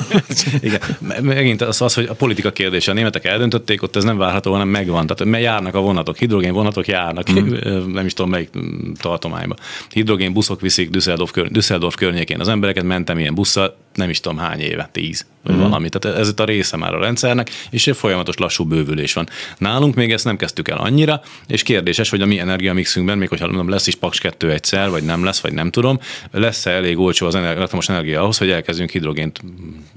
igen, 0.60 0.80
Me- 0.98 1.20
megint 1.20 1.62
az, 1.62 1.80
az, 1.80 1.94
hogy 1.94 2.06
a 2.06 2.14
politika 2.14 2.50
kérdése, 2.50 2.90
a 2.90 2.94
németek 2.94 3.24
eldöntötték, 3.24 3.82
ott 3.82 3.96
ez 3.96 4.04
nem 4.04 4.16
várható, 4.16 4.52
hanem 4.52 4.68
megvan. 4.68 5.06
Tehát 5.06 5.32
mert 5.32 5.42
járnak 5.42 5.74
a 5.74 5.80
vonatok, 5.80 6.16
hidrogén 6.16 6.52
vonatok 6.52 6.86
járnak, 6.86 7.30
mm. 7.40 7.92
nem 7.92 8.06
is 8.06 8.12
tudom 8.12 8.30
melyik 8.30 8.58
mm, 8.58 8.92
tartományba. 8.92 9.54
Hidrogén 9.92 10.32
buszok 10.32 10.60
viszik 10.60 10.90
Düsseldorf, 10.90 11.30
kör, 11.30 11.50
Düsseldorf 11.50 11.94
környékén 11.94 12.40
az 12.40 12.48
embereket, 12.48 12.84
mentem 12.84 13.18
ilyen 13.18 13.34
busszal, 13.34 13.76
nem 13.94 14.10
is 14.10 14.20
tudom 14.20 14.38
hány 14.38 14.60
éve, 14.60 14.88
tíz, 14.92 15.26
vagy 15.42 15.56
mm. 15.56 15.58
valami. 15.58 15.88
Tehát 15.88 16.18
ez 16.18 16.28
itt 16.28 16.40
a 16.40 16.44
része 16.44 16.76
már 16.76 16.94
a 16.94 16.98
rendszernek, 16.98 17.50
és 17.70 17.86
egy 17.86 17.96
folyamatos 17.96 18.36
lassú 18.36 18.64
bővülés 18.64 19.12
van. 19.12 19.28
Nálunk 19.58 19.94
még 19.94 20.12
ezt 20.12 20.24
nem 20.24 20.36
kezdtük 20.36 20.68
el 20.68 20.76
annyira, 20.76 21.20
és 21.46 21.62
kérdéses, 21.62 22.10
hogy 22.10 22.20
a 22.20 22.26
mi 22.26 22.38
energiamixünkben, 22.38 23.18
még 23.18 23.28
hogyha 23.28 23.46
mondom, 23.46 23.68
lesz 23.68 23.86
is 23.86 23.94
Paks 23.94 24.18
2 24.18 24.50
egyszer, 24.50 24.90
vagy 24.90 25.02
nem 25.02 25.24
lesz, 25.24 25.40
vagy 25.40 25.52
nem 25.52 25.70
tudom, 25.70 25.98
lesz-e 26.30 26.70
elég 26.70 26.98
olcsó 26.98 27.26
az 27.26 27.34
elektromos 27.34 27.88
energia 27.88 28.22
ahhoz, 28.22 28.38
hogy 28.38 28.50
elkezdjünk 28.50 28.90
hidrogént 28.90 29.40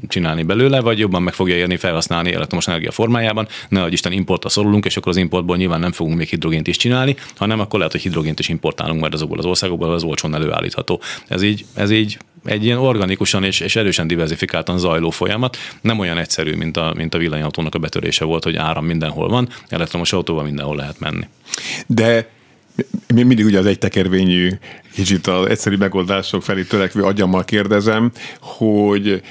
csinálni 0.08 0.44
belőle, 0.44 0.80
vagy 0.80 1.00
jobban 1.00 1.24
meg 1.24 1.34
fogja 1.34 1.56
érni 1.56 1.78
felhasználni 1.78 2.34
elektromos 2.34 2.68
energia 2.68 2.92
formájában, 2.92 3.48
ne 3.70 3.82
hogy 3.82 3.94
Isten 3.94 4.12
importra 4.12 4.50
szorulunk, 4.50 4.86
és 4.86 4.98
akkor 4.98 5.12
az 5.12 5.18
importból 5.18 5.58
nyilván 5.58 5.80
nem 5.80 5.92
fogunk 5.92 6.18
még 6.18 6.28
hidrogént 6.28 6.68
is 6.68 6.78
csinálni, 6.78 7.16
hanem 7.36 7.60
akkor 7.60 7.78
lehet, 7.78 7.92
hogy 7.94 8.02
hidrogént 8.02 8.40
is 8.40 8.50
importálunk 8.50 9.00
majd 9.00 9.14
azokból 9.14 9.38
az 9.38 9.46
országokból, 9.46 9.94
az 9.94 10.04
olcsón 10.04 10.36
előállítható. 10.36 11.02
Ez 11.28 11.42
így, 11.42 11.66
ez 11.74 11.92
így 11.92 12.18
egy 12.46 12.64
ilyen 12.66 12.78
organikusan 12.78 13.44
és, 13.44 13.60
és 13.60 13.76
erősen 13.76 14.08
diversifikáltan 14.08 14.78
zajló 14.78 15.10
folyamat, 15.10 15.58
nem 15.82 16.00
olyan 16.00 16.18
egyszerű, 16.18 16.56
mint 16.56 16.78
a, 16.78 16.94
mint 16.96 17.14
a 17.14 17.18
villanyautónak 17.18 17.76
a 17.76 17.80
betörése 17.80 18.26
volt, 18.26 18.44
hogy 18.44 18.56
áram 18.56 18.86
mindenhol 18.86 19.30
van, 19.30 19.50
elektromos 19.70 20.14
autóval 20.14 20.44
mindenhol 20.44 20.76
lehet 20.76 21.00
menni. 21.00 21.28
De 21.88 22.30
mi 23.14 23.24
mindig 23.24 23.46
ugye 23.46 23.60
az 23.60 23.66
egy 23.66 23.80
tekervényű, 23.80 24.50
kicsit 24.94 25.28
az 25.28 25.46
egyszerű 25.46 25.76
megoldások 25.76 26.44
felé 26.44 26.64
törekvő 26.64 27.04
agyammal 27.04 27.44
kérdezem, 27.46 28.12
hogy 28.40 29.22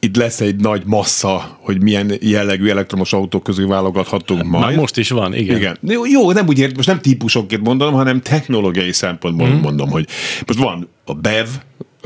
itt 0.00 0.16
lesz 0.16 0.40
egy 0.40 0.56
nagy 0.56 0.82
massza, 0.84 1.58
hogy 1.60 1.82
milyen 1.82 2.12
jellegű 2.20 2.68
elektromos 2.68 3.12
autók 3.12 3.42
közül 3.42 3.66
válogathatunk 3.66 4.44
majd. 4.44 4.64
Már 4.64 4.76
most 4.76 4.96
is 4.96 5.10
van, 5.10 5.34
igen. 5.34 5.56
Igen. 5.56 5.78
Jó, 5.82 6.06
jó, 6.06 6.32
nem 6.32 6.46
úgy 6.46 6.58
ért, 6.58 6.76
most 6.76 6.88
nem 6.88 7.00
típusokként 7.00 7.62
mondom, 7.62 7.92
hanem 7.92 8.20
technológiai 8.20 8.92
szempontból 8.92 9.46
Mhm. 9.46 9.56
mm. 9.56 9.60
mondom, 9.60 9.90
hogy 9.90 10.06
most 10.46 10.58
van 10.58 10.88
a 11.04 11.14
BEV, 11.14 11.48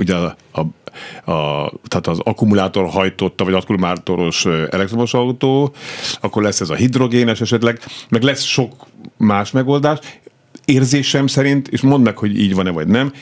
ugye 0.03 0.15
a, 0.15 0.37
a, 0.53 0.61
a, 1.33 1.73
tehát 1.89 2.07
az 2.07 2.19
akkumulátor 2.25 2.89
hajtotta, 2.89 3.45
vagy 3.45 3.55
akkumulátoros 3.55 4.45
elektromos 4.47 5.15
autó, 5.15 5.75
akkor 6.21 6.43
lesz 6.43 6.61
ez 6.61 6.71
a 6.71 6.75
hidrogénes 6.75 7.41
esetleg, 7.41 7.81
meg 8.09 8.23
lesz 8.23 8.43
sok 8.43 8.87
más 9.17 9.51
megoldás. 9.51 9.99
Érzésem 10.65 11.27
szerint, 11.27 11.69
és 11.69 11.81
mondd 11.81 12.03
meg, 12.03 12.17
hogy 12.17 12.41
így 12.41 12.55
van-e 12.55 12.71
vagy 12.71 12.87
nem, 12.87 13.13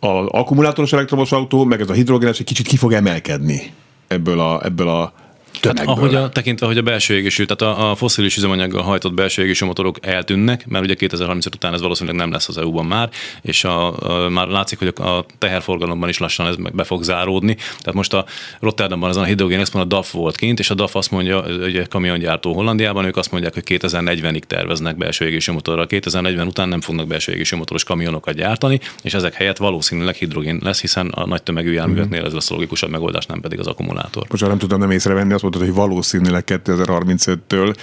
az 0.00 0.26
akkumulátoros 0.28 0.92
elektromos 0.92 1.32
autó, 1.32 1.64
meg 1.64 1.80
ez 1.80 1.90
a 1.90 1.92
hidrogénes 1.92 2.38
egy 2.38 2.46
kicsit 2.46 2.66
ki 2.66 2.76
fog 2.76 2.92
emelkedni 2.92 3.72
ebből 4.08 4.40
a, 4.40 4.64
ebből 4.64 4.88
a 4.88 5.12
Hát 5.52 5.62
tömegből. 5.62 5.94
ahogy 5.94 6.14
a, 6.14 6.28
tekintve, 6.28 6.66
hogy 6.66 6.78
a 6.78 6.82
belső 6.82 7.16
égésű, 7.16 7.44
tehát 7.44 7.76
a, 7.76 7.90
a 7.90 7.94
foszilis 7.94 8.36
üzemanyaggal 8.36 8.82
hajtott 8.82 9.14
belső 9.14 9.42
égésű 9.42 9.66
motorok 9.66 9.96
eltűnnek, 10.00 10.66
mert 10.66 10.84
ugye 10.84 10.94
2035 10.94 11.54
után 11.54 11.74
ez 11.74 11.80
valószínűleg 11.80 12.18
nem 12.18 12.30
lesz 12.30 12.48
az 12.48 12.58
EU-ban 12.58 12.84
már, 12.84 13.10
és 13.42 13.64
a, 13.64 14.00
a, 14.24 14.28
már 14.28 14.46
látszik, 14.46 14.78
hogy 14.78 14.92
a, 14.96 15.16
a 15.16 15.26
teherforgalomban 15.38 16.08
is 16.08 16.18
lassan 16.18 16.46
ez 16.46 16.56
meg 16.56 16.74
be 16.74 16.84
fog 16.84 17.02
záródni. 17.02 17.54
Tehát 17.54 17.94
most 17.94 18.12
a 18.14 18.24
Rotterdamban 18.60 19.08
azon 19.08 19.22
a 19.22 19.26
hidrogén 19.26 19.60
expo 19.60 19.78
a 19.78 19.84
DAF 19.84 20.12
volt 20.12 20.36
kint, 20.36 20.58
és 20.58 20.70
a 20.70 20.74
DAF 20.74 20.96
azt 20.96 21.10
mondja, 21.10 21.42
ugye 21.42 21.84
kamiongyártó 21.84 22.52
Hollandiában, 22.52 23.04
ők 23.04 23.16
azt 23.16 23.30
mondják, 23.30 23.54
hogy 23.54 23.62
2040-ig 23.66 24.42
terveznek 24.42 24.96
belső 24.96 25.26
égésű 25.26 25.52
motorral. 25.52 25.86
2040 25.86 26.46
után 26.46 26.68
nem 26.68 26.80
fognak 26.80 27.06
belső 27.06 27.32
égésű 27.32 27.56
motoros 27.56 27.84
kamionokat 27.84 28.34
gyártani, 28.34 28.80
és 29.02 29.14
ezek 29.14 29.34
helyett 29.34 29.56
valószínűleg 29.56 30.14
hidrogén 30.14 30.60
lesz, 30.64 30.80
hiszen 30.80 31.08
a 31.08 31.26
nagy 31.26 31.42
tömegű 31.42 31.72
járműveknél 31.72 32.24
ez 32.24 32.32
lesz 32.32 32.50
a 32.50 32.54
logikusabb 32.54 32.90
megoldás, 32.90 33.26
nem 33.26 33.40
pedig 33.40 33.58
az 33.58 33.66
akkumulátor. 33.66 34.26
Most 34.30 34.46
nem 34.46 34.58
tudtam 34.58 34.78
nem 34.78 34.90
észrevenni, 34.90 35.32
azt 35.42 35.42
mondtad, 35.42 35.74
hogy 35.74 35.88
valószínűleg 35.88 36.44
2035-től 36.46 37.74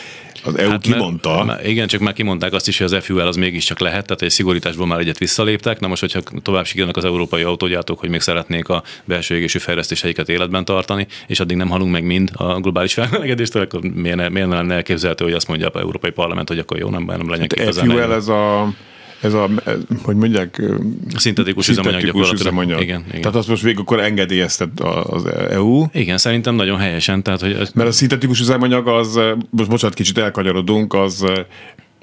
az 0.43 0.57
EU 0.57 0.69
hát 0.69 0.81
kimondta. 0.81 1.35
Mert, 1.35 1.45
mert, 1.45 1.67
igen, 1.67 1.87
csak 1.87 2.01
már 2.01 2.13
kimondták 2.13 2.53
azt 2.53 2.67
is, 2.67 2.77
hogy 2.77 2.93
az 2.93 3.03
FUL 3.03 3.19
az 3.19 3.35
mégiscsak 3.35 3.79
lehet, 3.79 4.05
tehát 4.05 4.21
egy 4.21 4.29
szigorításból 4.29 4.87
már 4.87 4.99
egyet 4.99 5.17
visszaléptek. 5.17 5.79
Na 5.79 5.87
most, 5.87 6.01
hogyha 6.01 6.21
tovább 6.41 6.65
sikerülnek 6.65 6.97
az 6.97 7.05
európai 7.05 7.43
autógyártók, 7.43 7.99
hogy 7.99 8.09
még 8.09 8.21
szeretnék 8.21 8.69
a 8.69 8.83
belső 9.03 9.35
égésű 9.35 9.59
fejlesztéseiket 9.59 10.29
életben 10.29 10.65
tartani, 10.65 11.07
és 11.27 11.39
addig 11.39 11.57
nem 11.57 11.69
halunk 11.69 11.91
meg 11.91 12.03
mind 12.03 12.31
a 12.33 12.59
globális 12.59 12.93
felmelegedéstől, 12.93 13.61
akkor 13.61 13.81
miért, 13.81 14.17
ne, 14.17 14.29
miért 14.29 14.47
ne 14.47 14.55
lenne 14.55 14.73
elképzelhető, 14.73 15.23
hogy 15.23 15.33
azt 15.33 15.47
mondja 15.47 15.67
az 15.67 15.81
Európai 15.81 16.11
Parlament, 16.11 16.47
hogy 16.47 16.59
akkor 16.59 16.77
jó, 16.77 16.89
nem, 16.89 17.03
nem 17.03 17.29
legyen 17.29 17.47
FUL 17.55 17.65
2040. 17.65 18.11
ez 18.11 18.27
a 18.27 18.73
ez 19.25 19.33
a, 19.33 19.49
ez, 19.65 19.77
hogy 20.03 20.15
mondják, 20.15 20.61
Szintetikus 21.15 21.67
gyakorlatilag. 21.67 22.33
üzemanyag. 22.33 22.81
Igen, 22.81 23.03
igen. 23.07 23.21
Tehát 23.21 23.37
azt 23.37 23.47
most 23.47 23.61
végig 23.61 23.79
akkor 23.79 23.99
engedélyeztet 23.99 24.79
az 25.03 25.25
EU, 25.49 25.85
Igen, 25.93 26.17
szerintem 26.17 26.55
nagyon 26.55 26.77
helyesen. 26.77 27.23
Tehát, 27.23 27.41
hogy 27.41 27.69
mert 27.73 27.89
a 27.89 27.91
szintetikus 27.91 28.39
üzemanyag 28.39 28.87
az, 28.87 29.19
most 29.49 29.69
bocsánat, 29.69 29.95
kicsit 29.95 30.17
elkanyarodunk, 30.17 30.93
az 30.93 31.25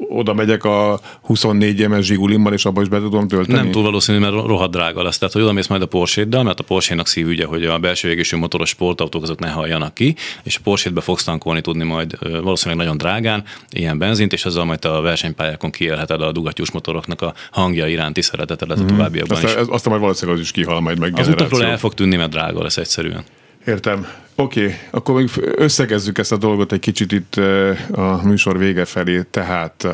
oda 0.08 0.34
megyek 0.34 0.64
a 0.64 1.00
24 1.22 1.88
MS 1.88 2.04
zsigulimmal, 2.04 2.52
és 2.52 2.64
abba 2.64 2.82
is 2.82 2.88
be 2.88 2.98
tudom 2.98 3.28
tölteni. 3.28 3.58
Nem 3.58 3.70
túl 3.70 3.82
valószínű, 3.82 4.18
mert 4.18 4.32
rohadt 4.32 4.70
drága 4.70 5.02
lesz. 5.02 5.18
Tehát, 5.18 5.34
hogy 5.34 5.42
oda 5.42 5.52
mész 5.52 5.66
majd 5.66 5.82
a 5.82 5.86
Porsche-ddal, 5.86 6.42
mert 6.42 6.60
a 6.60 6.62
Porsche-nak 6.62 7.06
szívügye, 7.06 7.44
hogy 7.44 7.64
a 7.64 7.78
belső 7.78 8.10
égésű 8.10 8.36
motoros 8.36 8.68
sportautók 8.68 9.22
azok 9.22 9.38
ne 9.38 9.48
halljanak 9.48 9.94
ki, 9.94 10.14
és 10.42 10.56
a 10.56 10.60
Porsche-be 10.62 11.00
fogsz 11.00 11.24
tankolni 11.24 11.60
tudni 11.60 11.84
majd 11.84 12.18
valószínűleg 12.20 12.78
nagyon 12.78 12.96
drágán 12.96 13.44
ilyen 13.70 13.98
benzint, 13.98 14.32
és 14.32 14.44
azzal 14.44 14.64
majd 14.64 14.84
a 14.84 15.00
versenypályákon 15.00 15.70
kiélheted 15.70 16.22
a 16.22 16.32
dugattyús 16.32 16.70
motoroknak 16.70 17.22
a 17.22 17.34
hangja 17.50 17.86
iránti 17.86 18.22
szeretetedet 18.22 18.78
a 18.78 18.84
továbbiakban 18.84 19.38
is. 19.38 19.44
Aztán, 19.44 19.60
ez, 19.62 19.66
aztán 19.70 19.90
majd 19.90 20.00
valószínűleg 20.02 20.40
az 20.40 20.44
is 20.44 20.52
kihal 20.52 20.80
majd 20.80 20.98
meg 20.98 21.18
Az 21.18 21.28
utakról 21.28 21.64
el 21.64 21.78
fog 21.78 21.94
tűnni, 21.94 22.16
mert 22.16 22.30
drága 22.30 22.62
lesz 22.62 22.76
egyszerűen. 22.76 23.24
Értem. 23.66 24.06
Oké, 24.34 24.64
okay. 24.64 24.74
akkor 24.90 25.14
még 25.14 25.30
összegezzük 25.56 26.18
ezt 26.18 26.32
a 26.32 26.36
dolgot 26.36 26.72
egy 26.72 26.80
kicsit 26.80 27.12
itt 27.12 27.36
eh, 27.36 27.78
a 27.90 28.20
műsor 28.24 28.58
vége 28.58 28.84
felé. 28.84 29.22
Tehát 29.30 29.84
eh, 29.84 29.92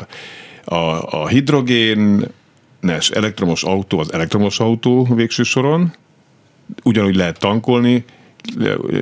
a, 0.79 1.03
a 1.23 1.29
hidrogénes 1.29 3.11
elektromos 3.13 3.63
autó 3.63 3.99
az 3.99 4.13
elektromos 4.13 4.61
autó 4.61 5.09
végső 5.15 5.43
soron, 5.43 5.93
ugyanúgy 6.83 7.17
lehet 7.17 7.39
tankolni, 7.39 8.05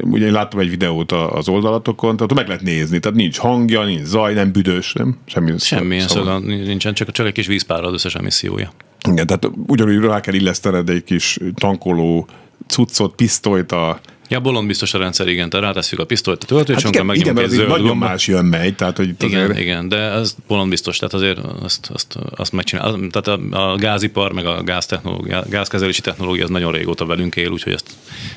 ugye 0.03 0.27
én 0.27 0.33
láttam 0.33 0.61
egy 0.61 0.71
videót 0.71 1.13
az 1.13 1.49
oldalatokon, 1.49 2.17
tehát 2.17 2.35
meg 2.35 2.47
lehet 2.47 2.63
nézni, 2.63 2.99
tehát 2.99 3.17
nincs 3.17 3.39
hangja, 3.39 3.85
nincs 3.85 4.03
zaj, 4.03 4.35
nem 4.35 4.53
büdös, 4.53 4.93
nem? 4.93 5.19
Semmi 5.27 5.59
Semmilyen 5.59 6.09
szava. 6.09 6.25
szaga 6.25 6.39
nincsen, 6.47 6.95
csak, 6.95 7.11
csak 7.11 7.27
egy 7.27 7.33
kis 7.33 7.47
vízpárral 7.47 7.87
az 7.87 7.93
összes 7.93 8.15
emissziója. 8.15 8.73
Igen, 9.09 9.27
tehát 9.27 9.51
ugyanúgy 9.67 9.99
rá 9.99 10.21
kell 10.21 10.35
illesztened 10.35 10.89
egy 10.89 11.05
kis 11.05 11.39
tankoló 11.55 12.29
cuccot, 12.67 13.15
pisztolyt 13.15 13.73
a 13.73 14.01
Ja, 14.29 14.41
bolond 14.41 14.67
biztos 14.67 14.95
a 14.95 14.99
rendszer, 14.99 15.29
igen, 15.29 15.51
tehát 15.51 15.67
rátesszük 15.67 15.99
a 15.99 16.05
pisztolyt 16.05 16.43
a 16.43 16.47
töltőcsónkra, 16.47 17.05
Hát 17.05 17.15
igen, 17.17 17.17
igen, 17.17 17.35
megnyomjuk 17.35 17.47
azért 17.47 17.61
zöld 17.61 17.69
nagyon 17.69 17.87
gombot. 17.87 18.09
más 18.09 18.27
jön 18.27 18.45
megy, 18.45 18.75
tehát 18.75 18.97
hogy 18.97 19.09
itt 19.09 19.23
Igen, 19.23 19.43
azért... 19.45 19.59
igen, 19.59 19.89
de 19.89 19.97
ez 19.97 20.35
bolond 20.47 20.71
biztos, 20.71 20.99
tehát 20.99 21.15
azért 21.15 21.39
azt, 21.63 21.91
azt, 21.93 22.19
azt 22.37 22.53
megcsinál. 22.53 22.99
Tehát 23.11 23.41
a, 23.41 23.71
a 23.73 23.77
gázipar, 23.77 24.33
meg 24.33 24.47
a 24.47 24.63
gáztechnológia, 24.63 25.45
gázkezelési 25.49 26.01
technológia 26.01 26.45
az 26.45 26.51
nagyon 26.51 26.73
régóta 26.73 27.07
velünk 27.07 27.37
él, 27.37 27.51
úgyhogy 27.51 27.73
ezt 27.73 27.87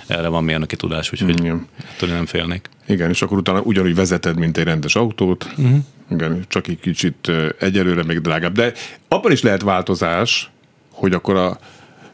erre 0.07 0.27
van 0.27 0.43
mérnöki 0.43 0.75
tudás, 0.75 1.11
úgyhogy 1.13 1.39
Igen. 1.39 1.67
ettől 1.93 2.09
nem 2.09 2.25
félnék. 2.25 2.69
Igen, 2.87 3.09
és 3.09 3.21
akkor 3.21 3.37
utána 3.37 3.61
ugyanúgy 3.61 3.95
vezeted, 3.95 4.37
mint 4.37 4.57
egy 4.57 4.63
rendes 4.63 4.95
autót. 4.95 5.47
Uh-huh. 5.57 5.77
Igen, 6.11 6.45
csak 6.47 6.67
egy 6.67 6.79
kicsit 6.79 7.31
egyelőre 7.59 8.03
még 8.03 8.19
drágább. 8.19 8.53
De 8.53 8.73
abban 9.07 9.31
is 9.31 9.41
lehet 9.41 9.61
változás, 9.61 10.49
hogy 10.91 11.13
akkor 11.13 11.35
a 11.35 11.59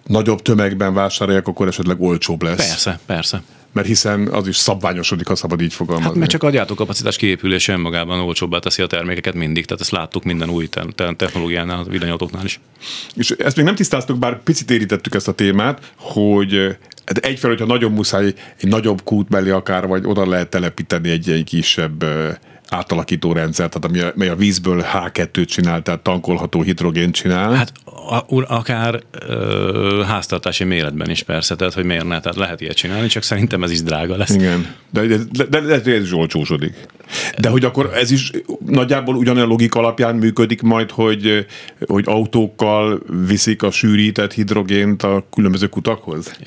nagyobb 0.05 0.41
tömegben 0.41 0.93
vásárolják, 0.93 1.47
akkor 1.47 1.67
esetleg 1.67 2.01
olcsóbb 2.01 2.41
lesz. 2.41 2.67
Persze, 2.67 2.99
persze. 3.05 3.41
Mert 3.75 3.87
hiszen 3.87 4.27
az 4.27 4.47
is 4.47 4.55
szabványosodik, 4.55 5.27
ha 5.27 5.35
szabad 5.35 5.61
így 5.61 5.73
fogalmazni. 5.73 6.09
Hát 6.09 6.17
mert 6.17 6.31
csak 6.31 6.43
a 6.43 6.49
gyártókapacitás 6.49 7.17
kiépülése 7.17 7.73
önmagában 7.73 8.19
olcsóbbá 8.19 8.59
teszi 8.59 8.81
a 8.81 8.87
termékeket 8.87 9.33
mindig, 9.33 9.65
tehát 9.65 9.81
ezt 9.81 9.91
láttuk 9.91 10.23
minden 10.23 10.49
új 10.49 10.67
te- 10.67 10.85
te- 10.95 11.13
technológiánál, 11.13 11.79
a 11.79 11.83
villanyautóknál 11.83 12.45
is. 12.45 12.59
És 13.15 13.29
ezt 13.29 13.55
még 13.55 13.65
nem 13.65 13.75
tisztáztuk, 13.75 14.19
bár 14.19 14.43
picit 14.43 14.71
érítettük 14.71 15.15
ezt 15.15 15.27
a 15.27 15.31
témát, 15.33 15.93
hogy 15.95 16.77
hát 17.05 17.17
egyfelől, 17.17 17.57
hogyha 17.57 17.73
nagyon 17.73 17.91
muszáj, 17.91 18.33
egy 18.57 18.69
nagyobb 18.69 19.03
kút 19.03 19.29
mellé 19.29 19.49
akár, 19.49 19.87
vagy 19.87 20.05
oda 20.05 20.27
lehet 20.27 20.49
telepíteni 20.49 21.09
egy, 21.09 21.29
egy 21.29 21.43
kisebb 21.43 22.05
átalakító 22.69 23.33
rendszer, 23.33 23.69
tehát 23.69 23.85
ami 23.85 23.99
a, 23.99 24.11
mely 24.15 24.29
a 24.29 24.35
vízből 24.35 24.85
H2-t 24.93 25.47
csinál, 25.47 25.81
tehát 25.81 25.99
tankolható 25.99 26.61
hidrogént 26.61 27.15
csinál. 27.15 27.53
Hát 27.53 27.71
a, 28.09 28.43
akár 28.55 29.01
ö, 29.27 30.03
háztartási 30.07 30.63
méretben 30.63 31.09
is 31.09 31.23
persze, 31.23 31.55
tehát 31.55 31.73
hogy 31.73 31.83
miért 31.83 32.07
ne, 32.07 32.19
tehát 32.19 32.37
lehet 32.37 32.61
ilyet 32.61 32.75
csinálni, 32.75 33.07
csak 33.07 33.23
szerintem 33.23 33.63
ez 33.63 33.71
is 33.71 33.81
drága 33.83 34.17
lesz. 34.17 34.35
Igen, 34.35 34.75
de, 34.89 35.05
de, 35.05 35.17
de, 35.31 35.59
de, 35.59 35.79
de 35.79 35.93
ez 35.93 36.03
is 36.03 36.13
olcsósodik. 36.13 36.73
De 37.39 37.49
hogy 37.49 37.65
akkor 37.65 37.91
ez 37.93 38.11
is 38.11 38.31
nagyjából 38.65 39.15
ugyanolyan 39.15 39.47
logika 39.47 39.79
alapján 39.79 40.15
működik 40.15 40.61
majd, 40.61 40.91
hogy, 40.91 41.45
hogy 41.87 42.03
autókkal 42.07 43.01
viszik 43.27 43.63
a 43.63 43.71
sűrített 43.71 44.33
hidrogént 44.33 45.03
a 45.03 45.25
különböző 45.35 45.67
kutakhoz? 45.67 46.37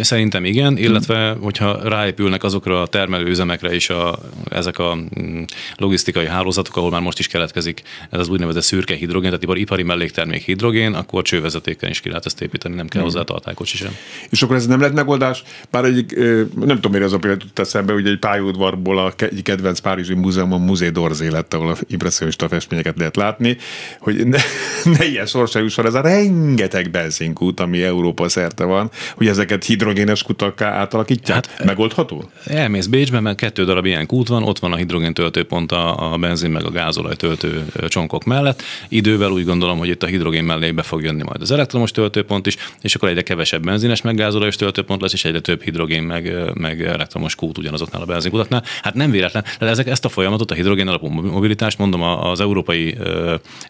Szerintem 0.00 0.44
igen, 0.44 0.76
illetve 0.76 1.36
hogyha 1.40 1.88
ráépülnek 1.88 2.44
azokra 2.44 2.82
a 2.82 2.86
termelőüzemekre 2.86 3.74
is 3.74 3.90
a, 3.90 4.18
ezek 4.50 4.78
a 4.78 4.94
mm, 4.94 5.42
logisztikai 5.76 6.26
hálózatok, 6.26 6.76
ahol 6.76 6.90
már 6.90 7.00
most 7.00 7.18
is 7.18 7.26
keletkezik 7.26 7.82
ez 8.10 8.18
az 8.18 8.28
úgynevezett 8.28 8.62
szürke 8.62 8.94
hidrogén, 8.94 9.38
tehát 9.38 9.58
ipari 9.58 9.82
melléktermék 9.82 10.42
hidrogén, 10.42 10.94
akkor 10.94 11.22
csővezetékkel 11.22 11.90
is 11.90 12.00
ki 12.00 12.08
lehet 12.08 12.26
ezt 12.26 12.40
építeni, 12.40 12.74
nem 12.74 12.88
kell 12.88 13.02
hozzá 13.02 13.22
tartálykocsi 13.22 13.76
sem. 13.76 13.96
És 14.30 14.42
akkor 14.42 14.56
ez 14.56 14.66
nem 14.66 14.80
lett 14.80 14.92
megoldás? 14.92 15.42
Bár 15.70 15.84
egy, 15.84 16.14
nem 16.54 16.74
tudom, 16.74 16.90
miért 16.90 17.06
ez 17.06 17.12
a 17.12 17.18
például 17.18 17.42
jut 17.44 17.58
eszembe, 17.58 17.92
hogy 17.92 18.06
egy 18.06 18.18
pályaudvarból 18.18 18.98
a 18.98 19.12
egy 19.16 19.42
kedvenc 19.42 19.78
Párizsi 19.78 20.14
múzeumon 20.14 20.60
Muzé 20.60 20.90
d'Orzé 20.94 21.30
lett, 21.30 21.54
ahol 21.54 21.70
a 21.70 21.76
impressionista 21.88 22.48
festményeket 22.48 22.98
lehet 22.98 23.16
látni, 23.16 23.56
hogy 23.98 24.26
ne, 24.26 24.38
ne 24.98 25.04
ilyen 25.04 25.26
sorsa 25.26 25.58
jusson 25.58 25.86
ez 25.86 25.94
a 25.94 26.00
rengeteg 26.00 26.90
benzinkút, 26.90 27.60
ami 27.60 27.82
Európa 27.82 28.28
szerte 28.28 28.64
van, 28.64 28.90
hogy 29.14 29.26
ezeket 29.26 29.64
hidrogénes 29.64 30.22
kutakká 30.22 30.70
átalakítják. 30.70 31.46
Hát, 31.46 31.64
Megoldható? 31.64 32.30
Elmész 32.44 32.86
Bécsben, 32.86 33.22
mert 33.22 33.36
kettő 33.36 33.64
darab 33.64 33.84
ilyen 33.84 34.06
kút 34.06 34.28
van, 34.28 34.42
ott 34.42 34.58
van 34.58 34.72
a 34.72 34.76
hidrogén 34.76 35.14
töltőpont 35.36 35.72
a, 35.72 36.12
a 36.12 36.16
benzin 36.16 36.50
meg 36.50 36.64
a 36.64 36.70
gázolaj 36.70 37.14
töltő 37.14 37.64
csonkok 37.88 38.24
mellett. 38.24 38.62
Idővel 38.88 39.30
úgy 39.30 39.44
gondolom, 39.44 39.78
hogy 39.78 39.88
itt 39.88 40.02
a 40.02 40.06
hidrogén 40.06 40.44
mellé 40.44 40.70
be 40.70 40.82
fog 40.82 41.02
jönni 41.02 41.22
majd 41.22 41.42
az 41.42 41.50
elektromos 41.50 41.90
töltőpont 41.90 42.46
is, 42.46 42.56
és 42.80 42.94
akkor 42.94 43.08
egyre 43.08 43.22
kevesebb 43.22 43.62
benzines 43.64 44.02
meg 44.02 44.14
gázolajos 44.14 44.56
töltőpont 44.56 45.00
lesz, 45.00 45.12
és 45.12 45.24
egyre 45.24 45.40
több 45.40 45.62
hidrogén 45.62 46.02
meg, 46.02 46.34
meg 46.54 46.82
elektromos 46.82 47.34
kút 47.34 47.58
ugyanazoknál 47.58 48.02
a 48.02 48.04
benzinkutaknál. 48.04 48.62
Hát 48.82 48.94
nem 48.94 49.10
véletlen, 49.10 49.44
de 49.58 49.66
ezek, 49.66 49.86
ezt 49.86 50.04
a 50.04 50.08
folyamatot, 50.08 50.50
a 50.50 50.54
hidrogén 50.54 50.88
alapú 50.88 51.08
mobilitást, 51.08 51.78
mondom, 51.78 52.02
az 52.02 52.40
európai 52.40 52.96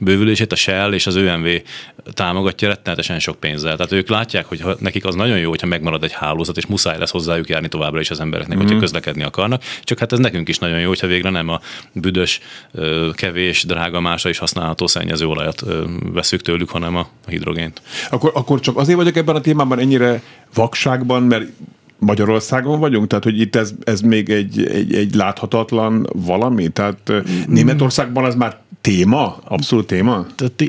bővülését 0.01 0.53
a 0.53 0.57
Shell 0.57 0.93
és 0.93 1.07
az 1.07 1.15
ÖMV 1.15 1.47
támogatja 2.13 2.69
rettenetesen 2.69 3.19
sok 3.19 3.41
pénzzel. 3.41 3.77
Tehát 3.77 3.93
ők 3.93 4.09
látják, 4.09 4.47
hogy 4.47 4.65
nekik 4.79 5.05
az 5.05 5.15
nagyon 5.15 5.39
jó, 5.39 5.49
hogyha 5.49 5.67
megmarad 5.67 6.05
egy 6.05 6.13
hálózat, 6.13 6.57
és 6.57 6.67
muszáj 6.67 6.99
lesz 6.99 7.11
hozzájuk 7.11 7.49
járni 7.49 7.69
továbbra 7.69 8.01
is 8.01 8.11
az 8.11 8.21
embereknek, 8.21 8.57
mm. 8.57 8.61
hogyha 8.61 8.75
mhm. 8.75 8.83
közlekedni 8.83 9.23
akarnak. 9.23 9.63
Csak 9.83 9.99
hát 9.99 10.13
ez 10.13 10.19
nekünk 10.19 10.49
is 10.49 10.59
nagyon 10.59 10.81
jó, 10.81 10.89
hogyha 10.89 11.07
végre 11.07 11.31
nem 11.31 11.49
a 11.49 11.56
büdös, 11.93 12.41
kevés, 13.13 13.65
drága 13.65 14.01
másra 14.01 14.31
is 14.31 14.39
használható 14.39 14.87
szennyező 14.87 15.27
olajat 15.27 15.65
veszük 16.13 16.41
tőlük, 16.43 16.71
hanem 16.71 16.97
a 16.97 17.09
hidrogént. 17.29 17.83
Akkor, 18.11 18.31
akkor 18.35 18.61
csak 18.61 18.77
azért 18.77 18.99
vagyok 18.99 19.17
ebben 19.17 19.37
a 19.37 19.41
témában 19.41 19.79
ennyire 19.79 20.23
vakságban, 20.55 21.23
mert 21.23 21.45
Magyarországon 21.99 22.81
vagyunk? 22.81 23.07
Tehát, 23.07 23.25
hogy 23.25 23.41
itt 23.41 23.57
ez, 23.57 23.73
ez 23.85 24.01
még 24.01 24.31
egy, 24.31 24.67
egy, 24.67 24.95
egy 24.95 25.15
láthatatlan 25.15 26.07
valami? 26.13 26.69
Tehát 26.69 27.13
Németországban 27.47 28.25
az 28.25 28.35
már 28.35 28.59
téma? 28.81 29.39
Abszolút 29.45 29.87
téma? 29.87 30.27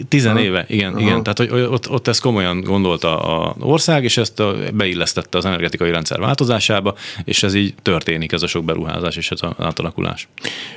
Tizen 0.07 0.37
éve, 0.37 0.65
igen, 0.67 0.91
Aha. 0.93 1.01
igen. 1.01 1.23
Tehát, 1.23 1.37
hogy 1.37 1.61
ott, 1.61 1.89
ott 1.89 2.07
ezt 2.07 2.21
komolyan 2.21 2.61
gondolta 2.61 3.19
a 3.19 3.55
ország, 3.59 4.03
és 4.03 4.17
ezt 4.17 4.41
beillesztette 4.75 5.37
az 5.37 5.45
energetikai 5.45 5.91
rendszer 5.91 6.19
változásába, 6.19 6.95
és 7.23 7.43
ez 7.43 7.53
így 7.53 7.73
történik, 7.81 8.31
ez 8.31 8.43
a 8.43 8.47
sok 8.47 8.63
beruházás 8.63 9.15
és 9.15 9.31
ez 9.31 9.39
az 9.41 9.65
átalakulás. 9.65 10.27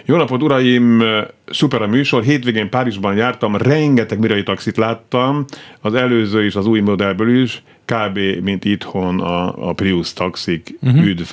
Jó 0.05 0.17
napot, 0.17 0.43
uraim! 0.43 1.03
Szuper 1.47 1.83
a 1.83 1.87
műsor. 1.87 2.23
Hétvégén 2.23 2.71
Párizsban 2.71 3.17
jártam, 3.17 3.57
rengeteg 3.57 4.19
mirai 4.19 4.43
taxit 4.43 4.77
láttam, 4.77 5.45
az 5.81 5.95
előző 5.95 6.45
és 6.45 6.55
az 6.55 6.67
új 6.67 6.81
modellből 6.81 7.43
is, 7.43 7.63
kb. 7.85 8.19
mint 8.43 8.65
itthon 8.65 9.21
a, 9.21 9.69
a 9.69 9.73
Prius 9.73 10.13
taxik. 10.13 10.79
Uh-huh. 10.81 11.07
Üdv! 11.07 11.29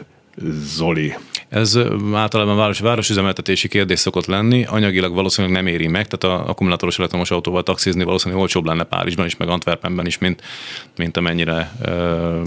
Zoli. 0.75 1.13
Ez 1.49 1.79
általában 2.13 2.55
város, 2.55 2.79
városüzemeltetési 2.79 3.67
kérdés 3.67 3.99
szokott 3.99 4.25
lenni, 4.25 4.65
anyagilag 4.65 5.13
valószínűleg 5.13 5.55
nem 5.55 5.73
éri 5.73 5.87
meg, 5.87 6.07
tehát 6.07 6.39
a 6.39 6.49
akkumulátoros 6.49 6.97
elektromos 6.97 7.31
autóval 7.31 7.63
taxizni 7.63 8.03
valószínűleg 8.03 8.41
olcsóbb 8.41 8.65
lenne 8.65 8.83
Párizsban 8.83 9.25
is, 9.25 9.37
meg 9.37 9.47
Antwerpenben 9.47 10.05
is, 10.05 10.17
mint, 10.17 10.41
mint 10.97 11.17
amennyire 11.17 11.71
uh, 11.85 12.41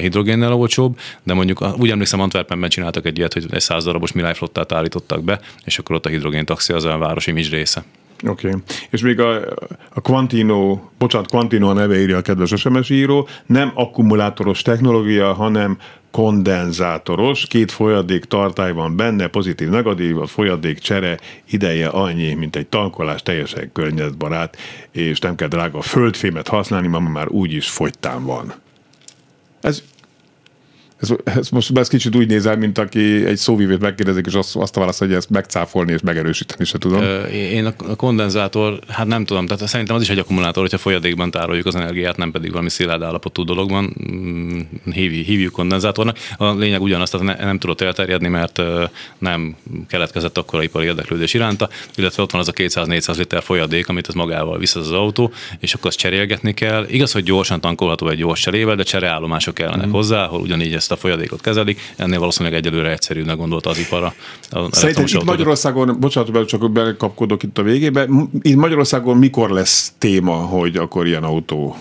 hidrogénnel 0.00 0.52
olcsóbb, 0.52 0.98
de 1.22 1.34
mondjuk 1.34 1.78
úgy 1.78 1.90
emlékszem 1.90 2.20
Antwerpenben 2.20 2.68
csináltak 2.68 3.06
egy 3.06 3.18
ilyet, 3.18 3.32
hogy 3.32 3.46
egy 3.50 3.60
száz 3.60 3.84
darabos 3.84 4.12
Mirai 4.12 4.34
flottát 4.34 4.72
állítottak 4.72 5.24
be, 5.24 5.40
és 5.64 5.78
akkor 5.78 5.96
ott 5.96 6.06
a 6.06 6.08
hidrogén 6.08 6.44
taxi 6.44 6.72
az 6.72 6.84
a 6.84 6.98
városi 6.98 7.30
image 7.30 7.48
része. 7.48 7.84
Oké. 8.26 8.48
Okay. 8.48 8.60
És 8.90 9.00
még 9.00 9.20
a, 9.20 9.40
a 9.92 10.00
Quantino, 10.00 10.80
bocsánat, 10.98 11.30
Quantino 11.30 11.68
a 11.68 11.72
neve 11.72 12.00
írja 12.00 12.16
a 12.16 12.20
kedves 12.20 12.52
SMS 12.56 12.90
író, 12.90 13.28
nem 13.46 13.72
akkumulátoros 13.74 14.62
technológia, 14.62 15.32
hanem 15.32 15.78
kondenzátoros, 16.10 17.46
két 17.46 17.70
folyadék 17.70 18.24
tartály 18.24 18.72
van 18.72 18.96
benne, 18.96 19.26
pozitív, 19.26 19.68
negatív, 19.68 20.18
a 20.18 20.26
folyadék 20.26 20.78
csere 20.78 21.18
ideje 21.50 21.88
annyi, 21.88 22.34
mint 22.34 22.56
egy 22.56 22.66
tankolás, 22.66 23.22
teljesen 23.22 23.72
környezetbarát, 23.72 24.56
és 24.90 25.18
nem 25.18 25.34
kell 25.34 25.48
drága 25.48 25.80
földfémet 25.80 26.48
használni, 26.48 26.86
mert 26.86 27.08
már 27.08 27.28
úgyis 27.28 27.70
fogytán 27.70 28.24
van. 28.24 28.54
Ez 29.60 29.82
ez, 31.00 31.10
ez 31.24 31.48
most 31.48 31.78
ez 31.78 31.88
kicsit 31.88 32.16
úgy 32.16 32.26
nézel, 32.26 32.56
mint 32.56 32.78
aki 32.78 33.24
egy 33.24 33.36
szóvívét 33.36 33.80
megkérdezik, 33.80 34.26
és 34.26 34.34
azt, 34.34 34.56
azt 34.56 34.76
a 34.76 34.80
válasz, 34.80 34.98
hogy 34.98 35.12
ezt 35.12 35.30
megcáfolni 35.30 35.92
és 35.92 36.00
megerősíteni 36.00 36.64
se 36.64 36.78
tudom. 36.78 37.02
Én 37.32 37.66
a 37.66 37.96
kondenzátor, 37.96 38.78
hát 38.88 39.06
nem 39.06 39.24
tudom, 39.24 39.46
tehát 39.46 39.66
szerintem 39.66 39.96
az 39.96 40.02
is 40.02 40.08
egy 40.08 40.18
akkumulátor, 40.18 40.62
hogyha 40.62 40.78
folyadékban 40.78 41.30
tároljuk 41.30 41.66
az 41.66 41.74
energiát, 41.74 42.16
nem 42.16 42.30
pedig 42.30 42.50
valami 42.50 42.70
szilárd 42.70 43.02
állapotú 43.02 43.44
dologban. 43.44 43.96
Mm, 44.12 44.60
hívjuk, 44.84 45.26
hívjuk 45.26 45.52
kondenzátornak. 45.52 46.18
A 46.36 46.54
lényeg 46.54 46.82
ugyanaz, 46.82 47.10
tehát 47.10 47.38
nem 47.38 47.58
tudott 47.58 47.80
elterjedni, 47.80 48.28
mert 48.28 48.62
nem 49.18 49.56
keletkezett 49.88 50.38
akkor 50.38 50.58
a 50.58 50.62
ipari 50.62 50.86
érdeklődés 50.86 51.34
iránta, 51.34 51.68
illetve 51.94 52.22
ott 52.22 52.30
van 52.30 52.40
az 52.40 52.48
a 52.48 52.52
200-400 52.52 53.16
liter 53.16 53.42
folyadék, 53.42 53.88
amit 53.88 54.06
az 54.06 54.14
magával 54.14 54.58
visz 54.58 54.74
az 54.74 54.90
autó, 54.90 55.32
és 55.60 55.74
akkor 55.74 55.86
azt 55.86 55.98
cserélgetni 55.98 56.54
kell. 56.54 56.86
Igaz, 56.88 57.12
hogy 57.12 57.22
gyorsan 57.22 57.60
tankolható 57.60 58.08
egy 58.08 58.18
gyors 58.18 58.40
cserével, 58.40 58.74
de 58.74 58.82
csereállomások 58.82 59.54
kellenek 59.54 59.86
mm. 59.86 59.90
hozzá, 59.90 60.24
ahol 60.24 60.40
ugyanígy 60.40 60.74
ezt 60.90 60.98
a 60.98 61.00
folyadékot 61.00 61.40
kezelik, 61.40 61.80
ennél 61.96 62.18
valószínűleg 62.18 62.58
egyelőre 62.58 62.90
egyszerűnek 62.90 63.36
gondolta 63.36 63.70
az 63.70 63.78
ipara. 63.78 64.14
Szerintem 64.70 65.04
itt 65.04 65.24
Magyarországon, 65.24 65.96
bocsánat, 66.00 66.46
csak 66.46 66.72
bekapkodok 66.72 67.42
itt 67.42 67.58
a 67.58 67.62
végébe, 67.62 68.08
itt 68.40 68.56
Magyarországon 68.56 69.16
mikor 69.16 69.50
lesz 69.50 69.92
téma, 69.98 70.34
hogy 70.34 70.76
akkor 70.76 71.06
ilyen 71.06 71.22
autó 71.22 71.76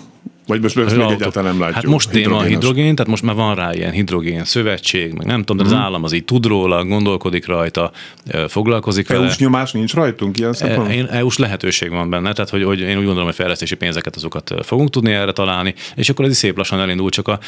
vagy 0.48 0.62
most 0.62 0.78
ezt 0.78 0.96
még 0.96 1.10
egyáltalán 1.10 1.52
nem 1.52 1.60
látjuk. 1.60 1.76
Hát 1.76 1.86
most 1.86 2.10
téma 2.10 2.38
a 2.38 2.42
hidrogén, 2.42 2.96
tehát 2.96 3.12
most 3.12 3.24
már 3.24 3.36
van 3.36 3.56
rá 3.56 3.74
ilyen 3.74 3.92
hidrogén 3.92 4.44
szövetség, 4.44 5.14
meg 5.14 5.26
nem 5.26 5.40
tudom, 5.40 5.58
de 5.58 5.64
az 5.64 5.72
hmm. 5.72 5.82
állam 5.82 6.04
az 6.04 6.14
így 6.14 6.26
tud 6.26 6.46
róla, 6.46 6.84
gondolkodik 6.84 7.46
rajta, 7.46 7.92
foglalkozik 8.48 9.08
vele. 9.08 9.24
EU-s 9.24 9.38
nyomás 9.38 9.72
nincs 9.72 9.94
rajtunk 9.94 10.38
ilyen 10.38 10.54
szempontból? 10.54 11.10
EU-s 11.10 11.38
lehetőség 11.38 11.90
van 11.90 12.10
benne, 12.10 12.34
tehát 12.34 12.50
hogy, 12.50 12.64
hogy 12.64 12.80
én 12.80 12.98
úgy 12.98 13.04
gondolom, 13.04 13.26
hogy 13.26 13.36
fejlesztési 13.36 13.76
pénzeket 13.76 14.16
azokat 14.16 14.54
fogunk 14.64 14.90
tudni 14.90 15.12
erre 15.12 15.32
találni, 15.32 15.74
és 15.96 16.10
akkor 16.10 16.26
ez 16.26 16.32
is 16.32 16.38
szép 16.38 16.58
lassan 16.58 16.80
elindul, 16.80 17.10
csak 17.10 17.28
a, 17.28 17.40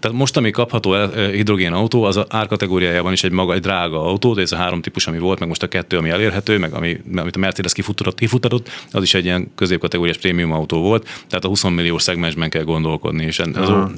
tehát 0.00 0.18
most, 0.18 0.36
ami 0.36 0.50
kapható 0.50 0.94
hidrogén 1.32 1.72
autó, 1.72 2.02
az 2.02 2.16
a 2.16 2.26
árkategóriájában 2.28 3.12
is 3.12 3.24
egy 3.24 3.32
maga, 3.32 3.54
egy 3.54 3.60
drága 3.60 4.02
autó, 4.02 4.36
ez 4.36 4.52
a 4.52 4.56
három 4.56 4.80
típus, 4.80 5.06
ami 5.06 5.18
volt, 5.18 5.38
meg 5.38 5.48
most 5.48 5.62
a 5.62 5.68
kettő, 5.68 5.96
ami 5.96 6.10
elérhető, 6.10 6.58
meg 6.58 6.72
ami, 6.72 7.00
amit 7.16 7.36
a 7.36 7.38
Mercedes 7.38 7.72
kifutatott, 7.72 8.18
kifutatott, 8.18 8.70
az 8.92 9.02
is 9.02 9.14
egy 9.14 9.24
ilyen 9.24 9.50
középkategóriás 9.54 10.18
prémium 10.18 10.52
autó 10.52 10.80
volt, 10.80 11.08
tehát 11.28 11.44
a 11.44 11.48
20 11.48 11.62
millió 11.62 11.98
szegmensben 11.98 12.45
ezen 12.46 12.64
kell 12.64 12.74
gondolkodni. 12.74 13.24
És 13.24 13.38
ez, 13.38 13.48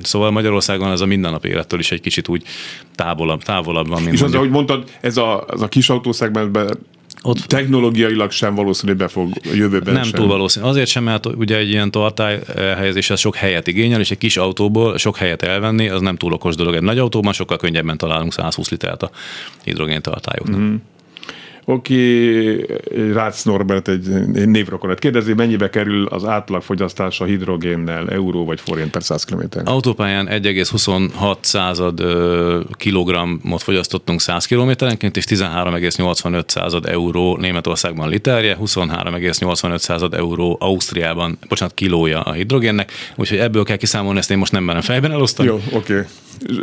szóval 0.02 0.30
Magyarországon 0.30 0.90
ez 0.90 1.00
a 1.00 1.06
mindennapi 1.06 1.48
élettől 1.48 1.78
is 1.78 1.90
egy 1.90 2.00
kicsit 2.00 2.28
úgy 2.28 2.42
távolabb, 2.94 3.42
távolabb 3.42 3.88
van. 3.88 4.02
Mint 4.02 4.14
és 4.14 4.22
az, 4.22 4.34
ahogy 4.34 4.50
mondtad, 4.50 4.90
ez 5.00 5.16
a, 5.16 5.44
az 5.46 5.62
a 5.62 5.68
kis 5.68 5.88
autószegmentben 5.88 6.78
ott 7.22 7.38
technológiailag 7.38 8.30
sem 8.30 8.54
valószínű, 8.54 8.92
be 8.92 9.08
fog 9.08 9.32
a 9.44 9.54
jövőben 9.54 9.94
Nem 9.94 10.02
sem. 10.02 10.12
túl 10.12 10.26
valószínű. 10.26 10.66
Azért 10.66 10.88
sem, 10.88 11.04
mert 11.04 11.26
ugye 11.26 11.56
egy 11.56 11.68
ilyen 11.68 11.90
tartály 11.90 12.40
helyezés 12.56 13.10
az 13.10 13.20
sok 13.20 13.36
helyet 13.36 13.66
igényel, 13.66 14.00
és 14.00 14.10
egy 14.10 14.18
kis 14.18 14.36
autóból 14.36 14.98
sok 14.98 15.16
helyet 15.16 15.42
elvenni, 15.42 15.88
az 15.88 16.00
nem 16.00 16.16
túl 16.16 16.32
okos 16.32 16.54
dolog. 16.54 16.74
Egy 16.74 16.82
nagy 16.82 16.98
autóban 16.98 17.32
sokkal 17.32 17.56
könnyebben 17.56 17.96
találunk 17.96 18.32
120 18.32 18.70
litert 18.70 19.02
a 19.02 19.10
hidrogén 19.64 20.02
tartályoknak. 20.02 20.60
Mm. 20.60 20.74
Oké, 21.70 22.66
Rácz 23.12 23.44
Norbert 23.44 23.88
egy, 23.88 24.08
egy 24.34 24.48
névrokonat 24.48 24.98
kérdezi, 24.98 25.34
mennyibe 25.34 25.70
kerül 25.70 26.06
az 26.06 26.24
átlagfogyasztás 26.24 27.20
a 27.20 27.24
hidrogénnel, 27.24 28.10
euró 28.10 28.44
vagy 28.44 28.60
forint 28.60 28.90
per 28.90 29.02
100 29.02 29.24
km? 29.24 29.42
Autópályán 29.64 30.28
1,26 30.30 31.36
század 31.40 32.02
kilogrammot 32.72 33.62
fogyasztottunk 33.62 34.20
100 34.20 34.44
kilométerenként, 34.44 35.16
és 35.16 35.24
13,85 35.24 36.48
század 36.48 36.86
euró 36.86 37.36
Németországban 37.36 38.08
literje, 38.08 38.56
23,85 38.60 39.78
század 39.78 40.14
euró 40.14 40.56
Ausztriában, 40.60 41.38
bocsánat, 41.48 41.74
kilója 41.74 42.20
a 42.20 42.32
hidrogénnek, 42.32 42.92
úgyhogy 43.16 43.38
ebből 43.38 43.64
kell 43.64 43.76
kiszámolni, 43.76 44.18
ezt 44.18 44.30
én 44.30 44.38
most 44.38 44.52
nem 44.52 44.64
merem 44.64 44.82
fejben 44.82 45.12
elosztani. 45.12 45.48
Jó, 45.48 45.60
oké. 45.72 45.92
Okay. 45.92 46.04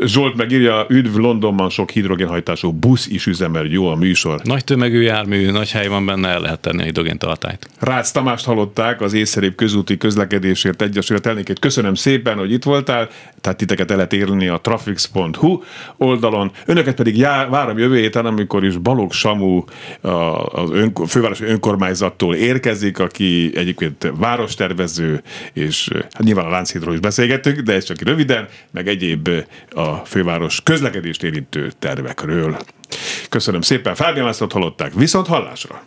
Zsolt 0.06 0.36
megírja, 0.36 0.86
üdv 0.90 1.16
Londonban 1.16 1.70
sok 1.70 1.90
hidrogénhajtású 1.90 2.72
busz 2.72 3.08
is 3.08 3.26
üzemel, 3.26 3.66
jó 3.66 3.88
a 3.88 3.96
műsor. 3.96 4.42
Nagy 4.44 4.64
tömegű 4.64 4.95
tömegű 4.96 5.14
jármű, 5.14 5.52
nagy 5.52 5.72
hely 5.72 5.88
van 5.88 6.06
benne, 6.06 6.30
el 6.30 6.40
lehet 6.40 6.60
tenni 6.60 6.82
a 6.82 6.86
hidrogéntartályt. 6.86 7.70
Rácz 7.80 8.12
Tamást 8.12 8.46
hallották, 8.46 9.02
az 9.02 9.14
észszerűbb 9.14 9.56
közúti 9.56 9.98
közlekedésért 9.98 10.82
Egyesület 10.82 11.26
elnékét. 11.26 11.60
Köszönöm 11.60 11.94
szépen, 11.94 12.38
hogy 12.38 12.52
itt 12.52 12.64
voltál, 12.64 13.10
tehát 13.42 13.58
titeket 13.58 13.90
el 13.92 13.96
lehet 13.96 14.14
érni 14.14 14.48
a 14.48 14.58
trafix.hu 14.58 15.64
oldalon. 15.98 16.52
Önöket 16.66 16.96
pedig 16.96 17.18
já, 17.18 17.48
várom 17.50 17.78
jövő 17.78 17.98
héten, 17.98 18.26
amikor 18.26 18.64
is 18.64 18.78
Balog 18.78 19.12
Samu 19.12 19.64
az 20.02 20.72
ön, 20.72 20.94
fővárosi 21.08 21.44
önkormányzattól 21.44 22.36
érkezik, 22.36 23.00
aki 23.00 23.52
egyébként 23.56 24.12
várostervező, 24.18 25.22
és 25.54 25.90
hát 25.94 26.24
nyilván 26.24 26.46
a 26.46 26.50
Lánchídról 26.50 26.94
is 26.94 27.00
beszélgettünk, 27.00 27.60
de 27.60 27.74
ez 27.74 27.84
csak 27.84 28.02
röviden, 28.02 28.48
meg 28.72 28.88
egyéb 28.88 29.30
a 29.70 29.90
főváros 30.06 30.62
közlekedést 30.64 31.24
érintő 31.24 31.72
tervekről. 31.80 32.58
Köszönöm 33.30 33.62
szépen, 33.62 33.96
Fábián 33.96 34.26
Lászlót 34.26 34.52
hallották, 34.52 34.94
viszont 34.94 35.28
hallásra! 35.28 35.82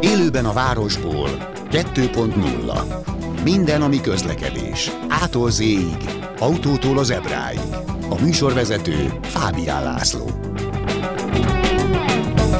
Élőben 0.00 0.44
a 0.44 0.52
városból 0.52 1.28
2.0 1.70 3.42
Minden, 3.42 3.82
ami 3.82 4.00
közlekedés. 4.00 4.90
Ától 5.08 5.50
z 5.50 5.62
autótól 6.38 6.98
az 6.98 7.10
ebráig. 7.10 7.60
A 8.08 8.20
műsorvezető 8.20 9.18
Fábián 9.22 9.82
László. 9.82 10.30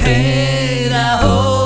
Hey, 0.01 1.58